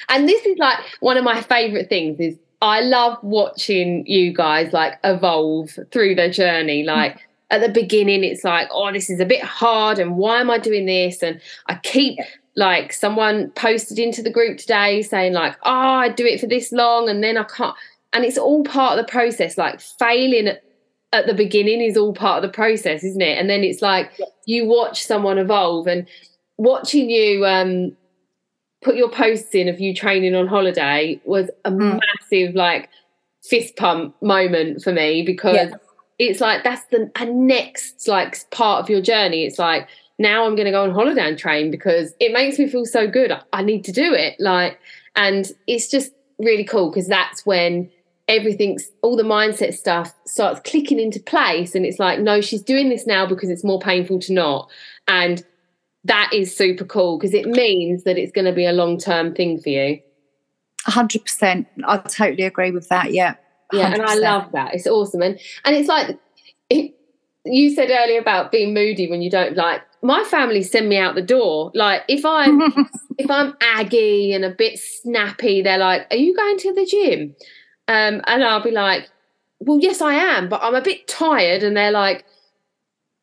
And 0.09 0.29
this 0.29 0.45
is 0.47 0.57
like 0.59 0.79
one 1.01 1.17
of 1.17 1.25
my 1.25 1.41
favorite 1.43 1.89
things 1.89 2.21
is 2.21 2.39
I 2.63 2.81
love 2.81 3.19
watching 3.23 4.07
you 4.07 4.33
guys 4.33 4.73
like 4.73 4.99
evolve 5.03 5.79
through 5.91 6.15
the 6.15 6.29
journey. 6.29 6.85
Like 6.85 7.19
at 7.51 7.61
the 7.61 7.69
beginning, 7.69 8.23
it's 8.23 8.45
like, 8.45 8.69
oh, 8.71 8.93
this 8.93 9.11
is 9.11 9.19
a 9.19 9.27
bit 9.27 9.43
hard, 9.43 9.99
and 9.99 10.17
why 10.17 10.41
am 10.41 10.51
I 10.51 10.59
doing 10.59 10.87
this? 10.87 11.23
And 11.23 11.41
I 11.67 11.75
keep 11.77 12.19
like 12.57 12.93
someone 12.93 13.51
posted 13.53 13.99
into 13.99 14.23
the 14.23 14.31
group 14.31 14.59
today 14.59 15.03
saying 15.03 15.33
like, 15.33 15.57
oh, 15.63 15.71
I 15.71 16.09
do 16.09 16.25
it 16.25 16.41
for 16.41 16.47
this 16.47 16.71
long, 16.71 17.09
and 17.09 17.23
then 17.25 17.37
I 17.37 17.45
can't. 17.45 17.75
And 18.13 18.25
it's 18.25 18.39
all 18.39 18.65
part 18.65 18.99
of 18.99 19.07
the 19.07 19.11
process. 19.11 19.57
Like 19.57 19.81
failing 19.81 20.49
at, 21.13 21.27
the 21.27 21.35
beginning 21.35 21.81
is 21.81 21.97
all 21.97 22.13
part 22.13 22.43
of 22.43 22.51
the 22.51 22.55
process, 22.55 23.05
isn't 23.05 23.21
it? 23.21 23.39
And 23.39 23.49
then 23.51 23.63
it's 23.65 23.83
like 23.83 24.11
you 24.47 24.67
watch 24.67 25.05
someone 25.05 25.39
evolve 25.39 25.87
and 25.87 26.07
watching 26.57 27.09
you 27.11 27.45
um 27.47 27.97
put 28.83 28.97
your 28.97 29.11
posts 29.11 29.55
in 29.55 29.69
of 29.69 29.79
you 29.81 29.95
training 29.95 30.35
on 30.35 30.47
holiday 30.47 31.21
was 31.25 31.51
a 31.65 31.71
Mm. 31.71 32.01
massive 32.01 32.55
like 32.55 32.89
fist 33.43 33.77
pump 33.77 34.15
moment 34.23 34.83
for 34.83 34.93
me 34.93 35.23
because 35.23 35.55
Yeah. 35.57 35.75
it's 36.19 36.41
like 36.41 36.63
that's 36.65 36.85
the 36.87 37.11
a 37.17 37.25
next 37.27 38.07
like 38.09 38.37
part 38.51 38.83
of 38.83 38.91
your 38.91 39.01
journey 39.01 39.45
it's 39.45 39.59
like 39.59 39.89
now 40.19 40.45
i'm 40.45 40.55
going 40.55 40.67
to 40.67 40.71
go 40.71 40.83
on 40.83 40.91
holiday 40.91 41.27
and 41.27 41.39
train 41.39 41.71
because 41.71 42.13
it 42.21 42.33
makes 42.33 42.59
me 42.59 42.69
feel 42.69 42.85
so 42.85 43.07
good 43.07 43.31
I- 43.33 43.43
i 43.55 43.63
need 43.63 43.85
to 43.85 43.93
do 43.93 44.13
it 44.13 44.37
like 44.39 44.79
and 45.17 45.51
it's 45.67 45.89
just 45.89 46.13
really 46.39 46.65
cool 46.65 46.91
because 46.91 47.07
that's 47.07 47.45
when 47.47 47.91
everything's 48.31 48.91
all 49.03 49.17
the 49.17 49.23
mindset 49.23 49.75
stuff 49.75 50.15
starts 50.25 50.61
clicking 50.65 50.99
into 50.99 51.21
place 51.21 51.75
and 51.75 51.85
it's 51.85 51.99
like 51.99 52.21
no 52.21 52.41
she's 52.41 52.63
doing 52.63 52.89
this 52.89 53.07
now 53.07 53.27
because 53.27 53.51
it's 53.51 53.65
more 53.65 53.81
painful 53.81 54.19
to 54.21 54.33
not 54.33 54.71
and 55.09 55.45
that 56.05 56.31
is 56.33 56.57
super 56.57 56.85
cool 56.85 57.19
because 57.19 57.35
it 57.35 57.47
means 57.47 58.05
that 58.05 58.17
it's 58.17 58.33
going 58.33 58.47
to 58.47 58.53
be 58.53 58.67
a 58.67 58.73
long 58.73 58.99
term 58.99 59.35
thing 59.35 59.61
for 59.61 59.69
you. 59.69 60.01
hundred 60.87 61.23
percent. 61.23 61.67
I 61.85 61.99
totally 61.99 62.45
agree 62.45 62.71
with 62.71 62.89
that. 62.89 63.13
Yeah. 63.13 63.35
Yeah, 63.73 63.93
and 63.93 64.03
I 64.03 64.15
love 64.15 64.51
that. 64.53 64.75
It's 64.75 64.89
awesome, 64.89 65.23
and 65.23 65.39
and 65.65 65.77
it's 65.77 65.89
like 65.89 66.19
it, 66.71 66.93
you 67.45 67.73
said 67.73 67.89
earlier 67.89 68.19
about 68.19 68.51
being 68.51 68.75
moody 68.75 69.09
when 69.09 69.23
you 69.23 69.31
don't 69.31 69.57
like. 69.57 69.83
My 70.03 70.25
family 70.25 70.63
send 70.63 70.89
me 70.89 70.97
out 70.97 71.15
the 71.15 71.23
door. 71.23 71.71
Like 71.73 72.03
if 72.09 72.25
I'm 72.25 72.61
if 73.19 73.31
I'm 73.31 73.55
aggy 73.61 74.33
and 74.33 74.45
a 74.45 74.51
bit 74.51 74.81
snappy, 74.81 75.63
they're 75.63 75.79
like, 75.79 76.09
"Are 76.11 76.17
you 76.17 76.35
going 76.35 76.59
to 76.59 76.75
the 76.75 76.85
gym?" 76.85 77.37
Um, 77.91 78.23
and 78.29 78.45
I'll 78.45 78.63
be 78.63 78.71
like, 78.71 79.11
"Well, 79.59 79.81
yes, 79.81 80.01
I 80.01 80.15
am, 80.15 80.49
but 80.49 80.63
I'm 80.63 80.77
a 80.77 80.81
bit 80.81 81.09
tired." 81.09 81.65
And 81.65 81.77
they're 81.77 81.91
like, 81.91 82.25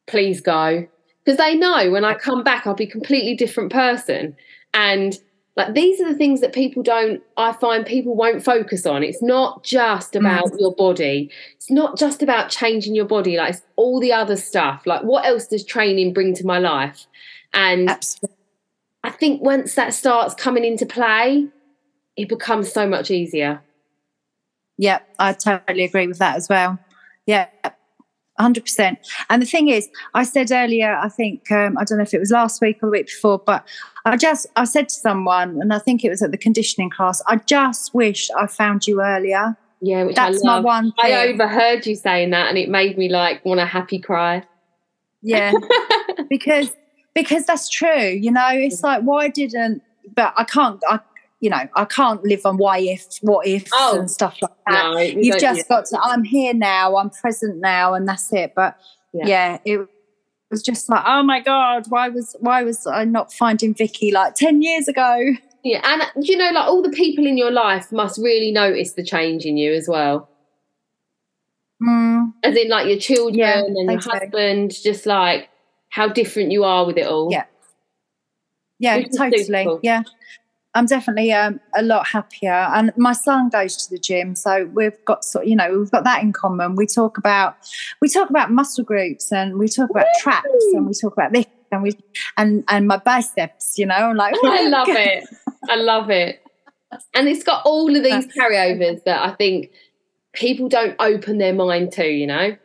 "Please 0.07 0.41
go," 0.41 0.86
because 1.24 1.38
they 1.38 1.55
know 1.55 1.89
when 1.89 2.03
I 2.03 2.15
come 2.15 2.43
back, 2.43 2.68
I'll 2.68 2.74
be 2.74 2.84
a 2.84 2.91
completely 2.91 3.34
different 3.34 3.72
person. 3.72 4.36
And 4.74 5.18
like 5.55 5.74
these 5.74 6.01
are 6.01 6.09
the 6.09 6.18
things 6.18 6.41
that 6.41 6.51
people 6.51 6.84
don't. 6.84 7.24
I 7.38 7.53
find 7.53 7.86
people 7.86 8.13
won't 8.13 8.43
focus 8.43 8.86
on. 8.86 9.03
It's 9.03 9.24
not 9.24 9.63
just 9.63 10.18
about 10.18 10.51
your 10.59 10.76
body. 10.76 11.32
It's 11.55 11.72
not 11.72 11.97
just 11.97 12.22
about 12.22 12.49
changing 12.49 12.93
your 12.93 13.05
body. 13.05 13.38
Like 13.38 13.53
it's 13.53 13.61
all 13.78 14.01
the 14.01 14.11
other 14.11 14.36
stuff. 14.36 14.86
Like 14.86 15.03
what 15.03 15.26
else 15.26 15.47
does 15.47 15.63
training 15.63 16.13
bring 16.13 16.36
to 16.36 16.45
my 16.45 16.59
life? 16.59 17.07
And 17.53 17.89
Absolutely. 17.89 18.36
I 19.03 19.11
think 19.11 19.41
once 19.41 19.76
that 19.76 19.93
starts 19.93 20.36
coming 20.36 20.65
into 20.65 20.86
play, 20.86 21.47
it 22.18 22.28
becomes 22.28 22.70
so 22.70 22.86
much 22.86 23.09
easier. 23.09 23.61
Yeah, 24.78 24.99
I 25.19 25.34
totally 25.34 25.84
agree 25.84 26.07
with 26.07 26.19
that 26.19 26.36
as 26.36 26.47
well. 26.49 26.80
Yeah. 27.25 27.47
100%. 28.39 28.97
And 29.30 29.41
the 29.41 29.45
thing 29.45 29.69
is, 29.69 29.89
I 30.13 30.23
said 30.23 30.51
earlier, 30.51 30.95
I 30.95 31.09
think, 31.09 31.51
um, 31.51 31.78
I 31.78 31.84
don't 31.84 31.97
know 31.97 32.03
if 32.03 32.13
it 32.13 32.19
was 32.19 32.32
last 32.32 32.61
week 32.61 32.78
or 32.82 32.88
the 32.88 32.91
week 32.91 33.07
before, 33.07 33.39
but 33.39 33.67
I 34.05 34.15
just, 34.15 34.45
I 34.55 34.65
said 34.65 34.89
to 34.89 34.95
someone, 34.95 35.59
and 35.59 35.73
I 35.73 35.80
think 35.80 36.03
it 36.03 36.09
was 36.09 36.21
at 36.21 36.32
the 36.32 36.38
conditioning 36.38 36.89
class, 36.89 37.21
I 37.28 37.38
just 37.38 37.93
wish 37.95 38.30
I 38.32 38.47
found 38.47 38.86
you 38.86 39.01
earlier. 39.01 39.57
Yeah, 39.82 40.03
which 40.03 40.15
That's 40.15 40.43
I 40.45 40.47
my 40.47 40.59
one 40.59 40.93
I 40.99 41.28
overheard 41.28 41.86
you 41.86 41.95
saying 41.95 42.32
that, 42.32 42.47
and 42.47 42.57
it 42.57 42.69
made 42.69 42.97
me 42.97 43.09
like 43.09 43.43
want 43.43 43.59
a 43.59 43.65
happy 43.65 43.99
cry. 43.99 44.43
Yeah. 45.21 45.53
because, 46.30 46.71
because 47.15 47.45
that's 47.45 47.69
true. 47.69 48.07
You 48.07 48.32
know, 48.32 48.49
it's 48.51 48.84
like, 48.84 49.01
why 49.01 49.30
didn't, 49.30 49.82
but 50.15 50.34
I 50.38 50.43
can't, 50.43 50.80
I, 50.88 50.99
you 51.39 51.49
know, 51.49 51.67
I 51.75 51.85
can't 51.85 52.23
live 52.23 52.45
on 52.45 52.57
why 52.57 52.79
if, 52.79 53.05
what 53.21 53.45
ifs 53.45 53.71
Oh, 53.73 53.99
and 53.99 54.09
stuff 54.09 54.38
like 54.41 54.51
that. 54.67 54.93
No, 54.93 54.99
you 54.99 55.19
You've 55.21 55.39
just 55.39 55.67
got 55.67 55.85
to, 55.85 55.99
I'm 56.01 56.23
here 56.23 56.53
now, 56.53 56.97
I'm 56.97 57.09
present 57.09 57.59
now, 57.59 57.93
and 57.93 58.07
that's 58.07 58.31
it. 58.33 58.53
But 58.55 58.77
Yeah. 59.13 59.27
yeah, 59.27 59.57
it 59.65 59.88
was 60.49 60.63
just 60.63 60.89
like, 60.89 61.03
oh 61.05 61.21
my 61.23 61.39
God, 61.39 61.85
why 61.89 62.09
was, 62.09 62.35
why 62.39 62.63
was 62.63 62.88
I 62.88 63.05
not 63.05 63.31
finding 63.31 63.73
Vicky 63.73 64.11
like 64.11 64.33
10 64.35 64.61
years 64.61 64.88
ago? 64.88 65.33
Yeah, 65.63 65.81
and 65.83 66.27
you 66.27 66.38
know, 66.38 66.49
like 66.51 66.67
all 66.67 66.81
the 66.81 66.89
people 66.89 67.25
in 67.27 67.38
your 67.38 67.51
life 67.51 67.91
must 67.91 68.17
really 68.19 68.51
notice 68.51 68.93
the 68.93 69.03
change 69.03 69.45
in 69.45 69.57
you 69.57 69.73
as 69.73 69.88
well. 69.88 70.29
Mm, 71.81 72.33
As 72.43 72.55
in, 72.55 72.69
like 72.69 72.88
your 72.88 72.97
children 72.97 73.38
Yeah, 73.39 73.63
and 73.63 73.91
your 73.91 73.99
husband, 74.01 74.73
just 74.81 75.05
like 75.05 75.49
how 75.89 76.07
different 76.07 76.51
you 76.51 76.63
are 76.63 76.85
with 76.85 76.97
it 76.97 77.05
all. 77.05 77.31
Yeah. 77.31 77.45
yeah, 78.79 79.03
totally. 79.15 79.79
Yeah. 79.83 80.03
I'm 80.78 80.86
definitely 80.86 81.34
um, 81.34 81.59
a 81.75 81.82
lot 81.82 82.07
happier. 82.07 82.51
And 82.51 82.91
my 82.97 83.13
son 83.13 83.49
goes 83.49 83.75
to 83.78 83.89
the 83.89 83.97
gym, 83.97 84.36
so 84.36 84.69
we've 84.73 85.03
got 85.05 85.25
sort, 85.25 85.47
you 85.47 85.55
know, 85.55 85.80
we've 85.80 85.89
got 85.89 86.03
that 86.03 86.21
in 86.21 86.32
common. 86.34 86.75
We 86.75 86.86
talk 86.86 87.17
about 87.17 87.55
we 87.99 88.09
talk 88.09 88.30
about 88.30 88.51
muscle 88.51 88.84
groups 88.84 89.32
and 89.32 89.57
we 89.57 89.67
talk 89.67 89.89
about 89.89 90.05
traps 90.19 90.47
and 90.73 90.86
we 90.86 90.93
talk 90.93 91.13
about 91.13 91.34
this 91.34 91.47
and 91.71 91.82
we 91.82 91.93
and 92.38 92.63
and 92.67 92.88
my 92.88 92.97
biceps. 92.97 93.80
You 93.80 93.88
know, 93.88 93.95
I'm 93.95 94.15
like, 94.15 94.36
oh 94.43 94.47
I 94.51 94.67
love 94.67 94.88
God. 94.88 94.97
it. 94.97 95.23
I 95.67 95.75
love 95.75 96.11
it. 96.11 96.43
And 97.15 97.28
it's 97.28 97.43
got 97.43 97.65
all 97.65 97.95
of 97.95 98.03
these 98.03 98.28
carryovers 98.28 99.03
that 99.05 99.21
I 99.28 99.34
think 99.34 99.71
people 100.34 100.69
don't 100.69 100.95
open 100.99 101.39
their 101.39 101.53
mind 101.53 101.91
to, 101.93 102.07
you 102.07 102.28
know? 102.28 102.55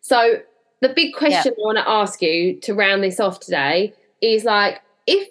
So, 0.00 0.40
the 0.80 0.88
big 0.88 1.14
question 1.14 1.52
I 1.52 1.60
want 1.60 1.78
to 1.78 1.88
ask 1.88 2.22
you 2.22 2.58
to 2.60 2.74
round 2.74 3.04
this 3.04 3.20
off 3.20 3.40
today 3.40 3.92
is 4.22 4.44
like, 4.44 4.80
if 5.06 5.28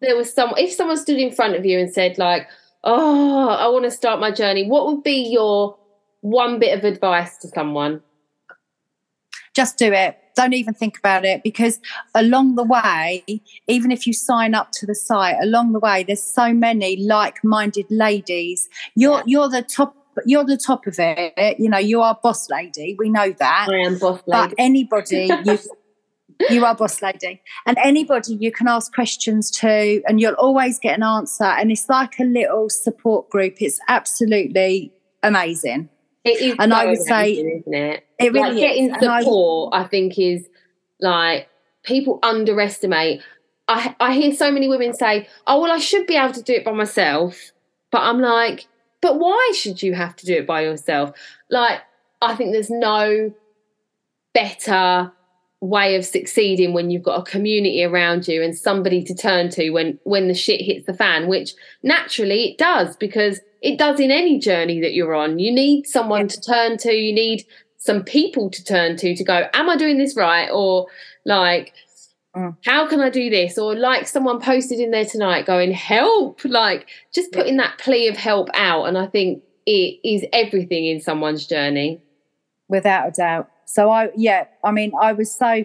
there 0.00 0.16
was 0.16 0.32
some, 0.32 0.52
if 0.56 0.72
someone 0.72 0.96
stood 0.96 1.18
in 1.18 1.32
front 1.32 1.56
of 1.56 1.64
you 1.64 1.78
and 1.78 1.92
said, 1.92 2.18
like, 2.18 2.46
oh, 2.84 3.48
I 3.48 3.68
want 3.68 3.84
to 3.84 3.90
start 3.90 4.20
my 4.20 4.30
journey, 4.30 4.66
what 4.66 4.86
would 4.86 5.02
be 5.02 5.28
your 5.30 5.76
one 6.20 6.58
bit 6.58 6.76
of 6.76 6.84
advice 6.84 7.36
to 7.38 7.48
someone? 7.48 8.02
just 9.54 9.78
do 9.78 9.92
it. 9.92 10.18
Don't 10.34 10.52
even 10.52 10.74
think 10.74 10.98
about 10.98 11.24
it 11.24 11.44
because 11.44 11.78
along 12.12 12.56
the 12.56 12.64
way, 12.64 13.22
even 13.68 13.92
if 13.92 14.04
you 14.04 14.12
sign 14.12 14.52
up 14.52 14.72
to 14.72 14.84
the 14.84 14.96
site, 14.96 15.36
along 15.40 15.72
the 15.74 15.78
way, 15.78 16.02
there's 16.02 16.20
so 16.24 16.52
many 16.52 16.96
like-minded 16.96 17.86
ladies. 17.88 18.68
You're 18.96 19.18
Yeah. 19.18 19.22
you're 19.26 19.48
the 19.48 19.62
top. 19.62 19.94
You're 20.26 20.42
the 20.44 20.56
top 20.56 20.88
of 20.88 20.96
it. 20.98 21.60
You 21.60 21.68
know, 21.68 21.78
you 21.78 22.00
are 22.00 22.18
boss 22.20 22.50
lady. 22.50 22.96
We 22.98 23.10
know 23.10 23.30
that. 23.38 23.68
I 23.70 23.76
am 23.86 23.96
boss 23.98 24.20
But 24.26 24.42
lady. 24.50 24.54
anybody, 24.58 25.30
you, 25.44 25.58
you 26.50 26.64
are 26.64 26.74
boss 26.74 27.00
lady, 27.02 27.40
and 27.66 27.76
anybody 27.82 28.34
you 28.34 28.52
can 28.52 28.68
ask 28.68 28.92
questions 28.92 29.50
to, 29.50 30.02
and 30.06 30.20
you'll 30.20 30.34
always 30.34 30.78
get 30.78 30.96
an 30.96 31.02
answer. 31.02 31.44
And 31.44 31.70
it's 31.70 31.88
like 31.88 32.18
a 32.18 32.24
little 32.24 32.68
support 32.68 33.30
group. 33.30 33.60
It's 33.60 33.78
absolutely 33.88 34.92
amazing. 35.22 35.88
It 36.24 36.40
is 36.40 36.56
and 36.58 36.72
I 36.72 36.84
so 36.84 36.88
would 36.90 37.02
say- 37.02 37.32
isn't 37.32 37.74
it? 37.74 38.06
It 38.18 38.32
really 38.32 38.50
like 38.50 38.56
getting 38.56 38.90
is. 38.90 38.96
And 39.00 39.06
I- 39.10 39.20
support, 39.20 39.74
I, 39.74 39.84
think, 39.84 40.18
is 40.18 40.48
like 41.00 41.48
people 41.82 42.18
underestimate. 42.22 43.22
I 43.68 43.94
I 44.00 44.14
hear 44.14 44.32
so 44.32 44.50
many 44.50 44.68
women 44.68 44.92
say, 44.94 45.26
"Oh, 45.46 45.60
well, 45.60 45.72
I 45.72 45.78
should 45.78 46.06
be 46.06 46.16
able 46.16 46.34
to 46.34 46.42
do 46.42 46.54
it 46.54 46.64
by 46.64 46.72
myself," 46.72 47.52
but 47.90 48.02
I'm 48.02 48.20
like, 48.20 48.66
"But 49.00 49.18
why 49.18 49.52
should 49.54 49.82
you 49.82 49.94
have 49.94 50.16
to 50.16 50.26
do 50.26 50.34
it 50.34 50.46
by 50.46 50.62
yourself?" 50.62 51.12
Like, 51.50 51.80
I 52.22 52.34
think 52.36 52.52
there's 52.52 52.70
no 52.70 53.32
better 54.32 55.12
way 55.64 55.96
of 55.96 56.04
succeeding 56.04 56.74
when 56.74 56.90
you've 56.90 57.02
got 57.02 57.20
a 57.26 57.30
community 57.30 57.82
around 57.82 58.28
you 58.28 58.42
and 58.42 58.56
somebody 58.56 59.02
to 59.02 59.14
turn 59.14 59.48
to 59.48 59.70
when 59.70 59.98
when 60.04 60.28
the 60.28 60.34
shit 60.34 60.60
hits 60.60 60.84
the 60.86 60.92
fan 60.92 61.26
which 61.26 61.54
naturally 61.82 62.50
it 62.50 62.58
does 62.58 62.96
because 62.96 63.40
it 63.62 63.78
does 63.78 63.98
in 63.98 64.10
any 64.10 64.38
journey 64.38 64.78
that 64.80 64.92
you're 64.92 65.14
on. 65.14 65.38
You 65.38 65.50
need 65.50 65.86
someone 65.86 66.28
to 66.28 66.38
turn 66.40 66.76
to. 66.78 66.92
You 66.92 67.14
need 67.14 67.46
some 67.78 68.02
people 68.04 68.50
to 68.50 68.62
turn 68.64 68.96
to 68.98 69.14
to 69.16 69.24
go 69.24 69.48
am 69.54 69.70
i 69.70 69.76
doing 69.76 69.98
this 69.98 70.16
right? 70.16 70.48
Or 70.50 70.86
like 71.24 71.72
Mm. 72.36 72.56
how 72.64 72.88
can 72.88 73.00
i 73.00 73.10
do 73.10 73.30
this? 73.30 73.56
Or 73.58 73.76
like 73.76 74.08
someone 74.08 74.40
posted 74.40 74.80
in 74.80 74.90
there 74.90 75.04
tonight 75.04 75.46
going 75.46 75.70
help! 75.70 76.44
Like 76.44 76.88
just 77.14 77.28
Yeah. 77.32 77.38
putting 77.38 77.56
that 77.58 77.78
plea 77.78 78.08
of 78.08 78.16
help 78.16 78.48
out. 78.54 78.86
And 78.86 78.98
i 78.98 79.06
think 79.06 79.42
it 79.66 80.00
is 80.04 80.24
everything 80.32 80.84
in 80.84 81.00
someone's 81.00 81.46
journey. 81.46 82.02
Without 82.68 83.08
a 83.08 83.12
doubt. 83.12 83.48
So 83.74 83.90
I, 83.90 84.08
yeah, 84.16 84.44
I 84.62 84.70
mean, 84.70 84.92
I 85.02 85.12
was 85.12 85.36
so 85.36 85.64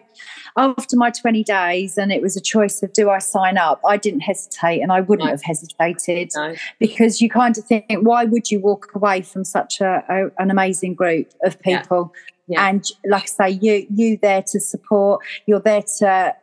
after 0.58 0.98
my 0.98 1.12
20 1.12 1.44
days, 1.44 1.96
and 1.96 2.12
it 2.12 2.24
was 2.24 2.36
a 2.36 2.42
choice 2.42 2.82
of 2.82 2.92
do 2.92 3.08
I 3.12 3.20
sign 3.20 3.56
up? 3.56 3.80
I 3.86 3.98
didn't 3.98 4.22
hesitate, 4.22 4.82
and 4.82 4.92
I 4.92 5.02
wouldn't 5.02 5.28
No. 5.28 5.32
have 5.32 5.44
hesitated 5.44 6.32
no 6.36 6.56
because 6.80 7.22
you 7.22 7.30
kind 7.30 7.56
of 7.56 7.64
think, 7.66 7.86
why 8.02 8.26
would 8.26 8.50
you 8.50 8.62
walk 8.62 8.88
away 8.96 9.22
from 9.22 9.44
such 9.46 9.80
a, 9.80 10.04
a 10.10 10.42
an 10.42 10.50
amazing 10.50 10.96
group 10.96 11.32
of 11.44 11.56
Yeah. 11.64 11.82
people? 11.84 12.12
Yeah. 12.48 12.68
And 12.68 12.84
like 13.06 13.24
I 13.24 13.28
say, 13.28 13.50
you 13.62 13.86
you 13.92 14.18
there 14.20 14.42
to 14.54 14.60
support, 14.60 15.22
you're 15.46 15.60
there 15.72 15.84
to 16.00 16.36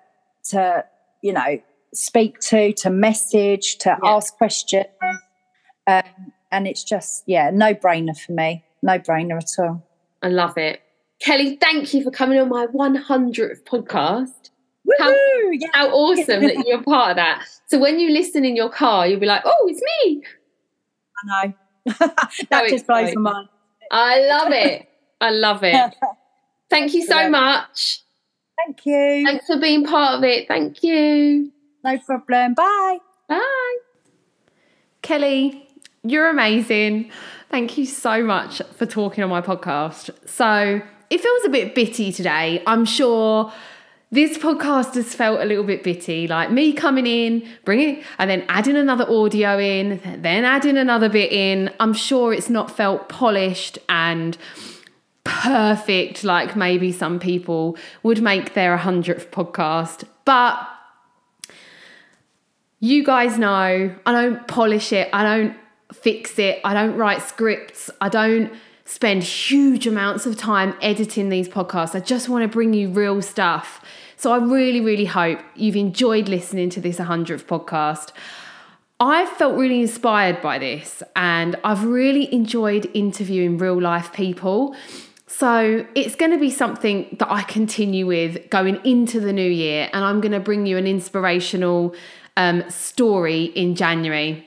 to 0.50 0.84
you 1.20 1.32
know 1.32 1.58
speak 1.92 2.38
to, 2.50 2.72
to 2.74 2.90
message, 2.90 3.78
to 3.78 3.88
Yeah. 4.00 4.08
ask 4.14 4.36
questions, 4.36 4.86
um, 5.88 6.02
and 6.52 6.68
it's 6.68 6.84
just 6.84 7.24
yeah, 7.26 7.50
no 7.52 7.74
brainer 7.74 8.16
for 8.16 8.32
me, 8.34 8.62
no 8.84 9.00
brainer 9.00 9.36
at 9.38 9.50
all. 9.58 9.82
I 10.22 10.28
love 10.28 10.56
it. 10.56 10.80
Kelly, 11.26 11.56
thank 11.60 11.92
you 11.92 12.04
for 12.04 12.12
coming 12.12 12.38
on 12.38 12.48
my 12.48 12.66
100th 12.68 13.64
podcast. 13.64 14.50
How- 15.00 15.10
Yeah. 15.50 15.66
How 15.72 15.88
awesome 15.90 16.42
that 16.42 16.64
you're 16.66 16.82
part 16.82 17.10
of 17.10 17.16
that. 17.16 17.44
So 17.66 17.78
when 17.78 17.98
you 17.98 18.10
listen 18.10 18.44
in 18.44 18.54
your 18.54 18.70
car, 18.70 19.08
you'll 19.08 19.18
be 19.18 19.26
like, 19.26 19.42
oh, 19.44 19.66
it's 19.68 19.82
me. 20.04 20.22
I 21.34 21.46
know. 21.46 21.54
that 22.50 22.68
just 22.70 22.86
blows 22.86 23.12
my 23.16 23.32
mind. 23.32 23.48
I 23.90 24.20
love 24.28 24.52
it. 24.52 24.88
I 25.20 25.30
love 25.30 25.64
it. 25.64 25.94
Thank 26.70 26.94
you 26.94 27.04
so 27.04 27.28
much. 27.28 28.02
Thank 28.64 28.86
you. 28.86 29.24
Thanks 29.26 29.46
for 29.46 29.58
being 29.58 29.84
part 29.84 30.18
of 30.18 30.22
it. 30.24 30.46
Thank 30.46 30.84
you. 30.84 31.50
No 31.84 31.98
problem. 31.98 32.54
Bye. 32.54 32.98
Bye. 33.28 33.76
Kelly, 35.02 35.68
you're 36.04 36.28
amazing. 36.28 37.10
Thank 37.50 37.76
you 37.78 37.84
so 37.86 38.22
much 38.22 38.62
for 38.76 38.86
talking 38.86 39.24
on 39.24 39.30
my 39.30 39.40
podcast. 39.40 40.10
So, 40.28 40.82
it 41.10 41.20
feels 41.20 41.44
a 41.44 41.48
bit 41.48 41.74
bitty 41.74 42.12
today. 42.12 42.62
I'm 42.66 42.84
sure 42.84 43.52
this 44.10 44.38
podcast 44.38 44.94
has 44.94 45.14
felt 45.14 45.40
a 45.40 45.44
little 45.44 45.64
bit 45.64 45.82
bitty, 45.82 46.28
like 46.28 46.50
me 46.50 46.72
coming 46.72 47.06
in, 47.06 47.46
bringing, 47.64 48.02
and 48.18 48.30
then 48.30 48.44
adding 48.48 48.76
another 48.76 49.08
audio 49.10 49.58
in, 49.58 50.00
then 50.22 50.44
adding 50.44 50.76
another 50.76 51.08
bit 51.08 51.32
in. 51.32 51.70
I'm 51.80 51.92
sure 51.92 52.32
it's 52.32 52.48
not 52.48 52.70
felt 52.70 53.08
polished 53.08 53.78
and 53.88 54.38
perfect 55.24 56.22
like 56.22 56.54
maybe 56.54 56.92
some 56.92 57.18
people 57.18 57.76
would 58.04 58.22
make 58.22 58.54
their 58.54 58.78
100th 58.78 59.28
podcast. 59.30 60.04
But 60.24 60.66
you 62.78 63.04
guys 63.04 63.38
know 63.38 63.94
I 64.06 64.12
don't 64.12 64.46
polish 64.46 64.92
it, 64.92 65.08
I 65.12 65.24
don't 65.24 65.56
fix 65.92 66.38
it, 66.38 66.60
I 66.64 66.74
don't 66.74 66.96
write 66.96 67.22
scripts, 67.22 67.90
I 68.00 68.08
don't 68.08 68.52
spend 68.86 69.22
huge 69.22 69.86
amounts 69.86 70.24
of 70.26 70.36
time 70.36 70.74
editing 70.80 71.28
these 71.28 71.48
podcasts. 71.48 71.94
I 71.94 72.00
just 72.00 72.28
want 72.28 72.42
to 72.42 72.48
bring 72.48 72.72
you 72.72 72.88
real 72.88 73.20
stuff. 73.20 73.84
So 74.16 74.32
I 74.32 74.38
really, 74.38 74.80
really 74.80 75.04
hope 75.04 75.40
you've 75.54 75.76
enjoyed 75.76 76.28
listening 76.28 76.70
to 76.70 76.80
this 76.80 76.98
100th 76.98 77.44
podcast. 77.44 78.12
I've 78.98 79.28
felt 79.28 79.58
really 79.58 79.80
inspired 79.82 80.40
by 80.40 80.58
this 80.58 81.02
and 81.14 81.56
I've 81.64 81.84
really 81.84 82.32
enjoyed 82.32 82.88
interviewing 82.94 83.58
real 83.58 83.78
life 83.78 84.12
people. 84.12 84.74
So 85.26 85.84
it's 85.94 86.14
going 86.14 86.30
to 86.30 86.38
be 86.38 86.50
something 86.50 87.14
that 87.18 87.30
I 87.30 87.42
continue 87.42 88.06
with 88.06 88.48
going 88.48 88.76
into 88.84 89.18
the 89.18 89.32
new 89.32 89.50
year, 89.50 89.90
and 89.92 90.04
I'm 90.04 90.20
going 90.20 90.32
to 90.32 90.40
bring 90.40 90.66
you 90.66 90.78
an 90.78 90.86
inspirational 90.86 91.94
um, 92.36 92.62
story 92.70 93.44
in 93.44 93.74
January 93.74 94.45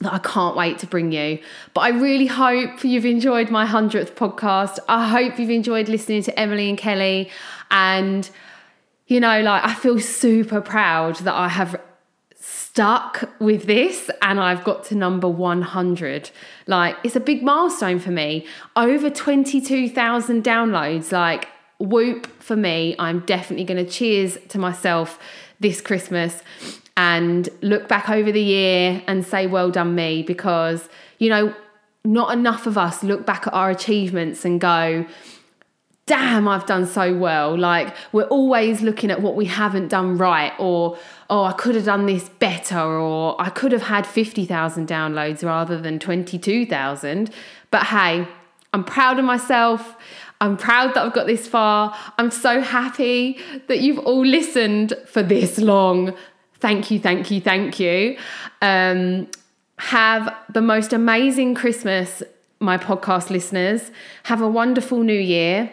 that 0.00 0.12
I 0.14 0.18
can't 0.18 0.56
wait 0.56 0.78
to 0.78 0.86
bring 0.86 1.12
you. 1.12 1.38
But 1.74 1.82
I 1.82 1.88
really 1.90 2.26
hope 2.26 2.84
you've 2.84 3.04
enjoyed 3.04 3.50
my 3.50 3.66
100th 3.66 4.12
podcast. 4.12 4.78
I 4.88 5.06
hope 5.06 5.38
you've 5.38 5.50
enjoyed 5.50 5.88
listening 5.88 6.22
to 6.24 6.40
Emily 6.40 6.68
and 6.68 6.78
Kelly. 6.78 7.30
And, 7.70 8.28
you 9.06 9.20
know, 9.20 9.42
like 9.42 9.64
I 9.64 9.74
feel 9.74 10.00
super 10.00 10.60
proud 10.60 11.16
that 11.16 11.34
I 11.34 11.48
have 11.48 11.80
stuck 12.38 13.28
with 13.40 13.64
this 13.64 14.10
and 14.22 14.40
I've 14.40 14.64
got 14.64 14.84
to 14.84 14.94
number 14.94 15.28
100. 15.28 16.30
Like, 16.66 16.96
it's 17.04 17.16
a 17.16 17.20
big 17.20 17.42
milestone 17.42 17.98
for 17.98 18.10
me. 18.10 18.46
Over 18.76 19.10
22,000 19.10 20.42
downloads. 20.42 21.12
Like, 21.12 21.48
whoop 21.78 22.26
for 22.40 22.56
me. 22.56 22.96
I'm 22.98 23.20
definitely 23.20 23.64
going 23.64 23.84
to 23.84 23.90
cheers 23.90 24.38
to 24.48 24.58
myself 24.58 25.18
this 25.58 25.82
Christmas 25.82 26.42
and 27.00 27.48
look 27.62 27.88
back 27.88 28.10
over 28.10 28.30
the 28.30 28.42
year 28.42 29.02
and 29.06 29.24
say, 29.24 29.46
well 29.46 29.70
done, 29.70 29.94
me, 29.94 30.22
because, 30.22 30.86
you 31.18 31.30
know, 31.30 31.54
not 32.04 32.30
enough 32.30 32.66
of 32.66 32.76
us 32.76 33.02
look 33.02 33.24
back 33.24 33.46
at 33.46 33.54
our 33.54 33.70
achievements 33.70 34.44
and 34.44 34.60
go, 34.60 35.06
damn, 36.04 36.46
I've 36.46 36.66
done 36.66 36.84
so 36.84 37.16
well. 37.16 37.56
Like, 37.56 37.96
we're 38.12 38.24
always 38.24 38.82
looking 38.82 39.10
at 39.10 39.22
what 39.22 39.34
we 39.34 39.46
haven't 39.46 39.88
done 39.88 40.18
right, 40.18 40.52
or, 40.58 40.98
oh, 41.30 41.44
I 41.44 41.52
could 41.52 41.74
have 41.74 41.86
done 41.86 42.04
this 42.04 42.28
better, 42.28 42.78
or 42.78 43.34
I 43.40 43.48
could 43.48 43.72
have 43.72 43.84
had 43.84 44.06
50,000 44.06 44.86
downloads 44.86 45.42
rather 45.42 45.80
than 45.80 45.98
22,000. 45.98 47.30
But 47.70 47.84
hey, 47.84 48.28
I'm 48.74 48.84
proud 48.84 49.18
of 49.18 49.24
myself. 49.24 49.96
I'm 50.42 50.56
proud 50.56 50.94
that 50.94 51.04
I've 51.04 51.12
got 51.12 51.26
this 51.26 51.46
far. 51.46 51.96
I'm 52.18 52.30
so 52.30 52.60
happy 52.60 53.38
that 53.68 53.80
you've 53.80 53.98
all 53.98 54.24
listened 54.24 54.94
for 55.06 55.22
this 55.22 55.58
long. 55.58 56.14
Thank 56.60 56.90
you, 56.90 56.98
thank 57.00 57.30
you, 57.30 57.40
thank 57.40 57.80
you. 57.80 58.16
Um, 58.60 59.28
have 59.78 60.34
the 60.52 60.60
most 60.60 60.92
amazing 60.92 61.54
Christmas, 61.54 62.22
my 62.58 62.76
podcast 62.76 63.30
listeners. 63.30 63.90
Have 64.24 64.42
a 64.42 64.48
wonderful 64.48 65.02
new 65.02 65.18
year. 65.18 65.70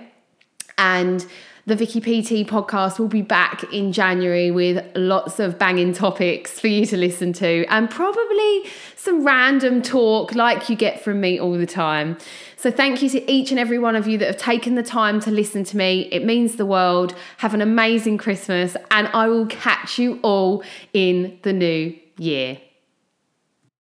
And 0.77 1.25
the 1.67 1.75
Vicky 1.75 1.99
PT 1.99 2.47
podcast 2.47 2.97
will 2.97 3.09
be 3.09 3.21
back 3.21 3.61
in 3.73 3.91
January 3.91 4.51
with 4.51 4.83
lots 4.95 5.37
of 5.37 5.59
banging 5.59 5.91
topics 5.91 6.61
for 6.61 6.67
you 6.67 6.85
to 6.85 6.95
listen 6.95 7.33
to 7.33 7.65
and 7.65 7.89
probably 7.89 8.63
some 8.95 9.25
random 9.25 9.81
talk 9.81 10.33
like 10.33 10.69
you 10.69 10.77
get 10.77 11.03
from 11.03 11.19
me 11.19 11.37
all 11.37 11.57
the 11.57 11.65
time. 11.65 12.17
So, 12.55 12.71
thank 12.71 13.03
you 13.03 13.09
to 13.09 13.31
each 13.31 13.51
and 13.51 13.59
every 13.59 13.79
one 13.79 13.97
of 13.97 14.07
you 14.07 14.17
that 14.17 14.27
have 14.27 14.37
taken 14.37 14.75
the 14.75 14.83
time 14.83 15.19
to 15.21 15.29
listen 15.29 15.65
to 15.65 15.77
me. 15.77 16.07
It 16.09 16.23
means 16.23 16.55
the 16.55 16.65
world. 16.65 17.13
Have 17.37 17.53
an 17.53 17.61
amazing 17.61 18.17
Christmas, 18.17 18.77
and 18.89 19.09
I 19.09 19.27
will 19.27 19.45
catch 19.45 19.99
you 19.99 20.19
all 20.23 20.63
in 20.93 21.37
the 21.43 21.51
new 21.51 21.93
year. 22.17 22.59